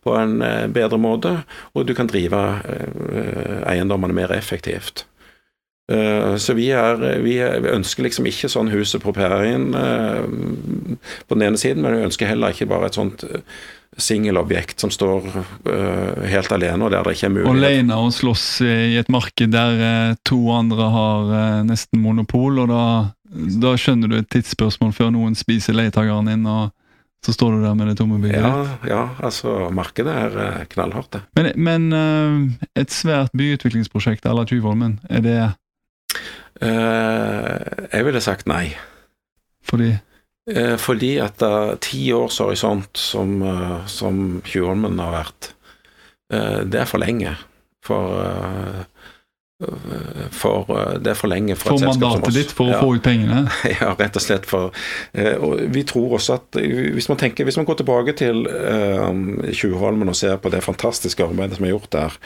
på 0.06 0.14
en 0.14 0.38
uh, 0.42 0.66
bedre 0.70 0.98
måte, 0.98 1.40
og 1.74 1.88
du 1.88 1.94
kan 1.94 2.06
drive 2.06 2.38
uh, 2.38 3.62
eiendommene 3.66 4.14
mer 4.14 4.34
effektivt. 4.36 5.06
Så 5.88 6.52
vi, 6.52 6.66
er, 6.76 6.98
vi, 7.24 7.38
ønsker 7.40 8.04
liksom 8.04 8.26
ikke 8.28 8.50
sånn 8.52 8.68
huset 8.68 9.00
på 9.00 9.14
prærien 9.16 9.70
på 9.72 11.38
den 11.38 11.44
ene 11.46 11.56
siden, 11.56 11.80
men 11.80 11.96
vi 11.96 12.04
ønsker 12.11 12.28
heller 12.28 12.52
ikke 12.52 12.66
bare 12.68 12.90
et 12.90 12.98
sånt 12.98 13.24
singelobjekt 13.99 14.80
som 14.80 14.90
står 14.90 15.26
uh, 15.28 16.24
helt 16.30 16.53
alene, 16.55 16.86
og 16.86 16.92
der 16.94 17.05
det 17.05 17.16
ikke 17.16 17.26
er 17.28 17.34
mulighet. 17.34 17.55
Alene 17.59 17.99
og 17.99 18.14
slåss 18.14 18.46
i 18.64 18.96
et 19.01 19.11
marked 19.12 19.53
der 19.53 19.82
uh, 19.82 20.16
to 20.28 20.38
andre 20.55 20.88
har 20.94 21.30
uh, 21.32 21.66
nesten 21.66 22.03
monopol, 22.03 22.62
og 22.62 22.70
da, 22.70 22.82
da, 23.59 23.74
skjønner 23.78 24.11
du 24.11 24.18
et 24.20 24.30
tidsspørsmål 24.32 24.94
før 24.96 25.12
noen 25.16 25.34
spiser 25.38 25.76
leietakeren 25.76 26.30
din, 26.30 26.46
og 26.46 26.70
så 27.26 27.34
står 27.34 27.57
du 27.57 27.64
der 27.66 27.74
med 27.74 27.90
det 27.90 27.99
tomme 27.99 28.20
bygget. 28.22 28.46
Ja, 28.46 28.78
ja, 28.86 29.05
altså 29.18 29.68
markedet 29.74 30.14
er 30.14 30.66
knallhardt, 30.70 31.16
det. 31.16 31.24
Men, 31.34 31.51
men 31.59 32.53
et 32.78 32.94
svært 32.94 33.34
byutviklingsprosjekt 33.34 34.28
à 34.30 34.36
la 34.38 34.46
Tjuvholmen, 34.46 35.01
er 35.11 35.24
det 35.26 35.40
Jeg 36.62 38.07
ville 38.07 38.22
sagt 38.22 38.46
nei. 38.46 38.70
Fordi? 39.66 39.96
Eh, 40.49 40.76
fordi 40.80 41.18
etter 41.20 41.74
uh, 41.74 41.76
ti 41.82 42.09
års 42.16 42.38
horisont, 42.40 42.96
som, 42.96 43.42
uh, 43.42 43.84
som 43.86 44.40
Tjuvholmen 44.49 45.01
har 45.03 45.12
vært, 45.12 45.51
uh, 46.32 46.64
det 46.64 46.80
er 46.84 46.88
for 46.88 47.05
lenge. 47.05 47.34
For, 47.84 48.84
for 50.34 50.66
Det 51.01 51.12
er 51.14 51.16
for 51.16 51.30
lenge 51.30 51.55
for, 51.57 51.72
for 51.72 51.86
mandatet 51.88 52.34
ditt 52.36 52.51
for 52.53 52.68
ja. 52.68 52.76
å 52.76 52.82
få 52.82 52.99
ut 52.99 53.05
pengene? 53.07 53.46
ja, 53.78 53.94
rett 53.96 54.18
og 54.18 54.24
slett. 54.24 54.44
For, 54.51 54.74
og 55.14 55.62
vi 55.72 55.84
tror 55.88 56.18
også 56.18 56.36
at 56.36 56.59
hvis 56.59 57.09
man, 57.09 57.20
tenker, 57.22 57.49
hvis 57.49 57.57
man 57.57 57.64
går 57.68 57.78
tilbake 57.80 58.12
til 58.18 58.44
Tjuvholmen 59.49 60.12
og 60.12 60.18
ser 60.20 60.36
på 60.42 60.53
det 60.53 60.61
fantastiske 60.66 61.24
arbeidet 61.24 61.57
som 61.57 61.64
er 61.64 61.72
gjort 61.72 61.88
der, 61.96 62.18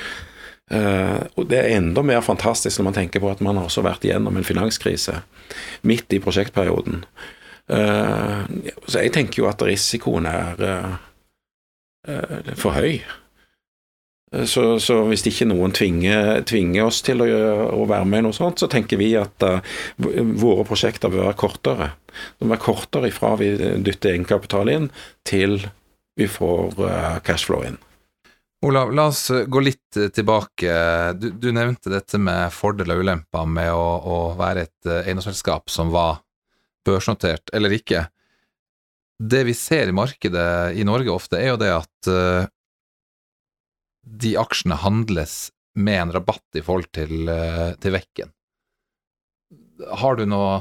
og 1.36 1.46
Det 1.52 1.60
er 1.60 1.76
enda 1.76 2.02
mer 2.02 2.24
fantastisk 2.24 2.80
når 2.80 2.88
man 2.88 2.96
tenker 2.96 3.22
på 3.22 3.30
at 3.30 3.44
man 3.44 3.60
har 3.60 3.68
også 3.68 3.84
vært 3.86 4.08
igjennom 4.08 4.40
en 4.40 4.48
finanskrise 4.48 5.20
midt 5.86 6.16
i 6.16 6.20
prosjektperioden. 6.24 7.04
Eh, 7.70 8.44
så 8.86 9.02
jeg 9.02 9.12
tenker 9.14 9.42
jo 9.42 9.48
at 9.50 9.62
risikoen 9.66 10.26
er 10.28 10.62
eh, 10.66 10.94
eh, 12.08 12.54
for 12.58 12.78
høy. 12.78 13.02
Så, 14.48 14.78
så, 14.80 14.94
hvis 15.10 15.26
ikke 15.28 15.44
noen 15.50 15.74
tvinger, 15.76 16.38
tvinger 16.48 16.86
oss 16.86 17.02
til 17.04 17.20
å, 17.20 17.26
å, 17.68 17.82
være 17.84 18.06
med 18.08 18.22
i 18.22 18.24
noe 18.24 18.36
sånt, 18.36 18.62
så 18.62 18.68
tenker 18.72 18.96
vi 18.96 19.10
at 19.20 19.44
uh, 19.44 19.58
våre 20.00 20.64
prosjekter 20.64 21.12
bør 21.12 21.26
være 21.26 21.36
kortere. 21.36 21.88
De 22.08 22.46
bør 22.46 22.54
være 22.54 22.62
kortere 22.64 23.10
ifra 23.10 23.34
vi 23.36 23.50
dytter 23.84 24.14
egenkapital 24.14 24.72
inn, 24.72 24.88
til 25.28 25.58
vi 26.16 26.30
får 26.32 26.80
uh, 26.80 27.20
cashflow 27.28 27.66
inn. 27.68 27.76
Olav, 28.64 28.94
la 28.96 29.10
oss 29.12 29.26
gå 29.52 29.66
litt 29.66 30.00
tilbake. 30.16 30.80
Du, 31.20 31.28
du 31.36 31.50
nevnte 31.52 31.92
dette 31.92 32.16
med 32.16 32.56
fordeler 32.56 32.96
og 32.96 33.04
ulemper 33.04 33.52
med 33.52 33.68
å, 33.76 33.86
å 34.00 34.18
være 34.40 34.64
et 34.64 34.92
eiendomsselskap 35.02 35.68
som 35.68 35.92
var 35.92 36.22
børsnotert 36.86 37.52
eller 37.54 37.74
ikke. 37.76 38.06
Det 39.22 39.44
vi 39.46 39.54
ser 39.54 39.90
i 39.90 39.94
markedet 39.94 40.74
i 40.78 40.84
Norge 40.86 41.12
ofte, 41.12 41.38
er 41.38 41.52
jo 41.52 41.60
det 41.60 41.70
at 41.74 42.10
uh, 42.10 42.48
de 44.02 44.34
aksjene 44.40 44.80
handles 44.82 45.52
med 45.78 46.00
en 46.00 46.14
rabatt 46.16 46.58
i 46.58 46.64
forhold 46.64 46.90
til, 46.96 47.28
uh, 47.30 47.72
til 47.82 47.94
vekken. 47.94 48.32
Har 50.02 50.18
du 50.18 50.24
noe, 50.26 50.60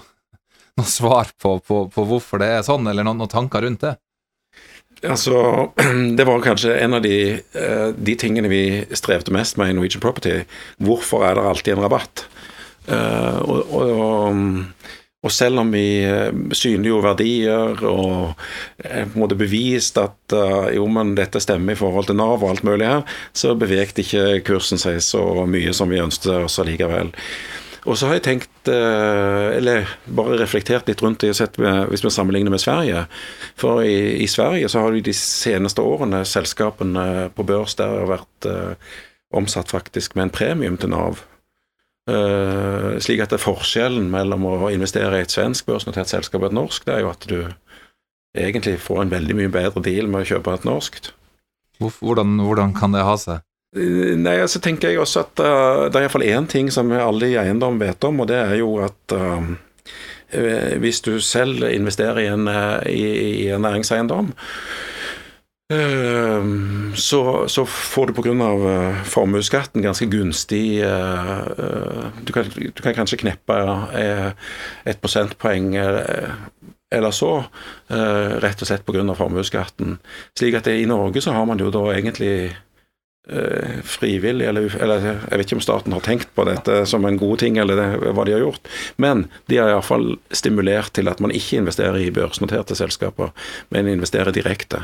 noe 0.78 0.90
svar 0.90 1.34
på, 1.42 1.58
på, 1.66 1.84
på, 1.94 2.08
hvorfor 2.10 2.42
det 2.42 2.52
er 2.54 2.66
sånn, 2.68 2.86
eller 2.92 3.08
noen, 3.08 3.24
noen, 3.24 3.34
tanker 3.34 3.66
rundt 3.66 3.88
det? 3.88 3.96
Altså, 5.08 5.72
Det 6.18 6.28
var 6.28 6.46
kanskje 6.46 6.78
en 6.84 7.00
av 7.00 7.06
de, 7.06 7.18
uh, 7.58 7.90
de, 7.98 8.18
tingene 8.20 8.52
vi 8.52 8.64
strevde 8.94 9.34
mest 9.34 9.58
med 9.58 9.74
i 9.74 9.78
Norwegian 9.80 10.04
Property. 10.04 10.44
Hvorfor 10.84 11.26
er 11.26 11.40
det 11.40 11.50
alltid 11.50 11.78
en 11.78 11.86
rabatt? 11.88 12.28
og, 12.92 13.70
og 13.78 13.82
Og 14.02 15.01
selv 15.30 15.62
om 15.62 15.70
vi 15.72 16.02
eh, 16.02 16.34
synliggjorde 16.58 17.06
verdier 17.06 17.84
og 17.86 18.32
eh, 18.82 19.06
på 19.06 19.14
en 19.14 19.22
måte 19.22 19.38
bevist 19.38 20.00
at 20.02 20.34
uh, 20.34 20.66
jo, 20.74 20.88
men 20.90 21.14
dette 21.18 21.42
stemmer 21.44 21.76
i 21.76 21.78
forhold 21.78 22.10
til 22.10 22.18
Nav 22.18 22.42
og 22.42 22.50
alt 22.50 22.66
mulig 22.66 22.88
her, 22.90 23.04
så 23.38 23.54
bevegde 23.54 24.02
ikke 24.02 24.42
kursen 24.48 24.82
seg 24.82 24.98
så 25.06 25.22
mye 25.46 25.76
som 25.78 25.94
vi 25.94 26.02
ønsket 26.02 26.34
oss 26.40 26.58
allikevel. 26.64 27.14
Og 27.86 27.98
så 27.98 28.10
har 28.10 28.20
jeg 28.20 28.26
tenkt, 28.28 28.70
eller 28.70 29.90
bare 30.06 30.36
reflektert 30.38 30.86
litt 30.86 31.00
rundt 31.02 31.24
det 31.24 31.34
med, 31.58 31.88
hvis 31.90 32.04
vi 32.06 32.12
sammenligner 32.14 32.54
med 32.54 32.62
Sverige. 32.62 33.08
For 33.58 33.82
i, 33.82 34.22
i, 34.22 34.28
Sverige 34.30 34.70
så 34.70 34.84
har 34.84 34.94
vi 34.94 35.02
de 35.02 35.16
seneste 35.18 35.82
årene 35.82 36.22
selskapene 36.30 37.32
på 37.34 37.46
børs 37.50 37.74
der 37.80 37.90
har 38.04 38.12
vært 38.12 38.50
omsatt 39.34 39.74
faktisk 39.74 40.14
med 40.14 40.28
en 40.28 40.36
premium 40.38 40.78
til 40.78 40.94
Nav. 40.94 41.26
Uh, 42.12 42.98
slik 43.00 43.22
at 43.24 43.34
forskjellen 43.40 44.10
mellom 44.12 44.44
å 44.50 44.72
investere 44.74 45.20
i 45.20 45.24
et 45.24 45.32
svensk 45.32 45.68
børsnotert 45.70 46.10
selskap 46.10 46.42
og 46.42 46.50
et 46.50 46.58
norsk, 46.58 46.84
det 46.88 46.96
er 46.96 47.04
jo 47.06 47.12
at 47.12 47.28
du 47.30 47.38
egentlig 48.38 48.80
får 48.84 49.04
en 49.04 49.14
veldig 49.14 49.38
mye 49.38 49.52
bedre 49.54 49.84
deal 49.86 50.10
med 50.12 50.26
å 50.26 50.30
kjøpe 50.34 50.56
et 50.58 50.68
norskt. 50.68 51.12
Hvordan, 51.80 52.36
hvordan 52.42 52.76
kan 52.76 52.96
det 52.96 53.06
ha 53.08 53.16
seg? 53.22 53.46
Uh, 53.78 54.18
nei, 54.20 54.40
altså 54.44 54.60
tenker 54.64 54.92
jeg 54.92 55.00
også 55.00 55.24
at 55.24 55.44
uh, 55.46 55.86
det 55.88 56.02
er 56.02 56.08
iallfall 56.08 56.28
én 56.28 56.50
ting 56.52 56.72
som 56.74 56.92
alle 56.92 57.32
i 57.32 57.38
eiendom 57.40 57.80
vet 57.80 58.10
om, 58.10 58.24
og 58.24 58.32
det 58.32 58.42
er 58.42 58.58
jo 58.60 58.76
at 58.84 59.20
hvis 60.32 61.02
du 61.04 61.18
selv 61.20 61.66
investerer 61.68 62.22
i 62.22 62.28
en, 62.32 62.46
i, 62.88 63.02
i 63.44 63.48
en 63.52 63.66
næringseiendom, 63.66 64.30
så, 66.96 67.48
så, 67.48 67.66
får 67.66 68.08
du 68.08 68.14
pga. 68.14 68.32
Uh, 68.32 69.04
formuesskatten 69.08 69.84
ganske 69.84 70.06
gunstig 70.12 70.84
uh, 70.84 71.44
uh, 71.48 72.08
du, 72.24 72.34
kan, 72.34 72.50
du, 72.56 72.82
kan, 72.82 72.96
kanskje 72.98 73.22
kneppe 73.22 73.58
et 74.86 75.02
prosentpoeng 75.02 75.76
eller 76.92 77.14
så, 77.16 77.38
rett 77.88 78.64
og 78.64 78.68
slett 78.68 78.84
pga. 78.88 79.06
formuesskatten. 79.16 79.96
Slik 80.38 80.60
at 80.60 80.68
i 80.68 80.84
Norge 80.90 81.24
så 81.24 81.36
har 81.36 81.48
man 81.48 81.62
jo 81.62 81.72
da 81.72 81.86
egentlig 81.94 82.52
frivillig, 83.86 84.48
eller, 84.50 84.66
eller, 84.82 85.04
jeg 85.06 85.38
vet 85.38 85.46
ikke 85.46 85.58
om 85.60 85.64
staten 85.64 85.94
har 85.94 86.02
tenkt 86.04 86.32
på 86.36 86.44
dette 86.50 86.80
som 86.90 87.06
en 87.06 87.20
god 87.22 87.38
ting, 87.40 87.60
eller 87.62 87.78
det, 87.78 87.86
hva 88.18 88.26
de 88.28 88.34
har 88.34 88.42
gjort, 88.42 88.66
men 89.00 89.28
de 89.48 89.60
har 89.62 89.70
iallfall 89.72 90.16
stimulert 90.36 90.90
til 90.98 91.08
at 91.08 91.22
man 91.24 91.32
ikke 91.32 91.62
investerer 91.62 92.02
i 92.02 92.10
børsnoterte 92.12 92.76
selskaper, 92.76 93.30
men 93.70 93.92
investerer 93.94 94.34
direkte. 94.36 94.82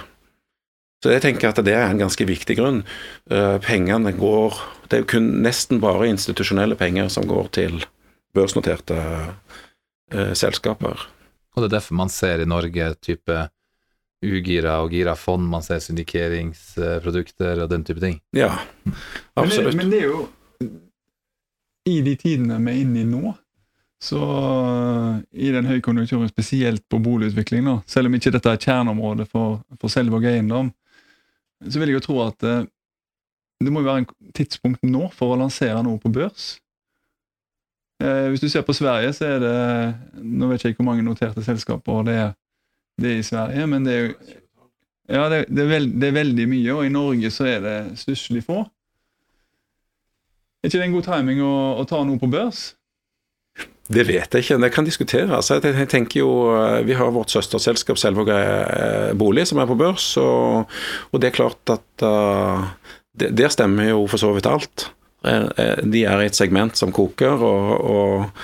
Så 1.03 1.13
jeg 1.13 1.21
tenker 1.21 1.51
at 1.51 1.59
det 1.65 1.75
er 1.77 1.85
en 1.91 1.99
ganske 2.01 2.25
viktig 2.25 2.57
grunn. 2.57 2.81
Uh, 3.29 3.57
pengene 3.61 4.15
går 4.17 4.57
Det 4.87 4.97
er 4.97 5.03
jo 5.03 5.11
kun 5.11 5.27
nesten 5.43 5.81
bare 5.83 6.07
institusjonelle 6.07 6.77
penger 6.79 7.11
som 7.13 7.27
går 7.27 7.51
til 7.57 7.83
børsnoterte 8.33 8.97
uh, 8.97 10.33
selskaper. 10.33 11.05
Og 11.55 11.63
det 11.63 11.69
er 11.69 11.77
derfor 11.79 11.97
man 11.99 12.09
ser 12.13 12.41
i 12.41 12.49
Norge 12.49 12.93
type 13.03 13.47
ugira 14.25 14.79
og 14.81 14.93
gira 14.95 15.13
fond, 15.17 15.45
man 15.45 15.65
ser 15.65 15.81
syndikeringsprodukter 15.83 17.63
og 17.63 17.69
den 17.69 17.83
type 17.85 18.01
ting. 18.01 18.19
Ja, 18.33 18.53
absolutt. 19.35 19.75
Men 19.75 19.77
det, 19.77 19.83
men 19.83 19.91
det 19.91 19.99
er 19.99 20.07
jo 20.07 20.23
I 21.87 21.99
de 22.03 22.15
tidene 22.19 22.57
vi 22.63 22.71
er 22.71 22.81
inne 22.81 23.03
i 23.03 23.07
nå, 23.07 23.35
så 24.03 24.21
i 25.31 25.51
den 25.53 25.69
høye 25.69 25.81
konjunkturen, 25.81 26.29
spesielt 26.29 26.83
på 26.89 26.99
boligutvikling, 27.01 27.63
nå, 27.65 27.79
selv 27.89 28.09
om 28.09 28.17
ikke 28.17 28.33
dette 28.35 28.51
er 28.51 28.59
kjerneområdet 28.61 29.29
for, 29.31 29.61
for 29.81 29.93
selve 29.93 30.19
eiendom, 30.27 30.73
så 31.65 31.79
vil 31.79 31.91
jeg 31.91 31.99
jo 31.99 32.05
tro 32.05 32.17
at 32.27 32.45
eh, 32.45 32.65
det 33.63 33.73
må 33.73 33.81
jo 33.81 33.89
være 33.89 34.03
en 34.03 34.33
tidspunkt 34.37 34.83
nå 34.85 35.07
for 35.15 35.33
å 35.33 35.39
lansere 35.41 35.79
noe 35.85 35.97
på 36.01 36.11
børs. 36.13 36.57
Eh, 38.03 38.27
hvis 38.29 38.43
du 38.43 38.49
ser 38.49 38.65
på 38.65 38.75
Sverige, 38.77 39.13
så 39.17 39.25
er 39.25 39.39
det 39.41 39.55
Nå 40.21 40.51
vet 40.51 40.61
jeg 40.61 40.75
ikke 40.75 40.83
hvor 40.83 40.91
mange 40.91 41.05
noterte 41.05 41.41
selskaper 41.41 42.03
det 42.05 42.17
er, 42.21 42.35
det 43.01 43.09
er 43.09 43.21
i 43.21 43.25
Sverige, 43.25 43.65
men 43.71 43.87
det 43.87 43.95
er 43.95 44.03
jo 44.03 44.11
ja, 45.07 45.29
det, 45.31 45.45
det, 45.47 45.63
er 45.63 45.69
veld, 45.71 45.93
det, 46.01 46.07
er 46.09 46.17
veldig 46.17 46.45
mye, 46.51 46.73
og 46.75 46.85
i 46.85 46.91
Norge 46.91 47.29
så 47.31 47.45
er 47.47 47.61
det 47.63 47.75
stusslig 47.95 48.41
få. 48.43 48.65
Er 50.59 50.67
ikke 50.67 50.81
det 50.81 50.87
en 50.89 50.97
god 50.97 51.05
timing 51.05 51.39
å, 51.45 51.53
å 51.79 51.85
ta 51.87 52.01
noe 52.03 52.19
på 52.19 52.27
børs? 52.27 52.73
Det 53.87 54.03
vet 54.03 54.33
jeg 54.35 54.43
ikke, 54.43 54.57
det 54.59 54.69
kan 54.75 54.87
diskuteres. 54.87 55.31
Altså, 55.31 55.61
jeg 55.63 55.87
tenker 55.87 56.19
jo, 56.19 56.31
eh, 56.51 56.83
Vi 56.83 56.95
har 56.97 57.11
vårt 57.15 57.31
søsterselskap 57.31 57.97
Selvåg 57.97 58.29
eh, 58.33 59.13
Bolig, 59.15 59.47
som 59.47 59.61
er 59.63 59.69
på 59.69 59.79
børs. 59.79 60.09
Og, 60.19 60.67
og 61.11 61.21
det 61.21 61.29
er 61.29 61.37
klart 61.37 61.71
at 61.71 62.03
uh, 62.03 62.67
der 63.17 63.49
stemmer 63.49 63.89
jo 63.89 64.05
for 64.11 64.19
så 64.19 64.33
vidt 64.35 64.49
alt. 64.49 64.89
De 65.23 66.03
er 66.05 66.21
i 66.21 66.27
et 66.27 66.37
segment 66.37 66.77
som 66.77 66.91
koker, 66.93 67.41
og, 67.41 67.71
og, 67.81 68.43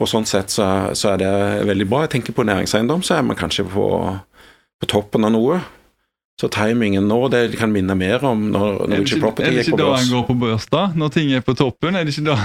og 0.00 0.08
sånn 0.08 0.24
sett 0.26 0.50
så, 0.50 0.94
så, 0.96 1.12
er 1.12 1.20
det 1.20 1.66
veldig 1.68 1.86
bra. 1.90 2.04
Jeg 2.06 2.14
tenker 2.16 2.34
på 2.34 2.46
næringseiendom, 2.46 3.02
så 3.04 3.18
er 3.18 3.26
man 3.26 3.38
kanskje 3.38 3.66
på, 3.68 3.88
på 4.80 4.88
toppen 4.90 5.28
av 5.28 5.34
noe. 5.34 5.60
Så 6.40 6.48
timingen 6.50 7.06
nå, 7.06 7.20
det 7.30 7.52
kan 7.60 7.70
minne 7.70 7.94
mer 7.98 8.24
om 8.26 8.48
når, 8.54 8.86
når 8.88 9.04
Richard 9.04 9.22
Property 9.22 9.52
gikk 9.60 9.74
på 9.74 9.78
børs. 9.78 9.84
Er 9.84 9.84
det 9.84 9.84
ikke 9.84 9.84
da 9.84 10.00
en 10.00 10.14
går 10.16 10.24
på 10.30 10.38
børs, 10.40 10.66
da? 10.72 10.86
Når 11.02 11.12
ting 11.14 11.34
er 11.36 11.44
på 11.46 11.54
toppen? 11.58 11.98
Er 11.98 12.08
det 12.08 12.16
ikke 12.16 12.30
da, 12.32 12.38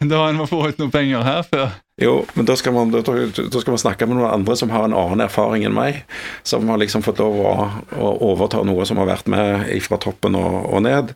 da 0.12 0.20
en 0.28 0.38
må 0.38 0.46
få 0.50 0.60
ut 0.68 0.80
noen 0.80 0.92
penger 0.94 1.24
her 1.26 1.42
før? 1.48 1.74
Jo, 2.02 2.14
men 2.34 2.46
da 2.48 2.56
skal, 2.58 2.74
man, 2.74 2.90
da, 2.90 3.00
da 3.06 3.60
skal, 3.60 3.70
man, 3.70 3.82
snakke 3.82 4.08
med 4.10 4.18
noen 4.18 4.32
andre 4.32 4.56
som 4.58 4.72
har 4.74 4.88
en 4.88 4.96
annen 4.98 5.22
erfaring 5.22 5.66
enn 5.66 5.76
meg. 5.76 6.02
Som 6.46 6.66
har 6.72 6.80
liksom 6.82 7.04
fått 7.06 7.22
lov 7.22 7.38
å, 7.38 7.52
å 7.94 8.14
overta 8.32 8.64
noe 8.66 8.86
som 8.88 8.98
har 8.98 9.12
vært 9.12 9.30
med 9.30 9.68
fra 9.84 10.00
toppen 10.02 10.34
og, 10.38 10.56
og 10.74 10.82
ned. 10.86 11.14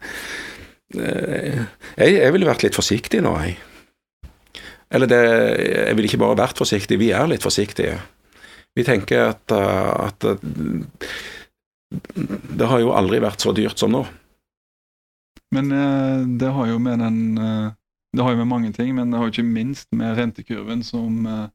Eh, 0.95 1.65
jeg, 1.99 2.15
jeg 2.21 2.37
ville 2.37 2.49
vært 2.49 2.63
litt 2.67 2.79
forsiktig 2.79 3.25
nå, 3.27 3.35
jeg. 3.43 3.59
Eller 4.95 5.11
det, 5.11 5.25
jeg 5.67 5.97
ville 5.99 6.09
ikke 6.09 6.23
bare 6.23 6.39
vært 6.39 6.63
forsiktig, 6.63 6.97
vi 7.01 7.11
er 7.13 7.27
litt 7.29 7.45
forsiktige. 7.45 7.99
Vi 8.79 8.87
tenker 8.87 9.35
at, 9.35 9.53
at 9.53 10.25
det 11.91 12.69
har 12.71 12.81
jo 12.83 12.95
aldri 12.97 13.21
vært 13.25 13.43
så 13.43 13.53
dyrt 13.57 13.81
som 13.81 13.93
nå. 13.93 14.05
Men 15.55 15.73
eh, 15.73 16.25
det 16.41 16.53
har 16.53 16.69
jo 16.69 16.79
med 16.83 17.01
den 17.01 17.21
eh, 17.41 17.69
det 18.17 18.25
har 18.25 18.33
jo 18.33 18.41
med 18.41 18.51
mange 18.51 18.73
ting, 18.73 18.95
men 18.97 19.11
det 19.11 19.19
har 19.19 19.29
jo 19.29 19.35
ikke 19.35 19.45
minst 19.47 19.89
med 19.93 20.17
rentekurven 20.19 20.83
som, 20.85 21.27
eh, 21.27 21.47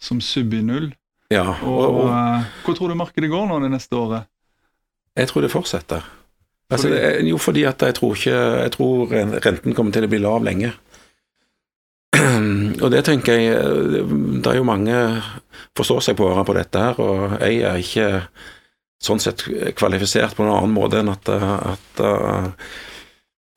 som 0.00 0.20
i 0.20 0.62
null. 0.62 0.92
Ja, 1.30 1.58
og, 1.62 1.78
og, 1.78 1.94
og, 1.94 2.10
eh, 2.10 2.44
Hvor 2.64 2.74
tror 2.74 2.88
du 2.88 2.94
markedet 2.94 3.30
går 3.30 3.48
nå 3.48 3.60
det 3.60 3.70
neste 3.70 3.96
året? 3.96 4.28
Jeg 5.16 5.28
tror 5.28 5.42
det 5.42 5.50
fortsetter. 5.50 6.04
Altså, 6.70 6.88
fordi? 6.88 7.28
jo, 7.28 7.38
fordi 7.38 7.62
at 7.64 7.82
jeg 7.82 7.94
tror 7.94 8.14
ikke 8.14 8.30
Jeg 8.60 8.72
tror 8.72 9.12
renten 9.46 9.74
kommer 9.74 9.92
til 9.92 10.04
å 10.04 10.08
bli 10.08 10.18
lav 10.20 10.44
lenge. 10.44 10.72
Og 12.82 12.90
det 12.92 13.04
tenker 13.04 13.38
jeg 13.40 14.04
Det 14.42 14.50
er 14.52 14.58
jo 14.58 14.68
mange 14.68 14.98
forstår 15.76 16.00
seg 16.04 16.18
på 16.18 16.28
på 16.44 16.56
dette 16.56 16.78
her, 16.78 17.00
og 17.00 17.40
jeg 17.40 17.62
er 17.62 17.80
ikke 17.80 18.08
sånn 19.00 19.20
sett 19.22 19.44
kvalifisert 19.78 20.36
på 20.36 20.44
noen 20.44 20.58
annen 20.58 20.74
måte 20.74 20.98
enn 21.00 21.10
at, 21.12 21.28
at 21.30 22.00
uh, 22.02 22.48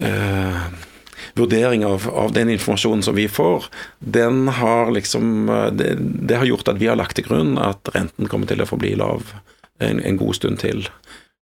uh, 0.05 0.65
vurdering 1.35 1.85
av, 1.85 2.07
av, 2.09 2.31
den 2.35 2.49
informasjonen 2.53 3.03
som 3.03 3.15
vi 3.15 3.27
får, 3.31 3.65
den 3.99 4.47
har 4.47 4.91
liksom 4.91 5.49
det, 5.73 5.95
det, 5.99 6.37
har 6.37 6.49
gjort 6.49 6.67
at 6.73 6.81
vi 6.81 6.89
har 6.91 6.99
lagt 6.99 7.17
til 7.19 7.27
grunn 7.27 7.57
at 7.61 7.91
renten 7.95 8.29
kommer 8.31 8.49
til 8.49 8.63
å 8.63 8.69
forbli 8.69 8.95
lav 8.99 9.33
en, 9.81 9.99
en 9.99 10.17
god 10.17 10.35
stund 10.37 10.61
til. 10.61 10.85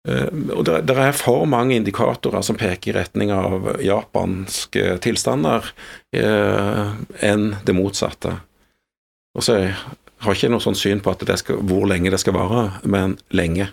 Uh, 0.07 0.29
og 0.55 0.63
det, 0.67 0.81
det, 0.87 0.95
er 1.01 1.15
for 1.17 1.47
mange 1.49 1.75
indikatorer 1.75 2.45
som 2.45 2.59
peker 2.59 2.93
i 2.93 2.97
retning 2.99 3.33
av 3.35 3.73
japanske 3.83 4.97
tilstander 5.03 5.65
eh, 6.15 6.93
enn 7.27 7.49
det 7.67 7.75
motsatte. 7.75 8.37
Og 9.37 9.43
så 9.43 9.57
har 9.59 10.33
jeg 10.33 10.39
ikke 10.39 10.53
noe 10.53 10.63
sånn 10.63 10.77
syn 10.77 11.03
på 11.03 11.13
skal, 11.37 11.59
hvor 11.67 11.85
lenge 11.89 12.13
det 12.13 12.21
skal 12.23 12.37
vare, 12.37 12.63
men 12.83 13.17
lenge. 13.35 13.69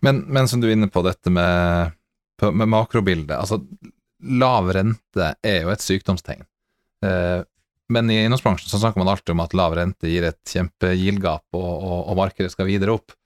Men, 0.00 0.24
men 0.26 0.48
som 0.48 0.62
du 0.62 0.68
er 0.68 0.74
inne 0.74 0.90
på 0.90 1.02
dette 1.06 1.30
med, 1.30 1.92
med 2.42 2.68
makrobildet. 2.72 3.36
altså 3.36 3.60
lav 4.20 4.68
rente 4.74 5.32
er 5.42 5.62
jo 5.64 5.72
et 5.72 5.84
sykdomstegn. 5.84 6.44
Eh, 7.06 7.40
men 7.90 8.10
i 8.12 8.20
eiendomsbransjen 8.20 8.70
så 8.70 8.78
snakker 8.78 9.02
man 9.02 9.10
alltid 9.10 9.34
om 9.34 9.42
at 9.42 9.56
lav 9.58 9.74
rente 9.78 10.10
gir 10.10 10.26
et 10.28 10.38
kjempe-yield-gap, 10.46 11.46
og, 11.56 11.70
og, 11.70 11.98
og, 12.04 12.14
markedet 12.20 12.52
skal 12.52 12.68
videre 12.68 12.94
opp. 12.94 13.16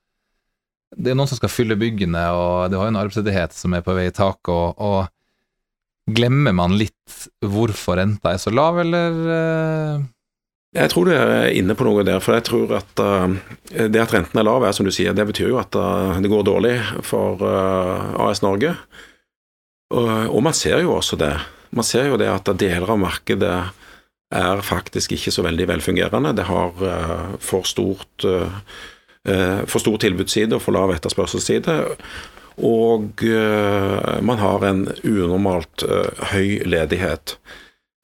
Det 0.94 1.12
er 1.12 1.18
noen 1.18 1.28
som 1.28 1.40
skal 1.40 1.52
fylle 1.52 1.76
byggene, 1.76 2.22
og 2.32 2.70
det 2.70 2.78
har 2.78 2.88
jo 2.88 2.94
en 2.94 3.02
arbeidsledighet 3.02 3.56
som 3.56 3.74
er 3.74 3.84
på 3.84 3.96
vei 3.96 4.06
i 4.08 4.14
taket. 4.14 4.52
Og, 4.54 4.80
og, 4.80 5.10
glemmer 6.04 6.52
man 6.52 6.74
litt 6.76 7.14
hvorfor 7.40 7.96
renta 7.96 8.34
er 8.34 8.40
så 8.40 8.52
lav, 8.52 8.76
eller? 8.82 9.14
Eh? 9.34 10.02
Jeg 10.76 10.90
tror 10.92 11.08
du 11.08 11.14
er 11.14 11.48
inne 11.56 11.76
på 11.78 11.86
noe 11.86 12.02
der. 12.04 12.20
For 12.20 12.36
jeg 12.36 12.44
tror 12.44 12.74
at 12.76 13.00
uh, 13.00 13.32
det 13.72 14.02
at 14.02 14.12
renten 14.12 14.40
er 14.40 14.44
lav, 14.44 14.66
er 14.66 14.76
som 14.76 14.84
du 14.84 14.92
sier, 14.92 15.16
det 15.16 15.24
betyr 15.28 15.52
jo 15.52 15.60
at 15.62 15.72
det 15.72 16.28
går 16.32 16.44
dårlig 16.44 16.74
for 17.08 17.40
AS 17.46 18.42
Norge. 18.44 18.74
Og, 19.94 20.10
og, 20.30 20.40
man 20.42 20.56
ser 20.56 20.82
jo 20.82 20.96
også 20.96 21.18
det. 21.20 21.32
Man 21.74 21.86
ser 21.86 22.10
jo 22.10 22.18
det 22.20 22.30
at 22.30 22.50
deler 22.58 22.90
av 22.90 23.00
markedet 23.00 23.54
er 24.34 24.62
faktisk 24.66 25.14
ikke 25.14 25.32
så 25.34 25.44
veldig 25.46 25.68
velfungerende. 25.70 26.34
Det 26.34 26.46
har 26.48 26.82
uh, 26.82 27.34
for 27.42 27.66
stort 27.68 28.26
uh, 28.26 28.48
for 29.24 29.80
stor 29.80 29.94
tilbudsside 30.02 30.52
og 30.52 30.60
for 30.60 30.76
lav 30.76 30.90
etterspørselsside. 30.92 31.78
Og 32.60 33.22
man 33.24 34.36
har 34.36 34.66
en 34.68 34.82
unormalt 35.00 35.82
høy 36.28 36.60
ledighet. 36.68 37.32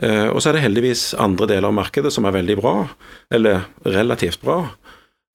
Og 0.00 0.40
så 0.40 0.48
er 0.48 0.56
det 0.56 0.62
heldigvis 0.64 1.02
andre 1.20 1.50
deler 1.52 1.68
av 1.68 1.76
markedet 1.76 2.10
som 2.14 2.24
er 2.24 2.38
veldig 2.38 2.56
bra, 2.62 2.72
eller 3.36 3.68
relativt 3.84 4.40
bra. 4.40 4.62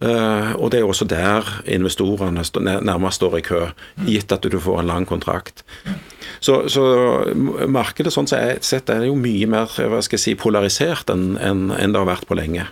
Eh, 0.04 0.52
og 0.60 0.74
det 0.74 0.82
er 0.82 0.90
også 0.90 1.06
der 1.08 1.48
investorene 1.72 2.44
nærmest 2.84 3.22
står 3.22 3.38
i 3.40 3.44
kø, 3.46 3.62
gitt 4.04 4.34
at 4.36 4.44
du 4.44 4.58
får 4.60 4.82
en 4.82 4.90
lang 4.90 5.06
kontrakt. 5.08 5.64
Så, 6.44 6.66
så 6.68 6.84
markedet 7.72 8.12
sånn 8.14 8.28
sett 8.28 8.92
er 8.92 9.06
jo 9.08 9.16
mye 9.16 9.48
mer 9.48 9.72
hva 9.72 10.02
skal 10.04 10.20
jeg 10.20 10.26
si, 10.26 10.34
polarisert 10.40 11.14
enn 11.14 11.38
en, 11.40 11.70
en 11.72 11.96
det 11.96 12.02
har 12.02 12.12
vært 12.12 12.28
på 12.28 12.38
lenge. 12.38 12.68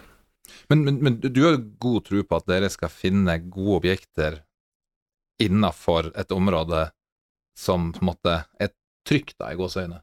Men, 0.71 0.83
men, 0.83 0.99
men, 1.03 1.19
du 1.23 1.41
har 1.45 1.61
god 1.79 2.09
tro 2.09 2.23
på 2.27 2.39
at 2.39 2.49
dere 2.49 2.71
skal 2.71 2.91
finne 2.91 3.37
gode 3.45 3.81
objekter 3.81 4.41
innafor 5.43 6.11
et 6.19 6.31
område 6.31 6.89
som 7.59 7.91
på 7.93 8.03
en 8.03 8.09
måte 8.11 8.37
er 8.59 8.73
trygt, 9.07 9.37
da, 9.39 9.51
i 9.51 9.59
gåseøyne? 9.59 9.99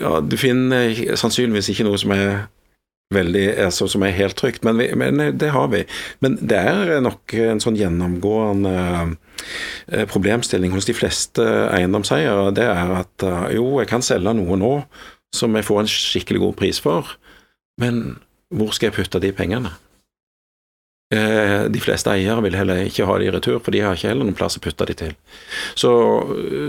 Ja, 0.00 0.18
du 0.24 0.36
finner 0.40 0.90
sannsynligvis 1.18 1.70
ikke 1.72 1.86
noe 1.86 2.00
som 2.00 2.12
er 2.16 2.46
veldig, 3.12 3.44
altså, 3.66 3.88
som 3.90 4.04
er 4.06 4.16
helt 4.16 4.36
trygt, 4.38 4.64
men, 4.64 4.78
vi, 4.80 4.88
men, 4.96 5.20
det 5.38 5.50
har 5.54 5.68
vi. 5.72 5.84
Men 6.24 6.38
det 6.40 6.58
er 6.58 7.02
nok 7.04 7.34
en 7.36 7.62
sånn 7.62 7.78
gjennomgående 7.78 8.74
eh, 9.92 10.06
problemstilling 10.10 10.74
hos 10.74 10.88
de 10.88 10.96
fleste 10.96 11.44
eiendomseiere. 11.74 12.50
Det 12.56 12.66
er 12.70 12.94
at 13.02 13.26
eh, 13.26 13.48
jo, 13.58 13.68
jeg 13.82 13.90
kan 13.92 14.04
selge 14.04 14.34
noe 14.36 14.58
nå 14.60 14.74
som 15.34 15.54
jeg 15.58 15.66
får 15.66 15.82
en 15.82 15.90
skikkelig 15.90 16.44
god 16.46 16.58
pris 16.60 16.78
for, 16.82 17.16
men 17.82 18.20
hvor 18.54 18.70
skal 18.74 18.90
jeg 18.90 18.98
putte 19.00 19.22
de 19.22 19.32
pengene? 19.34 19.72
Eh, 21.14 21.66
de 21.70 21.80
fleste 21.82 22.10
eiere 22.10 22.42
vil 22.46 22.56
heller 22.56 22.86
ikke 22.88 23.06
ha 23.06 23.16
de 23.20 23.26
i 23.28 23.32
retur, 23.34 23.58
for 23.62 23.74
de 23.74 23.82
har 23.84 23.96
ikke 23.96 24.08
heller 24.08 24.26
noen 24.26 24.36
plass 24.38 24.56
å 24.58 24.62
putte 24.64 24.86
de 24.88 24.96
til. 24.98 25.12
Så, 25.76 25.90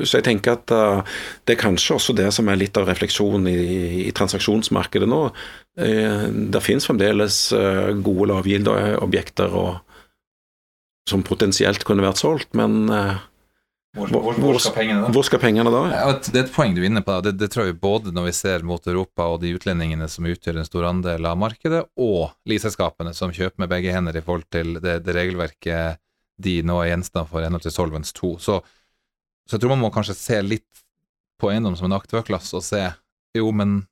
så 0.03 0.19
jeg 0.19 0.25
tenker 0.27 0.57
at 0.57 0.73
uh, 0.75 1.19
det 1.47 1.55
er 1.55 1.61
kanskje 1.61 1.95
også 1.95 2.15
det 2.17 2.27
som 2.35 2.49
er 2.51 2.59
litt 2.59 2.77
av 2.77 2.89
refleksjonen 2.89 3.47
i, 3.49 3.55
i 4.09 4.11
transaksjonsmarkedet 4.17 5.07
nå. 5.09 5.21
Uh, 5.75 6.27
det 6.53 6.63
finnes 6.63 6.87
fremdeles 6.87 7.39
uh, 7.55 7.91
gode 8.05 8.29
lavgilde 8.31 8.75
objekter 9.03 9.51
som 11.09 11.23
potensielt 11.25 11.83
kunne 11.85 12.05
vært 12.05 12.21
solgt, 12.21 12.53
men 12.57 12.87
hvor, 13.95 14.09
hvor, 14.11 14.35
hvor, 14.35 14.57
skal 14.59 14.73
pengene 14.75 15.03
da? 15.05 15.09
Hvor 15.15 15.23
skal 15.23 15.39
pengene 15.39 15.71
da? 15.71 15.81
Ja, 15.93 16.07
det 16.19 16.35
er 16.35 16.43
et 16.43 16.55
poeng 16.55 16.73
du 16.75 16.81
er 16.81 16.89
inne 16.89 17.03
på. 17.05 17.15
Det, 17.23 17.37
det, 17.39 17.47
tror 17.53 17.69
jeg 17.69 17.77
både 17.79 18.11
når 18.11 18.27
vi 18.27 18.33
ser 18.35 18.65
mot 18.67 18.89
Europa 18.91 19.29
og 19.31 19.39
de 19.43 19.53
utlendingene 19.55 20.09
som 20.11 20.27
utgjør 20.27 20.59
en 20.59 20.67
stor 20.67 20.87
andel 20.89 21.27
av 21.29 21.37
markedet, 21.39 21.85
og 21.95 22.33
livselskapene 22.49 23.13
som 23.15 23.31
kjøper 23.35 23.63
med 23.63 23.71
begge 23.71 23.93
hender 23.95 24.17
i 24.19 24.23
forhold 24.25 24.49
til 24.51 24.81
det, 24.83 24.97
det 25.05 25.15
regelverket 25.15 26.01
de 26.43 26.57
nå 26.67 26.81
er 26.81 26.91
gjenstand 26.91 27.31
for 27.31 27.39
i 27.39 27.47
henhold 27.47 27.63
til 27.63 27.71
Solvens 27.71 28.11
2. 28.17 28.33
Så, 28.43 28.59
så, 29.47 29.55
jeg 29.55 29.63
tror 29.63 29.75
man 29.77 29.85
må 29.85 29.93
kanskje 29.95 30.17
se 30.19 30.41
litt 30.43 30.83
på 31.39 31.53
eiendom 31.53 31.77
som 31.79 31.87
en 31.87 31.95
aktørklasse 31.95 32.59
og 32.59 32.67
se 32.67 32.83
jo, 33.35 33.47
men 33.55 33.85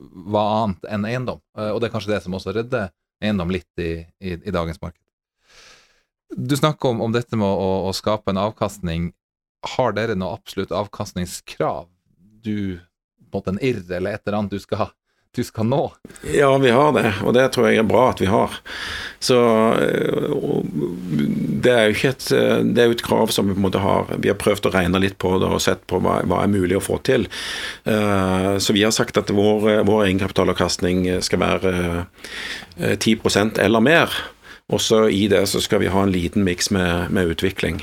hva 0.00 0.42
annet 0.62 0.90
enn 0.90 1.06
eiendom? 1.08 1.40
Eh, 1.58 1.70
og 1.72 1.80
det 1.80 1.88
er 1.88 1.94
kanskje 1.94 2.14
det 2.14 2.20
som 2.24 2.36
også 2.38 2.54
redder 2.56 2.90
eiendom 3.22 3.52
litt 3.54 3.82
i, 3.82 3.92
i, 4.20 4.36
i 4.36 4.54
dagens 4.54 4.80
marked. 4.82 5.00
Du 6.32 6.56
snakker 6.56 6.94
om, 6.94 7.02
om 7.04 7.12
dette 7.12 7.36
med 7.36 7.46
å, 7.46 7.72
å, 7.88 7.92
skape 7.94 8.32
en 8.32 8.40
avkastning 8.40 9.10
har 9.76 9.92
dere 9.94 10.16
noe 10.18 10.32
absolutt 10.34 10.72
avkastningskrav? 10.74 11.86
Du, 12.42 12.80
på 12.80 13.28
en 13.28 13.36
måte 13.36 13.52
en 13.54 13.62
irr 13.62 13.84
eller 13.84 14.16
et 14.16 14.24
eller 14.26 14.38
annet 14.40 14.56
du 14.56 14.62
skal, 14.62 14.90
du 15.32 15.44
skal 15.44 15.64
nå? 15.64 15.80
Ja, 16.34 16.50
vi 16.60 16.70
har 16.70 16.92
det, 16.92 17.06
og 17.24 17.32
det 17.32 17.46
tror 17.54 17.70
jeg 17.70 17.80
er 17.80 17.86
bra 17.88 18.10
at 18.10 18.20
vi 18.20 18.28
har. 18.28 18.58
Så 19.22 19.38
det 21.64 21.72
er 21.72 21.86
jo 21.88 21.94
ikke 21.94 22.10
et, 22.12 22.26
det 22.68 22.82
er 22.82 22.90
jo 22.90 22.96
et 22.98 23.04
krav 23.06 23.32
som 23.32 23.48
vi 23.48 23.54
på 23.54 23.62
en 23.62 23.64
måte 23.64 23.80
har 23.80 24.10
Vi 24.20 24.28
har 24.28 24.36
prøvd 24.40 24.68
å 24.68 24.72
regne 24.74 25.00
litt 25.00 25.16
på 25.22 25.32
det 25.40 25.48
og 25.48 25.62
sett 25.64 25.86
på 25.88 26.02
hva, 26.04 26.18
hva 26.28 26.42
er 26.42 26.52
mulig 26.52 26.76
å 26.76 26.84
få 26.84 26.98
til. 27.06 27.24
Eh, 27.88 28.50
så 28.60 28.76
vi 28.76 28.84
har 28.84 28.92
sagt 28.92 29.16
at 29.20 29.32
vår, 29.32 29.84
vår 29.88 30.04
egenkapitalavkastning 30.10 31.06
skal 31.24 31.40
være 31.40 31.72
10 32.76 33.16
eh, 33.16 33.50
eller 33.64 33.84
mer. 33.88 34.20
Også 34.72 35.06
i 35.08 35.26
det 35.32 35.46
så 35.48 35.64
skal 35.64 35.80
vi 35.80 35.92
ha 35.92 36.04
en 36.04 36.12
liten 36.12 36.44
miks 36.44 36.70
med, 36.74 37.08
med 37.08 37.32
utvikling. 37.32 37.80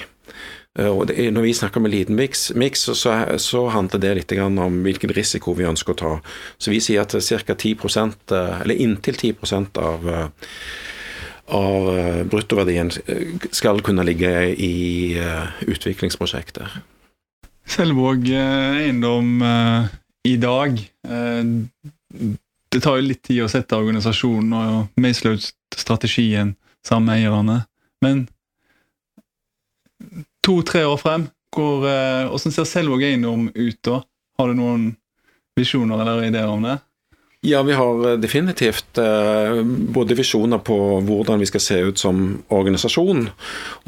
Eh, 0.78 0.90
og 0.90 1.08
det, 1.10 1.30
når 1.34 1.48
vi 1.48 1.56
snakker 1.58 1.82
med 1.82 1.94
liten 1.94 2.18
mix 2.20 2.84
så, 2.86 2.96
så, 3.42 3.64
handler 3.74 4.04
det 4.04 4.14
litt 4.20 4.36
om 4.40 4.82
hvilken 4.86 5.14
risiko 5.16 5.56
vi 5.58 5.68
ønsker 5.70 5.96
å 5.96 6.00
ta. 6.00 6.14
Så 6.58 6.74
vi 6.74 6.82
sier 6.84 7.04
at 7.04 7.16
ca. 7.16 7.56
10 7.56 7.76
eh, 7.76 8.62
eller 8.62 8.76
inntil 8.76 9.18
10 9.18 9.80
av, 9.82 10.10
eh, 10.10 10.54
av 11.58 11.90
bruttoverdien 12.30 12.92
skal 13.52 13.82
kunne 13.82 14.06
ligge 14.06 14.32
i 14.54 15.18
utviklingsprosjekter. 15.66 16.78
Selvåg 17.70 18.30
eiendom 18.30 19.42
i 20.26 20.36
dag 20.42 20.78
Det 22.70 22.82
tar 22.86 23.00
jo 23.00 23.06
litt 23.08 23.24
tid 23.26 23.42
å 23.42 23.50
sette 23.50 23.78
organisasjonen 23.78 24.54
og 24.54 25.02
meisle 25.02 25.34
ut 25.34 25.48
strategien 25.74 26.54
sammen 26.86 27.10
med 27.10 27.24
eierne. 27.24 27.58
Men 28.06 28.28
to-tre 30.46 30.86
år 30.88 31.00
frem, 31.02 31.28
hvor, 31.56 31.86
eh, 31.88 32.28
hvordan 32.30 32.56
ser 32.56 32.68
Selvo 32.70 33.00
eiendom 33.00 33.50
ut 33.56 33.80
da? 33.86 34.04
Har 34.40 34.48
du 34.48 34.60
noen 34.60 34.92
visjoner 35.58 36.02
eller 36.02 36.28
ideer 36.30 36.48
om 36.48 36.64
det? 36.64 36.80
Ja, 37.42 37.62
vi 37.64 37.74
har 37.74 38.10
eh, 38.12 38.18
definitivt 38.20 38.98
eh, 38.98 39.62
både 39.64 40.16
visjoner 40.16 40.60
på 40.60 40.76
hvordan 41.08 41.40
vi 41.40 41.48
skal 41.48 41.62
se 41.64 41.78
ut 41.88 42.02
som 42.02 42.42
organisasjon, 42.52 43.30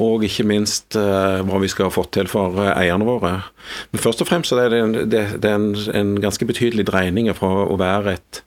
og 0.00 0.24
ikke 0.24 0.46
minst 0.48 0.96
eh, 0.96 1.42
hva 1.44 1.60
vi 1.60 1.68
skal 1.68 1.90
ha 1.90 1.92
fått 1.92 2.14
til 2.16 2.30
for 2.32 2.56
eh, 2.64 2.72
eierne 2.80 3.04
våre. 3.04 3.34
Men 3.92 4.00
først 4.00 4.24
og 4.24 4.30
fremst 4.30 4.56
er 4.56 4.72
det, 4.72 5.04
det, 5.12 5.24
det 5.44 5.50
er 5.50 5.58
en, 5.58 5.74
en, 5.92 6.14
ganske 6.24 6.48
betydelig 6.48 6.88
dreining 6.88 7.28
fra 7.36 7.66
å 7.66 7.76
være 7.80 8.16
et 8.16 8.40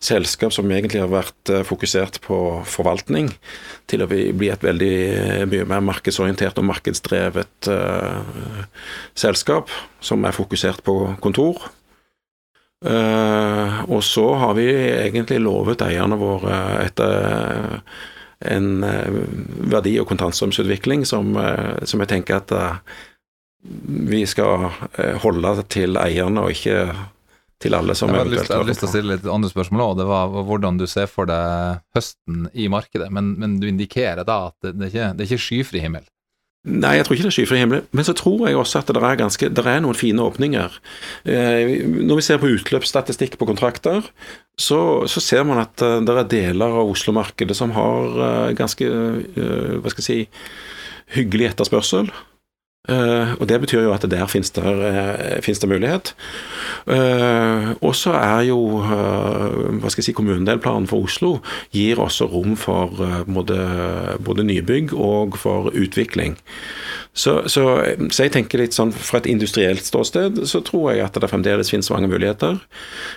selskap 0.00 0.52
som 0.52 0.70
egentlig 0.72 1.02
har 1.02 1.10
vært 1.12 1.52
eh, 1.52 1.64
fokusert 1.66 2.20
på 2.24 2.38
forvaltning, 2.68 3.28
til 3.90 4.04
å 4.04 4.08
bli 4.08 4.48
et 4.48 4.64
veldig 4.64 4.94
eh, 5.08 5.42
mye 5.50 5.66
mer 5.68 5.84
markedsorientert 5.84 6.58
og 6.60 6.68
markedsdrevet 6.70 7.68
uh, 7.68 8.64
selskap, 9.18 9.68
som 10.00 10.24
er 10.24 10.36
fokusert 10.36 10.82
på 10.86 10.96
kontor. 11.24 11.68
Uh, 12.80 13.84
og 13.92 14.00
så 14.06 14.24
har 14.40 14.56
vi 14.56 14.70
egentlig 14.72 15.42
lovet 15.44 15.84
eierne 15.84 16.16
våre 16.16 16.56
etter 16.86 17.84
en 18.40 18.70
verdi- 19.68 19.98
og 20.00 20.08
kontantstrømsutvikling 20.08 21.02
som, 21.04 21.34
som, 21.84 22.00
jeg 22.00 22.08
tenker 22.08 22.38
at 22.38 22.54
vi 24.08 24.22
skal 24.24 24.70
holde 25.20 25.52
til 25.68 26.00
eierne 26.00 26.46
og 26.46 26.54
ikke 26.56 26.86
til 27.60 27.76
alle 27.76 27.96
som 27.98 28.10
jeg 28.12 28.22
eventuelt 28.24 28.48
Jeg 28.48 28.56
hadde 28.56 28.70
lyst 28.70 28.82
til 28.82 28.88
å 28.88 28.92
stille 28.94 29.16
litt 29.16 29.26
andre 29.28 29.50
spørsmål 29.52 29.84
òg. 29.84 29.98
Det 30.00 30.06
var 30.08 30.38
hvordan 30.48 30.80
du 30.80 30.86
ser 30.90 31.10
for 31.10 31.28
deg 31.28 31.82
høsten 31.96 32.48
i 32.56 32.70
markedet. 32.72 33.10
Men, 33.12 33.34
men 33.40 33.58
du 33.60 33.68
indikerer 33.68 34.24
da 34.24 34.46
at 34.48 34.56
det, 34.64 34.78
det, 34.78 34.88
er, 34.88 34.94
ikke, 34.94 35.10
det 35.16 35.26
er 35.26 35.30
ikke 35.30 35.46
skyfri 35.48 35.84
himmel? 35.84 36.08
Nei, 36.68 36.98
jeg 36.98 37.06
tror 37.06 37.16
ikke 37.16 37.24
det 37.24 37.30
er 37.30 37.36
skyfri 37.38 37.60
himmel. 37.60 37.84
Men 37.96 38.04
så 38.04 38.14
tror 38.16 38.42
jeg 38.48 38.58
også 38.60 38.82
at 38.82 38.92
det 38.92 39.00
er, 39.00 39.20
ganske, 39.20 39.48
det 39.56 39.64
er 39.64 39.84
noen 39.84 39.96
fine 39.96 40.24
åpninger. 40.24 40.80
Eh, 41.24 41.70
når 41.88 42.20
vi 42.20 42.24
ser 42.26 42.40
på 42.40 42.50
utløpsstatistikk 42.52 43.38
på 43.40 43.48
kontrakter, 43.48 44.08
så, 44.60 44.80
så 45.08 45.24
ser 45.24 45.46
man 45.48 45.62
at 45.62 45.80
uh, 45.80 46.00
det 46.04 46.16
er 46.16 46.32
deler 46.32 46.80
av 46.82 46.92
Oslo-markedet 46.92 47.56
som 47.56 47.72
har 47.72 48.18
uh, 48.20 48.50
ganske 48.56 48.84
hva 48.84 49.92
skal 49.92 50.04
jeg 50.04 50.08
si, 50.08 50.18
hyggelig 51.16 51.54
etterspørsel. 51.54 52.12
Uh, 52.88 53.36
og 53.36 53.48
Det 53.48 53.60
betyr 53.60 53.82
jo 53.84 53.92
at 53.92 54.06
der 54.08 54.26
finnes 54.26 54.50
det, 54.56 54.64
uh, 54.64 55.42
finnes 55.44 55.58
det 55.60 55.68
mulighet. 55.68 56.14
Uh, 56.88 57.76
og 57.84 57.92
så 57.94 58.14
er 58.16 58.46
jo 58.48 58.80
hva 58.80 59.90
skal 59.92 60.00
jeg 60.00 60.08
si, 60.08 60.14
kommunedelplanen 60.16 60.88
for 60.88 61.04
Oslo 61.04 61.34
gir 61.76 62.00
også 62.00 62.24
rom 62.32 62.56
for 62.56 62.96
både, 63.28 63.58
både 64.24 64.46
nybygg 64.48 64.94
og 64.96 65.36
for 65.38 65.68
utvikling. 65.76 66.38
Så, 67.12 67.48
så, 67.50 67.62
så, 68.06 68.22
jeg 68.22 68.30
tenker 68.36 68.60
litt 68.62 68.76
sånn 68.76 68.92
fra 68.94 69.18
et 69.18 69.26
industrielt 69.26 69.82
ståsted 69.82 70.36
så 70.46 70.60
tror 70.62 70.92
jeg 70.92 71.02
at 71.02 71.16
det 71.18 71.30
fremdeles 71.32 71.72
finnes 71.72 71.90
mange 71.90 72.06
muligheter. 72.10 72.60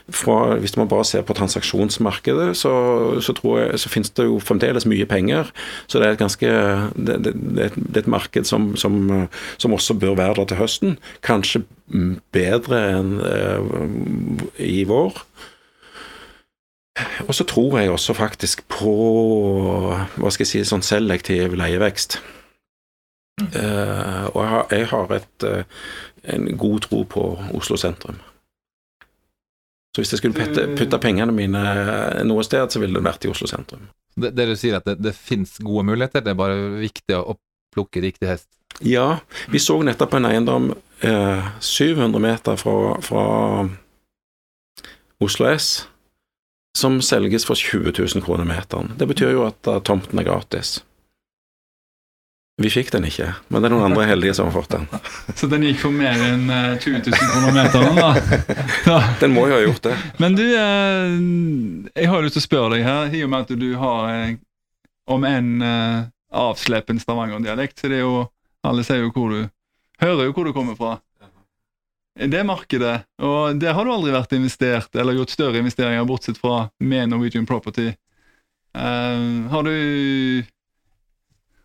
Fra, 0.09 0.55
hvis 0.57 0.73
man 0.79 0.89
bare 0.89 1.05
ser 1.05 1.21
på 1.27 1.35
transaksjonsmarkedet, 1.37 2.49
så, 2.57 2.73
så, 3.21 3.37
jeg, 3.59 3.77
så 3.83 3.93
finnes 3.93 4.09
det 4.17 4.25
jo 4.25 4.41
fremdeles 4.41 4.89
mye 4.89 5.05
penger. 5.09 5.53
Så 5.85 6.01
det 6.01 6.09
er 6.09 6.17
et 6.17 6.23
ganske 6.23 6.49
det, 6.97 7.19
det, 7.27 7.35
det, 7.37 7.69
er 7.69 8.01
et 8.01 8.11
marked 8.11 8.49
som, 8.49 8.71
som, 8.81 9.29
som, 9.61 9.77
også 9.77 9.99
bør 10.01 10.17
være 10.17 10.41
der 10.41 10.51
til 10.51 10.63
høsten. 10.63 10.97
Kanskje 11.21 11.63
bedre 12.33 12.83
enn 12.97 13.17
uh, 13.21 14.45
i 14.57 14.81
vår. 14.89 15.21
Og 17.27 17.33
så 17.37 17.45
tror 17.45 17.77
jeg 17.77 17.93
også 17.93 18.13
faktisk 18.17 18.65
på 18.69 18.93
hva 19.93 20.33
skal 20.33 20.45
jeg 20.45 20.49
si, 20.49 20.65
sånn 20.65 20.85
selektiv 20.85 21.53
leievekst. 21.57 22.19
Uh, 23.41 24.29
og 24.29 24.37
jeg 24.43 24.51
har, 24.51 24.67
jeg 24.71 24.87
har 24.91 25.15
et, 25.17 25.47
uh, 25.47 25.87
en 26.35 26.51
god 26.57 26.85
tro 26.85 27.01
på 27.09 27.23
Oslo 27.57 27.79
sentrum. 27.81 28.19
Så 29.93 30.01
hvis 30.01 30.13
jeg 30.13 30.21
skulle 30.21 30.37
putte, 30.37 30.67
putte 30.77 30.99
pengene 31.01 31.33
mine 31.35 31.63
noe 32.25 32.45
sted, 32.45 32.65
så 32.73 32.81
ville 32.81 32.97
det 32.97 33.05
vært 33.05 33.25
i 33.27 33.31
Oslo 33.33 33.49
sentrum. 33.49 33.87
Det, 34.17 34.31
det 34.37 34.47
du 34.49 34.55
sier 34.57 34.79
at 34.79 34.87
det, 34.89 34.97
det 35.05 35.13
finnes 35.17 35.57
gode 35.61 35.85
muligheter, 35.89 36.23
det 36.25 36.33
er 36.33 36.39
bare 36.39 36.57
viktig 36.81 37.17
å 37.17 37.37
plukke 37.73 38.01
riktig 38.01 38.29
hest? 38.29 38.49
Ja, 38.81 39.19
vi 39.53 39.61
så 39.61 39.77
nettopp 39.85 40.15
en 40.17 40.25
eiendom 40.25 40.71
eh, 41.05 41.49
700 41.59 42.21
meter 42.21 42.57
fra, 42.57 42.77
fra 43.05 43.25
Oslo 45.21 45.49
S, 45.49 45.87
som 46.77 47.01
selges 47.05 47.45
for 47.45 47.55
20 47.55 47.93
000 47.99 48.25
kroner 48.25 48.49
meteren. 48.49 48.95
Det 48.97 49.07
betyr 49.09 49.35
jo 49.35 49.45
at 49.45 49.69
uh, 49.69 49.77
tomten 49.85 50.19
er 50.19 50.25
gratis. 50.25 50.79
Vi 52.61 52.69
fikk 52.69 52.91
den 52.93 53.07
ikke, 53.09 53.31
men 53.49 53.63
det 53.63 53.67
er 53.67 53.73
noen 53.73 53.87
andre 53.87 54.03
heldige 54.05 54.35
som 54.37 54.45
har 54.45 54.53
fått 54.53 54.75
den. 54.75 54.83
Så 55.39 55.47
den 55.49 55.63
gikk 55.65 55.79
for 55.81 55.95
mer 55.95 56.19
enn 56.21 56.45
eh, 56.53 56.75
20 56.77 56.99
000 57.09 57.31
kroner 57.31 57.55
meteren, 57.55 57.97
da? 57.97 58.11
Ja. 58.91 58.97
Den 59.23 59.33
må 59.33 59.47
jo 59.49 59.55
ha 59.55 59.61
gjort 59.63 59.87
det. 59.87 59.95
Men 60.21 60.37
du, 60.37 60.43
eh, 60.45 61.15
jeg 61.97 62.11
har 62.11 62.21
lyst 62.21 62.37
til 62.37 62.43
å 62.43 62.45
spørre 62.45 62.75
deg 62.75 62.85
her, 62.85 63.09
i 63.09 63.23
og 63.25 63.31
med 63.33 63.47
at 63.47 63.55
du 63.57 63.71
har 63.81 64.11
eh, 64.11 64.35
om 65.09 65.25
en 65.27 65.49
avslepen 66.33 67.01
stavangerdialekt, 67.01 67.81
så 67.81 67.89
det 67.91 67.99
er 67.99 68.05
jo 68.05 68.21
Alle 68.63 68.85
sier 68.87 69.01
jo 69.01 69.09
hvor 69.11 69.33
du 69.33 69.49
Hører 69.99 70.29
jo 70.29 70.33
hvor 70.35 70.47
du 70.47 70.53
kommer 70.55 70.77
fra. 70.77 70.93
Det 72.15 72.45
markedet, 72.45 73.03
og 73.23 73.59
der 73.59 73.75
har 73.75 73.85
du 73.85 73.91
aldri 73.91 74.13
vært 74.13 74.33
investert 74.35 74.95
eller 74.95 75.15
gjort 75.17 75.33
større 75.33 75.59
investeringer, 75.61 76.05
bortsett 76.07 76.39
fra 76.39 76.67
med 76.83 77.11
Norwegian 77.11 77.47
Property. 77.47 77.93
Har 78.73 79.63
du 79.67 80.43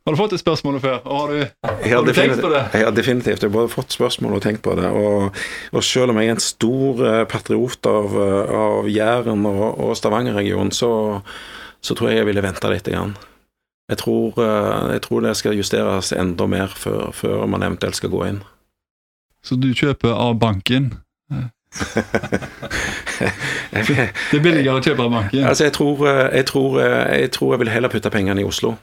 Har 0.08 0.12
du 0.12 0.16
fått 0.16 0.30
det 0.32 0.38
spørsmålet 0.40 0.80
før? 0.80 0.94
Og 1.04 1.18
har 1.20 1.28
du, 1.28 1.40
har 1.84 2.04
du 2.06 2.10
tenkt 2.16 2.40
på 2.40 2.48
det? 2.48 2.60
Har 2.72 2.94
definitivt 2.96 3.42
jeg 3.42 3.50
har 3.50 3.52
både 3.52 3.68
fått 3.68 3.92
spørsmål 3.92 4.38
og 4.38 4.40
tenkt 4.40 4.62
på 4.64 4.72
det. 4.78 4.88
Og, 4.88 5.36
og 5.76 5.84
selv 5.84 6.14
om 6.14 6.20
jeg 6.22 6.30
er 6.30 6.32
en 6.32 6.40
stor 6.40 7.02
eh, 7.04 7.24
patriot 7.28 7.88
av, 7.90 8.16
eh, 8.16 8.54
av 8.56 8.88
Jæren 8.88 9.44
og, 9.50 9.66
og 9.84 9.92
Stavanger-regionen, 10.00 10.72
så, 10.72 11.20
så 11.84 11.92
tror 11.92 12.08
jeg 12.08 12.22
jeg 12.22 12.30
ville 12.30 12.46
venta 12.46 12.72
litt. 12.72 12.88
Grann. 12.88 13.18
Jeg, 13.92 14.00
tror, 14.00 14.40
eh, 14.40 14.94
jeg 14.94 15.04
tror 15.04 15.28
det 15.28 15.36
skal 15.42 15.60
justeres 15.60 16.14
enda 16.16 16.48
mer 16.48 16.72
før, 16.72 17.12
før 17.12 17.44
man 17.44 17.68
eventuelt 17.68 18.00
skal 18.00 18.16
gå 18.16 18.24
inn. 18.30 18.40
Så 19.44 19.60
du 19.60 19.74
kjøper 19.76 20.16
av 20.16 20.40
banken? 20.40 20.94
Det 23.68 24.38
er 24.40 24.40
billigere 24.40 24.78
å 24.78 24.80
kjøpe 24.80 25.04
av 25.04 25.12
banken? 25.20 25.44
Altså, 25.44 25.68
jeg 25.68 25.76
tror, 25.76 26.06
jeg, 26.08 26.48
tror, 26.48 26.80
jeg 26.80 27.28
tror 27.36 27.52
jeg 27.52 27.60
vil 27.60 27.76
heller 27.76 27.92
putte 27.92 28.08
pengene 28.14 28.40
i 28.40 28.48
Oslo. 28.48 28.78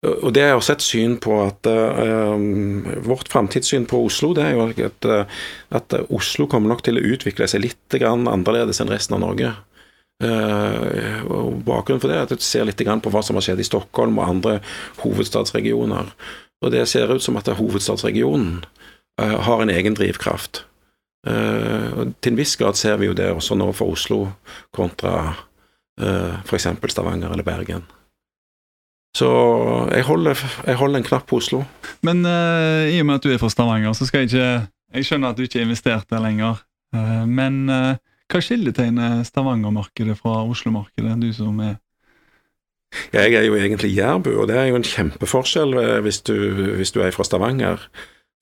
Og 0.00 0.30
det 0.32 0.46
er 0.46 0.54
også 0.56 0.78
et 0.78 0.84
syn 0.84 1.18
på 1.20 1.34
at 1.44 1.66
uh, 1.68 2.32
Vårt 3.04 3.28
framtidssyn 3.28 3.84
på 3.88 3.98
Oslo 4.06 4.30
det 4.36 4.46
er 4.46 4.54
jo 4.56 4.86
at, 4.86 5.04
uh, 5.04 5.42
at 5.76 5.96
Oslo 6.08 6.46
kommer 6.48 6.72
nok 6.72 6.80
til 6.86 6.96
å 6.96 7.04
utvikle 7.04 7.48
seg 7.50 7.66
litt 7.66 7.98
annerledes 8.00 8.80
enn 8.80 8.92
resten 8.92 9.18
av 9.18 9.24
Norge. 9.26 9.52
Uh, 10.24 11.20
og 11.28 11.60
Bakgrunnen 11.68 12.00
for 12.00 12.08
det 12.08 12.16
er 12.16 12.24
at 12.24 12.32
du 12.32 12.44
ser 12.44 12.64
litt 12.68 12.80
på 12.80 13.12
hva 13.12 13.22
som 13.24 13.36
har 13.36 13.44
skjedd 13.44 13.60
i 13.60 13.68
Stockholm 13.68 14.16
og 14.20 14.28
andre 14.28 14.56
hovedstadsregioner. 15.02 16.14
Og 16.64 16.72
det 16.72 16.86
ser 16.88 17.12
ut 17.12 17.24
som 17.24 17.36
at 17.36 17.52
hovedstadsregionen 17.60 18.62
uh, 19.20 19.38
har 19.44 19.60
en 19.60 19.76
egen 19.76 20.00
drivkraft. 20.00 20.64
Og 21.20 22.14
til 22.24 22.32
en 22.32 22.38
viss 22.38 22.54
grad 22.56 22.78
ser 22.80 22.94
vi 22.96 23.10
jo 23.10 23.12
det 23.12 23.26
også 23.28 23.52
nå 23.60 23.66
for 23.76 23.92
Oslo 23.92 24.22
kontra 24.72 25.34
uh, 26.00 26.40
f.eks. 26.48 26.70
Stavanger 26.88 27.28
eller 27.28 27.44
Bergen. 27.44 27.84
Så 29.16 29.28
jeg 29.90 30.06
holder, 30.06 30.38
jeg 30.66 30.78
holder 30.78 31.00
en 31.00 31.06
knapp 31.06 31.26
på 31.28 31.40
Oslo. 31.40 31.64
Men 32.06 32.22
uh, 32.24 32.86
i 32.86 33.00
og 33.00 33.08
med 33.08 33.18
at 33.18 33.26
du 33.26 33.32
er 33.32 33.40
fra 33.42 33.50
Stavanger, 33.50 33.92
så 33.92 34.06
skal 34.06 34.24
jeg 34.24 34.30
ikke 34.30 34.50
Jeg 34.90 35.06
skjønner 35.06 35.30
at 35.30 35.38
du 35.38 35.42
ikke 35.42 35.58
har 35.58 35.66
investert 35.66 36.10
der 36.10 36.22
lenger. 36.22 36.62
uh, 36.94 37.26
men 37.26 37.68
uh, 37.70 37.98
hva 38.30 38.40
skilletegner 38.42 39.24
Stavanger-markedet 39.26 40.16
fra 40.18 40.44
Oslo-markedet, 40.46 41.16
du 41.22 41.32
som 41.34 41.58
er 41.60 41.76
Jeg 43.12 43.34
er 43.34 43.44
jo 43.46 43.54
egentlig 43.54 43.96
jærbu, 43.96 44.30
og 44.40 44.48
det 44.48 44.56
er 44.56 44.70
jo 44.70 44.76
en 44.78 44.86
kjempeforskjell 44.86 45.74
hvis 46.02 46.20
du, 46.26 46.34
hvis 46.78 46.90
du 46.90 47.00
er 47.00 47.10
fra 47.10 47.24
Stavanger. 47.24 47.86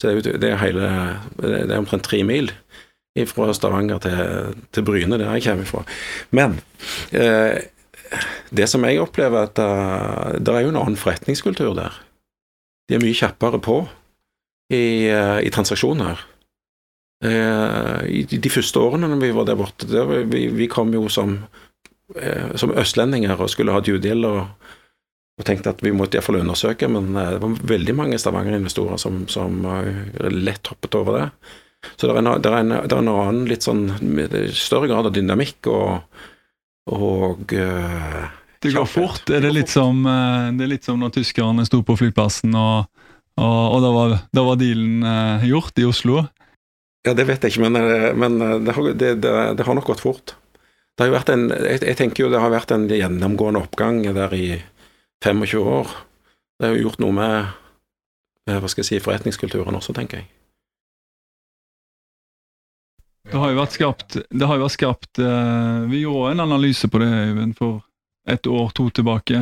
Så 0.01 0.09
det 0.09 0.27
er, 0.27 0.39
det 0.39 0.51
er, 0.51 0.57
hele, 0.57 0.89
det 1.37 1.71
er 1.71 1.79
omtrent 1.79 2.05
tre 2.05 2.23
mil 2.25 2.53
fra 3.27 3.53
Stavanger 3.53 3.99
til, 3.99 4.55
til 4.73 4.85
Bryne, 4.85 5.19
der 5.19 5.33
jeg 5.35 5.43
kommer 5.43 5.65
fra. 5.65 5.83
Men 6.31 6.61
eh, 7.13 7.59
det 8.55 8.69
som 8.71 8.85
jeg 8.87 9.01
opplever, 9.03 9.49
at 9.49 9.61
uh, 9.61 10.37
det 10.41 10.55
er 10.55 10.65
jo 10.65 10.73
en 10.73 10.81
annen 10.81 10.99
forretningskultur 10.99 11.75
der. 11.79 11.97
De 12.89 12.97
er 12.97 13.03
mye 13.03 13.17
kjappere 13.17 13.61
på 13.63 13.83
i, 14.73 15.09
uh, 15.13 15.39
i 15.45 15.53
transaksjoner. 15.55 16.25
Uh, 17.25 18.05
i 18.07 18.25
de 18.31 18.53
første 18.53 18.81
årene 18.81 19.11
når 19.11 19.23
vi 19.25 19.35
var 19.37 19.49
der 19.49 19.59
borte, 19.59 19.89
der, 19.91 20.09
vi, 20.31 20.47
vi, 20.55 20.71
kom 20.71 20.93
jo 20.95 21.09
som, 21.11 21.41
som 22.57 22.73
østlendinger 22.79 23.41
og 23.41 23.51
skulle 23.51 23.75
ha 23.75 23.83
due 23.85 24.01
deal 24.01 24.23
og, 24.25 24.45
og 25.39 25.47
tenkte 25.47 25.75
at 25.75 25.83
vi 25.85 25.93
måtte 25.93 26.17
iallfall 26.17 26.41
undersøke, 26.41 26.89
men 26.91 27.11
det 27.17 27.41
var 27.43 27.59
veldig 27.75 27.97
mange 27.99 28.21
Stavanger-investorer 28.23 29.01
som, 29.03 29.25
som 29.31 29.61
lett 30.31 30.71
hoppet 30.71 30.97
over 30.99 31.19
det. 31.19 31.27
Så 31.99 32.09
det 32.09 32.17
er, 32.17 32.27
er 32.27 32.73
er 32.81 32.97
en 32.97 33.11
annen 33.13 33.45
litt 33.51 33.67
sånn 33.67 33.85
større 34.55 34.89
grad 34.91 35.11
av 35.11 35.15
dynamikk 35.15 35.69
og 35.71 36.01
og 36.95 37.53
uh, 37.53 38.25
Det 38.63 38.73
går 38.75 38.89
fort. 38.89 39.29
Er 39.31 39.45
det, 39.45 39.53
litt 39.55 39.73
som, 39.73 40.01
uh, 40.07 40.49
det 40.57 40.67
er 40.67 40.73
litt 40.75 40.89
som 40.89 40.99
når 41.01 41.15
tyskerne 41.19 41.67
sto 41.69 41.83
på 41.87 41.97
flyplassen, 42.01 42.57
og, 42.57 42.89
og, 43.39 43.63
og 43.77 43.85
da, 43.85 43.93
var, 43.95 44.17
da, 44.33 44.45
var, 44.47 44.59
dealen 44.61 45.05
uh, 45.07 45.47
gjort 45.47 45.79
i 45.81 45.87
Oslo? 45.89 46.25
Ja, 47.07 47.15
det 47.17 47.29
vet 47.29 47.45
jeg 47.45 47.55
ikke, 47.55 47.69
men, 47.69 47.79
men 48.19 48.65
det, 48.67 48.75
har, 48.75 48.91
det, 48.93 49.13
det, 49.23 49.65
har, 49.65 49.77
nok 49.77 49.93
gått 49.93 50.03
fort. 50.03 50.35
Det 50.59 51.05
har 51.05 51.13
jo 51.13 51.17
vært 51.17 51.31
en, 51.33 51.47
jeg, 51.55 51.85
jeg, 51.87 51.97
tenker 52.01 52.25
jo 52.25 52.33
det 52.33 52.43
har 52.43 52.53
vært 52.53 52.75
en 52.75 52.89
gjennomgående 52.91 53.63
oppgang 53.63 54.03
der 54.17 54.35
i 54.35 54.49
25 55.25 55.63
år. 55.63 55.95
Det 56.59 56.69
har 56.69 56.75
jo 56.75 56.89
gjort 56.89 57.05
noe 57.05 57.17
med 57.17 57.55
hva 58.49 58.69
skal 58.73 58.83
jeg 58.83 58.89
si, 58.89 59.01
forretningskulturen 59.05 59.77
også, 59.77 59.95
tenker 59.97 60.23
jeg. 60.23 60.29
Det 63.29 63.37
har 63.37 63.51
jo 63.53 63.59
vært 63.59 63.75
skapt, 63.77 64.15
jo 64.33 64.47
vært 64.49 64.73
skapt 64.73 65.21
uh, 65.21 65.85
Vi 65.91 66.01
gjorde 66.01 66.33
en 66.33 66.45
analyse 66.47 66.89
på 66.89 67.01
det 67.03 67.09
Øyvind, 67.13 67.57
for 67.59 67.83
et 68.29 68.49
år, 68.49 68.71
to 68.77 68.89
tilbake. 68.93 69.41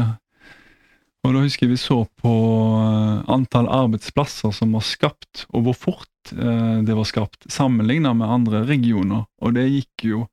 Og 1.23 1.35
Da 1.35 1.43
husker 1.45 1.67
jeg 1.67 1.77
vi 1.77 1.79
så 1.79 2.01
på 2.23 2.33
uh, 2.83 3.23
antall 3.31 3.71
arbeidsplasser 3.71 4.55
som 4.55 4.75
var 4.75 4.83
skapt, 4.87 5.47
og 5.55 5.69
hvor 5.69 5.79
fort 5.79 6.35
uh, 6.35 6.83
det 6.87 6.99
var 6.99 7.07
skapt, 7.07 7.47
sammenlignet 7.47 8.19
med 8.19 8.27
andre 8.27 8.65
regioner. 8.67 9.29
Og 9.43 9.55
det 9.55 9.69
gikk 9.71 10.09
jo 10.11 10.27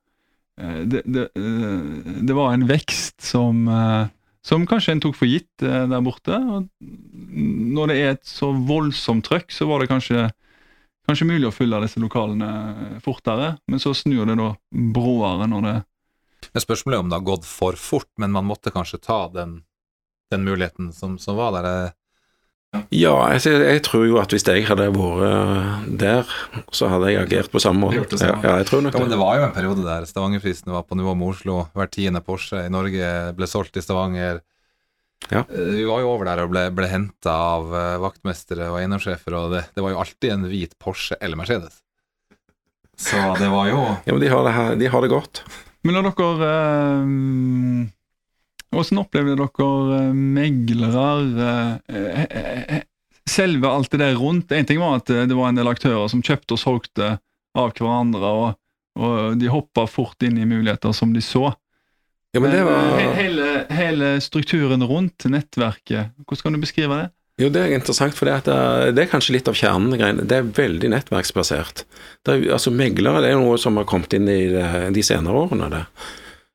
det, 0.54 1.00
det, 1.10 1.30
det, 1.34 2.34
var 2.38 2.52
en 2.54 2.68
vekst 2.70 3.24
som, 3.26 3.64
som 4.46 4.68
kanskje 4.70 4.94
en 4.94 5.00
tok 5.02 5.16
for 5.18 5.26
gitt 5.26 5.50
der 5.58 6.04
borte. 6.06 6.38
Når 6.78 7.90
det 7.90 7.96
er 7.98 8.12
et 8.14 8.28
så 8.30 8.52
voldsomt 8.54 9.26
trøkk, 9.26 9.50
så 9.50 9.66
var 9.66 9.82
det 9.82 9.90
kanskje 9.90 10.28
kanskje 11.08 11.28
mulig 11.30 11.50
å 11.50 11.56
fylle 11.56 11.82
disse 11.84 12.02
lokalene 12.02 13.00
fortere, 13.04 13.56
men 13.68 13.82
så 13.82 13.94
snur 13.98 14.30
det 14.30 14.38
da 14.40 14.54
bråere 14.72 15.50
når 15.50 15.68
det 15.68 15.76
Men 16.54 16.62
Spørsmålet 16.62 16.98
er 16.98 17.04
om 17.04 17.10
det 17.12 17.18
har 17.18 17.28
gått 17.28 17.46
for 17.48 17.80
fort, 17.80 18.10
men 18.20 18.34
man 18.36 18.46
måtte 18.46 18.72
kanskje 18.72 19.00
ta 19.00 19.28
den, 19.32 19.62
den 20.32 20.44
muligheten 20.44 20.92
som, 20.94 21.16
som, 21.18 21.38
var 21.40 21.56
der? 21.56 21.94
Ja, 22.92 23.14
jeg, 23.32 23.46
jeg, 23.64 23.82
tror 23.86 24.04
jo 24.10 24.18
at 24.20 24.34
hvis 24.34 24.46
jeg 24.48 24.66
hadde 24.68 24.90
vært 24.92 25.94
der, 26.02 26.30
så 26.74 26.90
hadde 26.92 27.12
jeg 27.14 27.22
agert 27.22 27.52
på 27.54 27.62
samme 27.64 27.88
måte. 27.88 28.20
Ja, 28.20 28.36
ja, 28.44 28.58
jeg 28.60 28.68
tror 28.70 28.84
nok 28.84 28.92
det. 28.92 29.00
Ja, 29.00 29.06
men 29.06 29.14
det 29.14 29.22
var 29.22 29.40
jo 29.40 29.46
en 29.48 29.56
periode 29.56 29.86
der 29.86 30.08
Stavangerprisene 30.10 30.76
var 30.76 30.88
på 30.90 30.98
nivå 31.00 31.14
med 31.16 31.32
Oslo. 31.32 31.60
Hver 31.78 31.92
tiende 31.94 32.24
Porsche 32.26 32.66
i 32.66 32.74
Norge 32.74 33.14
ble 33.38 33.50
solgt 33.50 33.80
i 33.80 33.86
Stavanger. 33.86 34.42
Ja. 35.32 35.44
Eh, 35.48 35.72
vi 35.78 35.86
var 35.88 36.04
jo 36.04 36.12
over 36.12 36.28
der 36.28 36.44
og 36.44 36.52
ble, 36.52 36.68
ble 36.76 36.90
henta 36.92 37.34
av 37.56 37.72
uh, 37.72 38.02
vaktmestere 38.04 38.70
og 38.72 38.80
eiendomssjefer, 38.82 39.38
og 39.40 39.56
det, 39.56 39.64
det, 39.74 39.84
var 39.86 39.96
jo 39.96 40.02
alltid 40.04 40.36
en 40.36 40.48
hvit 40.52 40.78
Porsche 40.82 41.18
eller 41.22 41.40
Mercedes. 41.40 41.80
Så 43.00 43.18
det 43.40 43.50
var 43.50 43.72
jo 43.72 43.80
Ja, 44.06 44.14
men 44.14 44.22
de 44.22 44.30
har 44.30 44.44
det, 44.46 44.54
her, 44.54 44.76
de 44.78 44.90
har 44.94 45.02
det 45.02 45.10
godt. 45.10 45.42
Men 45.84 45.98
når 45.98 46.12
dere 46.14 46.50
eh, 46.54 47.92
Hvordan 48.74 49.02
opplevde 49.02 49.38
dere 49.38 49.98
eh, 49.98 50.12
meglere 50.38 51.08
eh, 51.90 52.24
eh, 52.24 52.84
Selve 53.30 53.70
alt 53.70 53.92
det 53.94 54.02
der 54.02 54.20
rundt 54.20 54.54
En 54.54 54.70
ting 54.70 54.82
var 54.82 55.02
at 55.02 55.10
det 55.10 55.38
var 55.38 55.50
en 55.50 55.60
del 55.60 55.72
aktører 55.72 56.06
som 56.12 56.24
kjøpte 56.26 56.58
og 56.58 56.62
solgte 56.62 57.16
av 57.54 57.70
hverandre, 57.78 58.30
og, 58.34 58.56
og 58.98 59.36
de 59.38 59.50
hoppa 59.54 59.84
fort 59.86 60.24
inn 60.26 60.40
i 60.42 60.48
muligheter 60.50 60.90
som 60.98 61.12
de 61.14 61.22
så. 61.22 61.52
Ja, 62.34 62.42
men 62.42 62.52
det 62.52 62.64
var... 62.66 63.02
hele, 63.14 63.50
hele, 63.70 64.16
strukturen 64.26 64.82
rundt 64.90 65.28
nettverket, 65.30 66.16
hvordan 66.26 66.48
kan 66.48 66.56
du 66.58 66.64
beskrive 66.64 66.98
det? 66.98 67.12
Jo, 67.42 67.50
Det 67.50 67.62
er 67.62 67.74
interessant, 67.74 68.14
for 68.18 68.30
det, 68.30 68.56
det 68.94 69.04
er 69.04 69.10
kanskje 69.10 69.36
litt 69.36 69.50
av 69.50 69.58
kjernen. 69.58 69.94
Det 70.22 70.38
er 70.38 70.52
veldig 70.58 70.92
nettverksbasert. 70.94 71.86
Det 72.26 72.36
er, 72.36 72.44
altså 72.58 72.74
Meglere 72.74 73.24
det 73.24 73.32
er 73.34 73.42
noe 73.42 73.58
som 73.62 73.78
har 73.78 73.88
kommet 73.90 74.14
inn 74.18 74.30
i 74.30 74.48
det, 74.54 74.68
de 74.94 75.06
senere 75.06 75.46
årene. 75.46 75.70
det. 75.74 75.84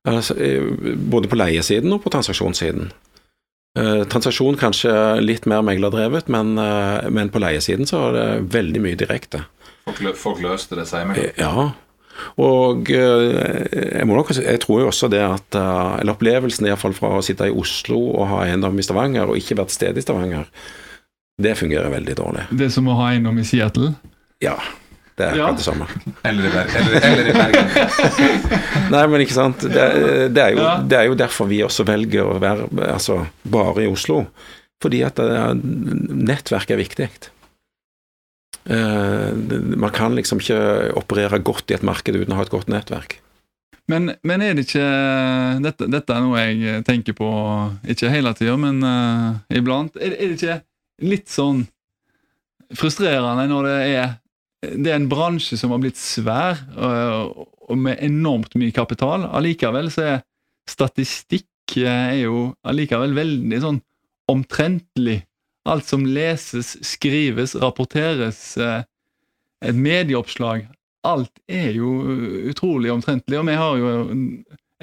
Altså, 0.09 0.35
både 1.11 1.31
på 1.31 1.39
leiesiden 1.39 1.95
og 1.95 2.03
på 2.05 2.13
transaksjonssiden. 2.15 2.93
Eh, 3.79 4.05
transaksjon 4.11 4.57
kanskje 4.59 4.93
litt 5.23 5.47
mer 5.51 5.63
meglerdrevet, 5.67 6.31
men, 6.33 6.57
eh, 6.59 7.11
men 7.11 7.31
på 7.31 7.43
leiesiden 7.43 7.87
så 7.87 8.09
er 8.09 8.17
det 8.17 8.29
veldig 8.55 8.83
mye 8.83 8.99
direkte. 8.99 9.45
Folk, 9.87 10.17
folk 10.17 10.41
løste 10.43 10.79
det 10.79 10.87
seg 10.89 11.07
imellom? 11.07 11.31
Ja, 11.39 11.71
og 12.43 12.91
eh, 12.91 13.69
jeg, 13.99 14.07
må 14.09 14.17
nok, 14.19 14.33
jeg 14.37 14.61
tror 14.65 14.83
jo 14.83 14.91
også 14.91 15.09
det 15.13 15.21
at 15.25 15.59
eh, 15.59 16.01
Eller 16.01 16.15
opplevelsen 16.17 16.67
iallfall 16.69 16.95
fra 16.97 17.13
å 17.19 17.23
sitte 17.25 17.49
i 17.51 17.55
Oslo 17.55 18.01
og 18.15 18.27
ha 18.33 18.43
eiendom 18.47 18.79
i 18.79 18.85
Stavanger, 18.87 19.31
og 19.31 19.39
ikke 19.41 19.59
vært 19.61 19.75
sted 19.75 19.99
i 19.99 20.05
Stavanger, 20.05 20.49
det 21.39 21.55
fungerer 21.59 21.93
veldig 21.93 22.19
dårlig. 22.19 22.49
Det 22.51 22.67
er 22.67 22.75
som 22.75 22.89
å 22.91 22.97
ha 22.99 23.13
eiendom 23.13 23.39
i 23.39 23.47
Seattle? 23.47 23.93
Ja. 24.43 24.57
Det 25.19 25.27
er 25.33 25.37
Ja. 25.41 25.49
det 25.51 25.65
samme. 25.67 25.87
Eller 26.23 26.47
i 26.47 26.51
Bergen. 26.55 26.77
Eller, 26.79 27.07
eller 27.09 27.31
i 27.31 27.33
Bergen. 27.35 27.71
Nei, 28.95 29.01
men 29.11 29.23
ikke 29.25 29.35
sant. 29.35 29.65
Det, 29.67 29.87
det, 30.35 30.43
er 30.45 30.55
jo, 30.55 30.67
det 30.87 30.99
er 31.01 31.09
jo 31.11 31.17
derfor 31.19 31.49
vi 31.51 31.59
også 31.67 31.83
velger 31.89 32.23
å 32.23 32.37
være 32.43 32.69
altså, 32.93 33.25
bare 33.43 33.83
i 33.83 33.89
Oslo. 33.91 34.21
Fordi 34.83 35.01
at 35.03 35.19
er, 35.19 35.59
nettverk 35.59 36.71
er 36.71 36.79
viktig. 36.79 37.09
Eh, 38.69 39.33
man 39.81 39.95
kan 39.95 40.17
liksom 40.17 40.43
ikke 40.43 40.93
operere 41.01 41.41
godt 41.41 41.73
i 41.73 41.79
et 41.79 41.87
marked 41.87 42.17
uten 42.17 42.35
å 42.35 42.39
ha 42.39 42.45
et 42.45 42.53
godt 42.53 42.69
nettverk. 42.73 43.19
Men, 43.89 44.13
men 44.29 44.45
er 44.45 44.53
det 44.53 44.67
ikke 44.67 44.85
dette, 45.65 45.89
dette 45.89 46.13
er 46.13 46.25
noe 46.25 46.43
jeg 46.43 46.85
tenker 46.85 47.17
på, 47.17 47.29
ikke 47.89 48.13
hele 48.13 48.35
tida, 48.37 48.59
men 48.61 48.83
uh, 48.85 49.39
iblant. 49.49 49.97
Er, 49.97 50.13
er 50.13 50.35
det 50.35 50.37
ikke 50.37 50.59
litt 51.09 51.33
sånn 51.33 51.63
frustrerende 52.77 53.47
når 53.49 53.69
det 53.69 53.77
er 53.87 54.17
Det 54.59 54.91
er 54.91 54.99
en 54.99 55.09
bransje 55.09 55.57
som 55.57 55.71
har 55.73 55.81
blitt 55.81 55.97
svær, 55.97 56.59
og, 56.77 57.47
og 57.71 57.79
med 57.79 58.01
enormt 58.03 58.57
mye 58.59 58.75
kapital. 58.75 59.25
Allikevel 59.39 59.89
så 59.95 60.05
er 60.05 60.17
statistikk 60.69 61.79
eh, 61.79 61.87
er 61.87 62.25
jo 62.25 62.49
allikevel 62.67 63.15
veldig 63.17 63.61
sånn 63.63 63.79
omtrentlig. 64.29 65.23
Alt 65.69 65.89
som 65.91 66.07
leses, 66.07 66.77
skrives, 66.87 67.55
rapporteres, 67.59 68.41
eh, 68.57 68.83
et 69.69 69.77
medieoppslag 69.77 70.69
alt 71.07 71.33
er 71.47 71.77
jo 71.77 71.91
utrolig 72.51 72.91
omtrentlig, 72.93 73.39
og 73.39 73.47
vi 73.49 73.59
har 73.59 73.79
jo 73.79 73.91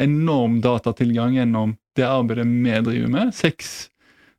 enorm 0.01 0.59
datatilgang 0.63 1.37
gjennom 1.37 1.75
det 1.95 2.05
arbeidet 2.07 2.47
vi 2.47 2.77
driver 2.89 3.11
med. 3.11 3.33
Seks, 3.35 3.89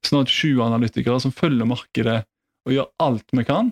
snart 0.04 0.32
sju 0.32 0.60
analytikere 0.64 1.20
som 1.22 1.34
følger 1.34 1.68
markedet 1.68 2.22
og 2.66 2.74
gjør 2.74 2.88
alt 3.02 3.36
vi 3.36 3.44
kan 3.46 3.70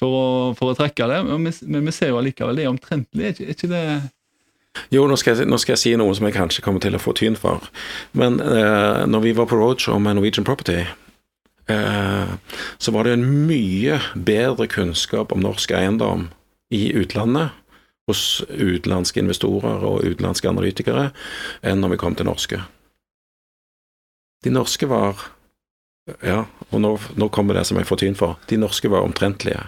for 0.00 0.12
å, 0.12 0.26
for 0.58 0.72
å 0.72 0.76
trekke 0.78 1.08
det. 1.10 1.22
Men 1.28 1.88
vi, 1.88 1.94
ser 1.94 2.12
jo 2.12 2.20
allikevel 2.20 2.58
det 2.58 2.66
er 2.66 2.72
omtrentlig. 2.72 3.24
Er 3.24 3.34
ikke, 3.34 3.48
er 3.48 3.56
ikke 3.56 3.72
det 3.72 3.84
Jo, 4.92 5.06
nå 5.08 5.16
skal, 5.20 5.40
jeg, 5.40 5.48
nå 5.48 5.58
skal 5.60 5.76
jeg 5.76 5.82
si 5.82 5.94
noe 5.98 6.14
som 6.16 6.28
jeg 6.28 6.36
kanskje 6.36 6.64
kommer 6.64 6.84
til 6.84 6.96
å 6.96 7.02
få 7.02 7.16
tyn 7.16 7.38
for. 7.40 7.64
Men 8.16 8.38
eh, 8.44 9.02
når 9.08 9.24
vi 9.24 9.34
var 9.36 9.48
på 9.50 9.58
roadshow 9.58 10.00
med 10.02 10.18
Norwegian 10.18 10.46
Property, 10.48 10.82
eh, 10.84 11.05
så 11.66 12.92
var 12.94 13.04
det 13.06 13.16
en 13.16 13.24
mye 13.48 13.96
bedre 14.14 14.68
kunnskap 14.70 15.32
om 15.34 15.42
norsk 15.42 15.72
eiendom 15.74 16.28
i 16.70 16.92
utlandet 16.94 17.54
hos 18.06 18.44
utenlandske 18.48 19.18
investorer 19.22 19.82
og 19.86 20.04
utenlandske 20.06 20.48
analytikere 20.50 21.08
enn 21.66 21.82
når 21.82 21.96
vi 21.96 22.00
kom 22.02 22.14
til 22.18 22.28
norske. 22.30 22.60
De 24.46 24.52
norske 24.54 24.88
var 24.90 25.32
Ja, 26.22 26.44
og 26.70 26.78
nå, 26.78 26.92
nå 27.18 27.26
kommer 27.34 27.56
det 27.58 27.64
som 27.66 27.80
jeg 27.80 27.88
får 27.88 27.98
tyn 27.98 28.14
for. 28.14 28.36
De 28.46 28.54
norske 28.62 28.86
var 28.86 29.02
omtrentlige. 29.02 29.64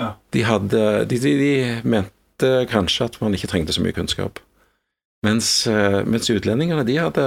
Ja. 0.00 0.14
De 0.32 0.44
hadde 0.48 1.04
de, 1.10 1.18
de, 1.20 1.32
de 1.36 1.50
mente 1.84 2.52
kanskje 2.70 3.10
at 3.10 3.18
man 3.20 3.36
ikke 3.36 3.50
trengte 3.52 3.74
så 3.76 3.84
mye 3.84 3.92
kunnskap. 3.92 4.40
Mens, 5.22 5.66
eh, 5.70 6.00
mens 6.02 6.30
utlendingene 6.34 6.82
de 6.84 6.96
hadde, 6.98 7.24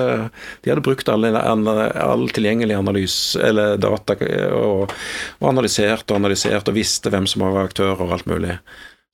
de 0.62 0.72
hadde 0.72 0.84
brukt 0.84 1.08
all, 1.08 1.30
all 1.32 2.26
tilgjengelig 2.36 2.76
analyse, 2.76 3.40
eller 3.40 3.78
data 3.80 4.18
og, 4.52 4.92
og 5.40 5.48
analysert 5.48 6.10
og 6.10 6.20
analysert 6.20 6.68
og 6.68 6.76
visste 6.76 7.14
hvem 7.14 7.28
som 7.30 7.46
var 7.48 7.70
aktører 7.70 8.04
og 8.04 8.18
alt 8.18 8.28
mulig. 8.28 8.58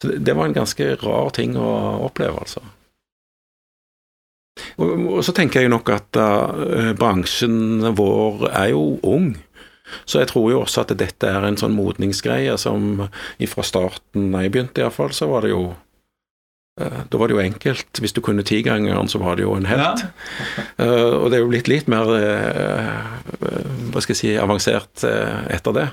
Så 0.02 0.10
det, 0.10 0.24
det 0.26 0.38
var 0.38 0.50
en 0.50 0.58
ganske 0.58 0.96
rar 1.04 1.30
ting 1.38 1.54
å 1.62 1.72
oppleve, 2.08 2.42
altså. 2.42 2.66
Og, 4.82 4.90
og 5.18 5.22
så 5.26 5.34
tenker 5.36 5.64
jeg 5.64 5.72
nok 5.72 5.90
at 5.94 6.18
uh, 6.20 6.92
bransjen 6.98 7.94
vår 7.98 8.48
er 8.50 8.74
jo 8.74 8.98
ung. 9.08 9.32
Så 10.06 10.22
jeg 10.22 10.32
tror 10.32 10.50
jo 10.52 10.62
også 10.64 10.86
at 10.86 10.94
dette 10.98 11.28
er 11.28 11.46
en 11.46 11.60
sånn 11.60 11.76
modningsgreie 11.76 12.56
som 12.60 13.08
fra 13.52 13.66
starten 13.68 14.32
jeg 14.40 14.54
begynte, 14.54 14.84
iallfall, 14.84 15.12
så 15.16 15.28
var 15.32 15.46
det 15.46 15.52
jo 15.52 15.66
eh, 15.70 15.80
Da 17.12 17.20
var 17.20 17.30
det 17.30 17.36
jo 17.38 17.44
enkelt. 17.44 18.02
Hvis 18.02 18.16
du 18.16 18.22
kunne 18.24 18.46
tigangeren, 18.48 19.10
så 19.12 19.22
var 19.22 19.38
det 19.38 19.48
jo 19.48 19.56
en 19.58 19.70
helt. 19.70 20.06
Eh, 20.82 21.14
og 21.14 21.30
det 21.30 21.38
er 21.38 21.42
jo 21.44 21.50
blitt 21.52 21.68
litt 21.70 21.90
mer 21.92 22.10
eh, 22.16 23.02
hva 23.92 24.02
skal 24.02 24.16
jeg 24.16 24.20
si, 24.20 24.30
avansert 24.40 25.04
eh, 25.06 25.52
etter 25.54 25.76
det. 25.76 25.86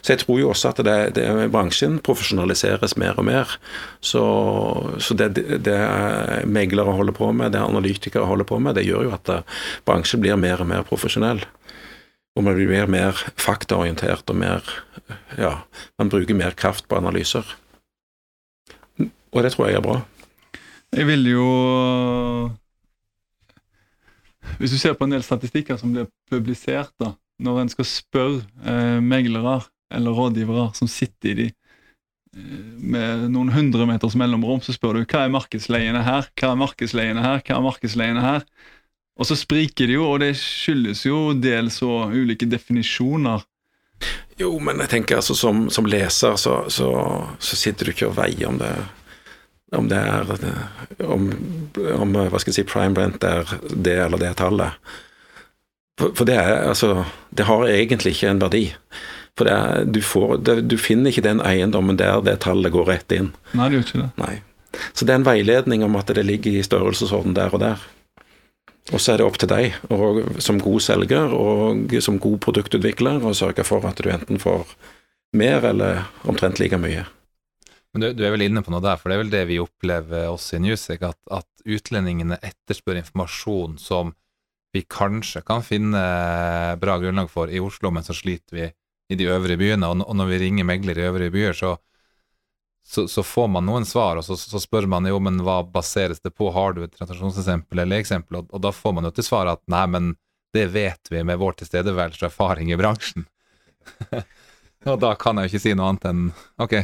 Så 0.00 0.14
jeg 0.14 0.22
tror 0.22 0.40
jo 0.40 0.50
også 0.52 0.72
at 0.72 0.82
det, 0.86 0.96
det, 1.18 1.26
bransjen 1.52 1.98
profesjonaliseres 2.04 2.96
mer 3.00 3.18
og 3.20 3.26
mer. 3.28 3.56
Så, 4.00 4.22
så 5.02 5.16
det, 5.18 5.32
det, 5.36 5.78
meglere 6.48 6.96
holder 6.96 7.16
på 7.16 7.30
med, 7.36 7.54
det 7.54 7.62
analytikere 7.62 8.28
holder 8.28 8.48
på 8.48 8.58
med, 8.62 8.76
det 8.78 8.86
gjør 8.86 9.08
jo 9.08 9.16
at 9.16 9.32
eh, 9.32 9.58
bransjen 9.88 10.22
blir 10.22 10.40
mer 10.40 10.62
og 10.64 10.70
mer 10.72 10.86
profesjonell. 10.88 11.44
Og 12.36 12.46
man 12.46 12.56
blir 12.56 12.88
mer 12.88 13.18
faktaorientert 13.36 14.30
og 14.32 14.38
mer 14.40 14.64
Ja, 15.36 15.66
man 16.00 16.08
bruker 16.08 16.36
mer 16.36 16.54
kraft 16.56 16.86
på 16.88 16.96
analyser. 16.96 17.44
Og 19.32 19.42
det 19.44 19.52
tror 19.52 19.68
jeg 19.68 19.76
er 19.76 19.84
bra. 19.84 19.98
Jeg 20.92 21.08
vil 21.08 21.24
jo 21.30 21.46
Hvis 24.60 24.74
du 24.74 24.78
ser 24.78 24.96
på 24.98 25.06
en 25.08 25.14
del 25.14 25.24
statistikker 25.24 25.78
som 25.80 25.94
blir 25.94 26.10
publisert, 26.30 26.92
da, 27.00 27.14
når 27.40 27.62
en 27.62 27.72
skal 27.72 27.88
spørre 27.88 28.42
eh, 28.68 29.00
meglere 29.00 29.62
eller 29.92 30.16
rådgivere 30.16 30.68
som 30.76 30.90
sitter 30.90 31.32
i 31.32 31.36
de 31.38 31.46
eh, 31.48 32.60
med 32.76 33.24
noen 33.32 33.52
hundre 33.54 33.86
meters 33.88 34.16
mellomrom, 34.18 34.60
så 34.60 34.74
spør 34.76 35.00
du 35.00 35.06
hva 35.06 35.24
er 35.24 35.32
markedsleiene 35.32 36.04
her, 36.04 36.28
hva 36.36 36.52
er 36.52 36.60
markedsleiene 36.60 37.24
her, 37.24 37.40
hva 37.40 37.56
er 37.56 37.66
markedsleiene 37.66 38.24
her? 38.24 38.46
Og 39.16 39.28
så 39.28 39.36
spriker 39.36 39.88
det 39.88 39.96
jo, 39.96 40.06
og 40.08 40.20
det 40.22 40.34
skyldes 40.40 41.06
jo 41.06 41.32
dels 41.36 41.80
og 41.84 42.12
ulike 42.12 42.48
definisjoner. 42.48 43.44
Jo, 44.40 44.54
men 44.60 44.80
jeg 44.84 44.92
tenker 44.98 45.20
altså 45.20 45.36
som, 45.38 45.68
som 45.72 45.88
leser 45.88 46.36
så, 46.40 46.62
så, 46.72 46.88
så, 47.38 47.56
sitter 47.56 47.88
du 47.88 47.92
ikke 47.92 48.08
og 48.10 48.18
veier 48.18 48.48
om 48.48 48.58
det 48.60 48.72
om 49.76 49.88
det 49.88 49.98
er 49.98 50.28
om, 51.08 51.30
om 51.96 52.12
hva 52.16 52.40
skal 52.40 52.52
jeg 52.52 52.58
si, 52.60 52.68
prime 52.68 52.98
rent 52.98 53.24
er 53.24 53.48
det 53.72 53.96
eller 54.04 54.20
det 54.20 54.34
tallet. 54.40 54.76
For, 56.00 56.12
for 56.16 56.28
det 56.28 56.38
er 56.40 56.68
altså 56.70 57.04
Det 57.30 57.44
har 57.44 57.66
egentlig 57.68 58.14
ikke 58.14 58.30
en 58.30 58.40
verdi. 58.40 58.62
For 59.38 59.48
det 59.48 59.52
er, 59.52 59.84
du, 59.88 60.00
får, 60.04 60.36
det, 60.44 60.56
du 60.68 60.76
finner 60.80 61.12
ikke 61.12 61.24
den 61.24 61.40
eiendommen 61.40 61.96
der 61.96 62.20
det 62.24 62.42
tallet 62.44 62.72
går 62.74 62.88
rett 62.90 63.12
inn. 63.16 63.30
Nei, 63.56 63.68
det 63.68 63.78
gjør 63.78 63.86
ikke 63.86 64.02
det. 64.02 64.10
Nei. 64.20 64.34
Så 64.92 65.08
det 65.08 65.14
er 65.14 65.20
en 65.20 65.28
veiledning 65.28 65.84
om 65.84 65.96
at 66.00 66.12
det 66.12 66.24
ligger 66.24 66.52
i 66.52 66.64
størrelsesorden 66.64 67.36
der 67.36 67.52
og 67.52 67.62
der. 67.64 67.80
Og 68.90 69.00
så 69.00 69.12
er 69.12 69.20
det 69.20 69.26
opp 69.28 69.38
til 69.38 69.48
deg 69.48 69.76
og, 69.94 70.20
som 70.42 70.58
god 70.60 70.82
selger 70.84 71.32
og 71.36 71.94
som 72.02 72.18
god 72.20 72.40
produktutvikler 72.44 73.24
å 73.24 73.34
sørge 73.36 73.64
for 73.64 73.84
at 73.88 74.00
du 74.02 74.10
enten 74.10 74.42
får 74.42 74.66
mer 75.38 75.64
eller 75.70 76.04
omtrent 76.28 76.60
like 76.60 76.76
mye. 76.80 77.06
Men 77.92 78.04
du, 78.04 78.08
du, 78.16 78.22
er 78.24 78.32
vel 78.32 78.46
inne 78.46 78.62
på 78.64 78.72
noe 78.72 78.82
der, 78.84 78.96
for 78.96 79.10
det 79.10 79.16
er 79.16 79.22
vel 79.22 79.32
det 79.32 79.42
vi 79.50 79.60
opplever 79.60 80.30
også 80.30 80.56
i 80.56 80.62
Newsec, 80.64 81.02
at, 81.04 81.18
at 81.28 81.48
utlendingene 81.68 82.38
etterspør 82.40 83.02
informasjon 83.02 83.76
som 83.80 84.14
vi 84.72 84.84
kanskje 84.88 85.42
kan 85.44 85.64
finne 85.64 86.00
bra 86.80 86.96
grunnlag 87.00 87.28
for 87.30 87.52
i 87.52 87.60
Oslo, 87.60 87.90
men 87.92 88.06
så 88.06 88.16
sliter 88.16 88.56
vi 88.56 88.68
i 89.12 89.18
de 89.20 89.28
øvrige 89.28 89.60
byene. 89.60 89.90
Og, 89.92 90.16
når 90.16 90.30
vi 90.30 90.38
ringer 90.46 90.68
megler 90.68 90.98
i 90.98 91.08
øvrige 91.10 91.34
byer, 91.34 91.58
så 91.58 91.76
så, 92.84 93.08
så, 93.08 93.22
får 93.22 93.46
man 93.48 93.66
noen 93.66 93.84
svar, 93.86 94.18
og 94.18 94.24
så, 94.26 94.34
så, 94.36 94.58
spør 94.60 94.88
man 94.90 95.06
jo, 95.06 95.20
men 95.22 95.36
hva 95.46 95.60
baseres 95.62 96.18
det 96.20 96.32
på, 96.34 96.48
har 96.50 96.74
du 96.74 96.82
et 96.82 96.90
transaksjonseksempel 96.96 97.78
eller 97.84 98.02
eksempel, 98.02 98.40
og, 98.40 98.48
og, 98.50 98.58
da 98.64 98.72
får 98.74 98.96
man 98.96 99.06
jo 99.06 99.12
til 99.14 99.26
svar 99.26 99.50
at 99.52 99.62
nei, 99.70 99.84
men 99.94 100.08
det 100.52 100.66
vet 100.74 101.12
vi 101.12 101.22
med 101.24 101.38
vår 101.40 101.60
tilstedeværelse 101.60 102.24
og 102.24 102.32
erfaring 102.32 102.72
i 102.72 102.78
bransjen. 102.80 103.28
og 104.90 104.98
da 105.00 105.12
kan 105.14 105.38
jeg 105.38 105.46
jo 105.46 105.52
ikke 105.52 105.62
si 105.62 105.76
noe 105.78 105.92
annet 105.92 106.08
enn 106.10 106.26
ok. 106.60 106.74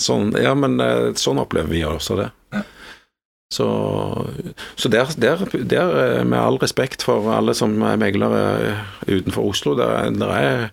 Sånn, 0.00 0.32
ja, 0.42 0.54
men 0.58 0.80
sånn 1.14 1.38
opplever 1.38 1.70
vi 1.70 1.84
også 1.86 2.16
det. 2.18 2.30
Ja. 2.54 2.64
Så, 3.54 3.66
så 4.74 4.90
der, 4.90 5.12
der, 5.20 5.44
der, 5.70 6.24
med 6.26 6.40
all 6.40 6.58
respekt 6.58 7.04
for 7.06 7.28
alle 7.30 7.54
som 7.54 7.76
er 7.86 8.00
meglere 8.00 8.40
utenfor 9.06 9.52
Oslo, 9.52 9.76
der, 9.78 10.10
der 10.18 10.32
er 10.34 10.70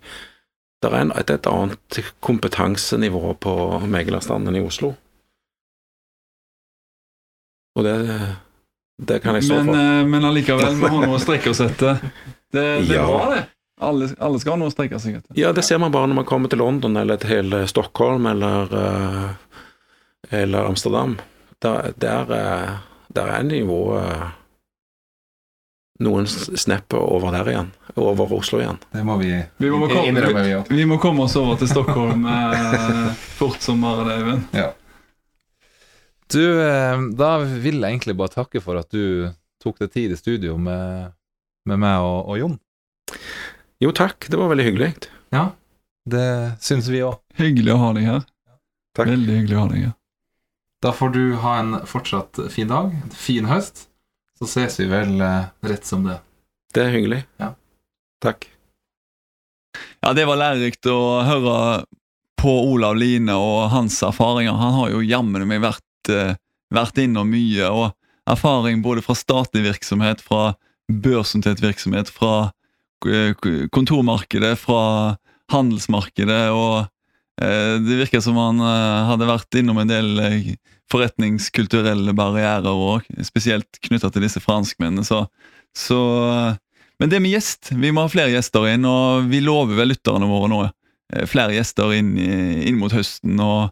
er 0.82 0.96
en, 0.98 1.12
et, 1.14 1.30
et 1.30 1.46
annet 1.46 2.00
kompetansenivå 2.26 3.36
på 3.38 3.54
meglerstanden 3.86 4.56
i 4.58 4.64
Oslo. 4.66 4.96
Og 7.78 7.86
det, 7.86 7.96
det 8.98 9.22
kan 9.24 9.38
jeg 9.38 9.48
stå 9.48 9.62
men, 9.62 9.72
for. 9.72 10.10
Men 10.12 10.26
allikevel, 10.32 10.76
vi 10.80 10.90
har 10.90 11.06
noe 11.06 11.20
å 11.20 11.22
strekke 11.26 11.54
oss 11.54 11.62
etter. 11.64 12.02
Det, 12.52 12.66
det 12.88 12.98
Ja. 12.98 13.06
bra, 13.08 13.36
det. 13.36 13.44
Alle, 13.82 14.12
alle 14.22 14.40
skal 14.40 14.54
ha 14.54 14.60
noe 14.62 14.70
å 14.70 14.74
strekke 14.74 15.00
seg 15.02 15.16
etter. 15.18 15.34
Ja, 15.40 15.52
det 15.58 15.64
ser 15.66 15.80
man 15.82 15.92
bare 15.94 16.06
når 16.12 16.20
man 16.22 16.28
kommer 16.30 16.52
til 16.52 16.60
London 16.62 16.98
eller 17.02 17.18
til 17.22 17.54
Stockholm 17.68 18.28
eller, 18.30 18.76
eh, 18.78 19.32
eller 20.44 20.70
Amsterdam. 20.70 21.16
Der, 21.62 21.92
der, 21.98 22.32
eh, 22.38 22.76
der 23.14 23.32
er 23.40 23.44
nivået 23.48 24.30
noen 26.02 26.26
snepper 26.30 26.98
over 27.02 27.34
der 27.36 27.50
igjen. 27.52 27.72
Over 27.96 28.32
Oslo 28.38 28.62
igjen. 28.62 28.78
Det 28.94 29.04
må 29.06 29.18
vi, 29.22 29.34
Vi 29.62 29.70
må 29.70 29.88
komme- 29.88 30.08
innrømme, 30.10 30.44
vi 30.48 30.54
òg. 30.58 30.70
Vi 30.74 30.86
må 30.90 30.98
komme 31.02 31.26
oss 31.28 31.36
over 31.38 31.58
til 31.62 31.70
Stockholm 31.70 32.26
eh, 32.26 33.12
fort 33.38 33.62
som 33.62 33.82
bare 33.86 34.06
det, 34.08 34.16
Even. 34.24 34.46
Du, 36.32 36.42
eh, 36.64 37.02
da 37.18 37.32
vil 37.44 37.82
jeg 37.82 37.92
egentlig 37.98 38.16
bare 38.18 38.34
takke 38.34 38.62
for 38.64 38.78
at 38.80 38.90
du 38.94 39.30
tok 39.62 39.82
deg 39.84 39.92
tid 39.94 40.12
i 40.16 40.18
studio 40.18 40.56
med, 40.58 41.12
med 41.70 41.82
meg 41.82 42.00
og, 42.02 42.30
og 42.32 42.40
Jon. 42.40 42.60
Jo, 43.82 43.92
takk. 43.92 44.28
Det 44.30 44.38
var 44.38 44.52
veldig 44.52 44.66
hyggelig. 44.66 44.94
Ja. 45.34 45.52
Det 46.06 46.52
syns 46.62 46.88
vi 46.90 47.02
òg. 47.06 47.18
Hyggelig 47.38 47.74
å 47.74 47.80
ha 47.82 47.94
deg 47.98 48.06
her. 48.06 48.22
Takk. 48.98 49.10
Veldig 49.10 49.38
hyggelig 49.40 49.58
å 49.58 49.64
ha 49.64 49.70
deg 49.72 49.86
her. 49.88 49.96
Da 50.82 50.92
får 50.98 51.14
du 51.14 51.24
ha 51.42 51.54
en 51.62 51.74
fortsatt 51.90 52.40
fin 52.54 52.70
dag, 52.70 52.94
en 52.94 53.14
fin 53.14 53.46
høst. 53.50 53.88
Så 54.38 54.50
ses 54.50 54.80
vi 54.82 54.88
vel 54.90 55.22
eh, 55.22 55.50
rett 55.66 55.86
som 55.86 56.06
det. 56.06 56.20
Det 56.74 56.86
er 56.86 56.94
hyggelig. 56.94 57.24
Ja. 57.42 57.52
Takk. 58.22 58.48
Ja, 60.02 60.14
Det 60.14 60.26
var 60.30 60.40
lærerikt 60.42 60.86
å 60.90 61.00
høre 61.26 61.58
på 62.42 62.54
Olav 62.74 62.98
Line 62.98 63.34
og 63.38 63.70
hans 63.74 64.00
erfaringer. 64.06 64.58
Han 64.58 64.78
har 64.80 64.94
jo 64.94 65.04
jammen 65.06 65.46
meg 65.50 65.62
vært, 65.62 66.10
eh, 66.10 66.34
vært 66.74 66.98
innom 67.02 67.30
mye, 67.30 67.70
og 67.70 67.94
erfaring 68.30 68.82
både 68.86 69.02
fra 69.06 69.18
statlig 69.18 69.66
virksomhet, 69.70 70.22
fra 70.22 70.56
børsnotert 70.90 71.62
virksomhet, 71.62 72.10
fra 72.10 72.52
kontormarkedet, 73.74 74.56
fra 74.62 74.82
handelsmarkedet, 75.52 76.42
og 76.56 76.86
eh, 77.42 77.78
det 77.84 78.00
virker 78.04 78.24
som 78.24 78.40
han 78.40 78.62
eh, 78.64 79.08
hadde 79.10 79.30
vært 79.30 79.60
innom 79.60 79.82
en 79.82 79.92
del 79.92 80.12
eh, 80.24 80.52
forretningskulturelle 80.92 82.16
barrierer 82.18 82.72
òg, 82.72 83.08
spesielt 83.26 83.82
knytta 83.86 84.12
til 84.12 84.28
disse 84.28 84.44
franskmennene. 84.44 85.06
Så, 85.08 85.24
så 85.78 86.00
Men 87.00 87.10
det 87.10 87.22
med 87.24 87.34
gjest, 87.34 87.72
vi 87.72 87.92
må 87.92 88.06
ha 88.06 88.12
flere 88.12 88.34
gjester 88.36 88.68
inn, 88.74 88.88
og 88.88 89.30
vi 89.32 89.44
lover 89.44 89.80
vel 89.80 89.94
lytterne 89.94 90.30
våre 90.30 90.52
nå 90.52 90.64
flere 91.28 91.58
gjester 91.58 91.92
inn, 91.98 92.14
inn 92.16 92.78
mot 92.80 92.92
høsten. 92.96 93.40
og 93.44 93.72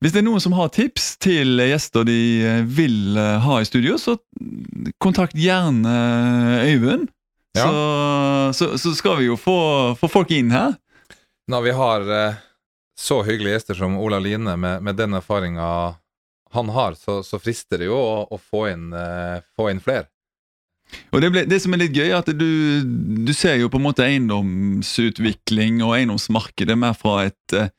Hvis 0.00 0.14
det 0.14 0.22
er 0.22 0.28
noen 0.28 0.40
som 0.40 0.54
har 0.56 0.70
tips 0.72 1.18
til 1.20 1.60
gjester 1.60 2.06
de 2.08 2.20
vil 2.64 3.18
ha 3.18 3.58
i 3.60 3.66
studio, 3.68 3.98
så 4.00 4.16
kontakt 5.04 5.36
gjerne 5.36 5.96
Øyvind. 6.64 7.10
Ja. 7.58 7.64
Så, 7.64 8.52
så, 8.54 8.78
så 8.78 8.92
skal 8.94 9.18
vi 9.18 9.26
jo 9.26 9.36
få, 9.40 9.56
få 9.98 10.10
folk 10.10 10.30
inn 10.34 10.52
her. 10.54 10.76
Når 11.50 11.64
vi 11.66 11.74
har 11.74 12.12
eh, 12.14 12.38
så 12.98 13.22
hyggelige 13.26 13.58
gjester 13.58 13.80
som 13.80 13.98
Ola 13.98 14.20
Line 14.22 14.54
med, 14.56 14.82
med 14.86 14.98
den 15.00 15.16
erfaringa 15.18 15.70
han 16.50 16.68
har, 16.74 16.94
så, 16.98 17.22
så 17.22 17.38
frister 17.38 17.78
det 17.78 17.90
jo 17.90 17.98
å, 17.98 18.24
å 18.30 18.38
få, 18.38 18.66
inn, 18.72 18.90
eh, 18.94 19.42
få 19.56 19.70
inn 19.70 19.82
flere. 19.82 20.06
Og 21.14 21.22
det, 21.22 21.30
ble, 21.30 21.44
det 21.46 21.60
som 21.62 21.74
er 21.74 21.84
litt 21.84 21.94
gøy, 21.94 22.08
er 22.08 22.18
at 22.18 22.30
du, 22.34 22.82
du 23.22 23.32
ser 23.36 23.60
jo 23.60 23.70
på 23.70 23.78
en 23.78 23.86
måte 23.86 24.06
eiendomsutvikling 24.06 25.78
og 25.86 25.94
eiendomsmarkedet 25.98 26.76
mer 26.78 26.96
fra 26.98 27.28
et 27.28 27.56
eh, 27.56 27.70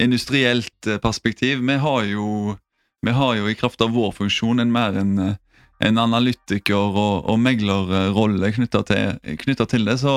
industrielt 0.00 0.88
eh, 0.88 1.00
perspektiv. 1.02 1.62
Vi 1.64 1.78
har, 1.80 2.04
jo, 2.08 2.56
vi 3.04 3.14
har 3.16 3.36
jo 3.40 3.48
i 3.48 3.56
kraft 3.58 3.82
av 3.84 3.94
vår 3.96 4.12
funksjon 4.20 4.60
en 4.60 4.72
mer 4.74 5.00
en, 5.00 5.14
eh, 5.24 5.36
en 5.84 5.98
analytiker- 6.02 6.74
og, 6.98 7.28
og 7.30 7.38
meglerrolle 7.38 8.50
knytta 8.56 8.82
til, 8.88 9.66
til 9.70 9.84
det. 9.86 9.98
Så 10.00 10.14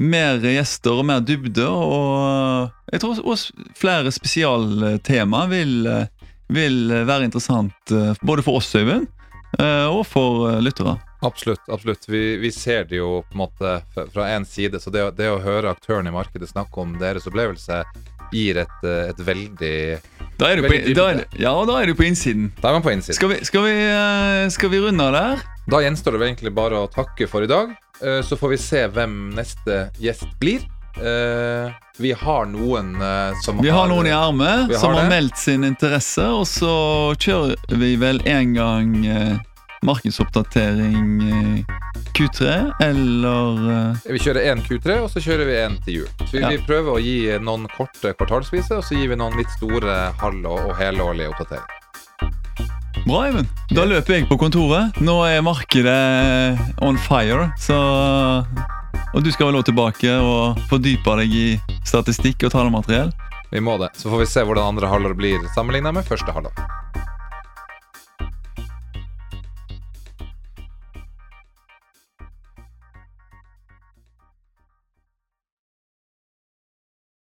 mer 0.00 0.40
gjester 0.42 0.96
og 0.98 1.06
mer 1.06 1.20
dybde, 1.22 1.66
og 1.70 2.70
jeg 2.90 3.00
tror 3.04 3.20
også 3.22 3.52
flere 3.78 4.10
spesialtema 4.14 5.44
vil, 5.52 5.86
vil 6.50 6.80
være 7.06 7.28
interessant 7.28 7.94
både 8.26 8.42
for 8.42 8.58
oss, 8.58 8.72
Øyvind, 8.74 9.06
og 9.62 10.00
for 10.10 10.48
lyttere. 10.58 10.96
Absolutt. 11.24 11.62
absolutt. 11.72 12.08
Vi, 12.10 12.36
vi 12.42 12.50
ser 12.52 12.84
det 12.90 12.98
jo 12.98 13.22
på 13.30 13.32
en 13.38 13.44
måte 13.44 13.76
fra- 14.12 14.26
én 14.34 14.44
side, 14.44 14.80
så 14.82 14.90
det, 14.92 15.06
det 15.16 15.30
å 15.30 15.38
høre 15.40 15.70
aktørene 15.72 16.10
i 16.10 16.16
markedet 16.18 16.50
snakke 16.50 16.82
om 16.82 16.98
deres 17.00 17.24
opplevelse 17.30 17.78
gir 18.34 18.58
et, 18.64 18.82
et 18.84 19.20
veldig 19.24 19.76
Da 20.38 20.50
er 20.50 20.58
du 20.58 20.66
på, 20.66 20.74
da 20.98 21.06
er, 21.12 21.24
ja, 21.38 21.52
da 21.68 21.76
er 21.80 21.86
du 21.90 21.94
på 21.98 22.06
innsiden. 22.08 22.48
Da 22.60 22.70
er 22.70 22.78
man 22.78 22.82
på 22.84 22.90
innsiden. 22.94 23.14
Skal 23.18 23.30
vi, 23.30 23.38
skal 23.46 23.62
vi, 23.68 23.74
eh, 23.86 24.48
skal 24.50 24.72
vi 24.72 24.80
runde 24.82 25.06
av 25.06 25.12
der? 25.14 25.44
Da 25.70 25.80
gjenstår 25.84 26.18
det 26.18 26.26
egentlig 26.28 26.52
bare 26.56 26.80
å 26.82 26.88
takke 26.90 27.28
for 27.30 27.46
i 27.46 27.50
dag. 27.50 27.70
Eh, 28.02 28.20
Så 28.26 28.36
får 28.36 28.50
vi 28.50 28.58
se 28.58 28.82
hvem 28.88 29.14
neste 29.36 29.90
gjest 30.02 30.26
blir. 30.40 30.66
Eh, 30.98 31.70
Vi 31.98 32.10
har 32.12 32.46
noen 32.50 32.96
som 33.44 33.60
Vi 33.62 33.70
har 33.70 33.86
noen 33.86 34.06
i 34.06 34.10
ermet 34.10 34.66
har 34.72 34.78
som 34.80 34.94
har 34.94 35.08
meldt 35.08 35.38
sin 35.38 35.62
interesse, 35.62 36.24
og 36.26 36.42
så 36.50 37.14
kjører 37.14 37.78
vi 37.78 37.94
vel 37.96 38.18
en 38.26 38.54
gang 38.54 38.96
markedsoppdatering 39.84 41.22
eh, 41.22 41.74
Q3, 42.14 42.48
eller 42.84 43.62
eh, 43.74 44.12
Vi 44.14 44.20
kjører 44.22 44.50
én 44.52 44.62
Q3, 44.64 44.98
og 45.04 45.08
så 45.12 45.22
kjører 45.24 45.48
vi 45.48 45.56
én 45.60 45.78
til 45.84 46.00
jul. 46.00 46.10
Så 46.24 46.32
vi, 46.36 46.42
Ja. 46.44 46.50
prøver 46.66 46.96
å 46.96 47.00
gi 47.02 47.16
noen 47.42 47.66
korte 47.76 48.14
kvartalsviser, 48.18 48.78
og 48.80 48.84
så 48.86 48.96
gir 48.98 49.08
vi 49.12 49.16
noen 49.20 49.36
litt 49.38 49.50
store 49.58 50.12
halv- 50.20 50.46
og 50.50 50.74
helårlige 50.78 51.30
oppdateringer. 51.34 51.80
Bra, 53.04 53.26
Even. 53.28 53.48
Da 53.74 53.84
løper 53.84 54.14
jeg 54.16 54.28
på 54.30 54.38
kontoret. 54.40 54.96
Nå 55.04 55.18
er 55.28 55.42
markedet 55.44 56.58
on 56.80 56.96
fire, 56.96 57.50
så 57.60 57.76
Og 59.14 59.22
du 59.22 59.30
skal 59.30 59.46
vel 59.46 59.60
også 59.60 59.68
tilbake 59.70 60.10
og 60.18 60.58
fordype 60.70 61.12
deg 61.20 61.34
i 61.38 61.60
statistikk 61.86 62.42
og 62.48 62.50
tallmateriell? 62.50 63.12
Vi 63.52 63.60
må 63.62 63.76
det. 63.78 63.92
Så 63.94 64.10
får 64.10 64.18
vi 64.24 64.26
se 64.26 64.42
hvordan 64.42 64.72
andre 64.72 64.88
halvår 64.90 65.14
blir 65.14 65.44
sammenligna 65.54 65.92
med 65.94 66.02
første 66.08 66.32
halvår. 66.34 66.50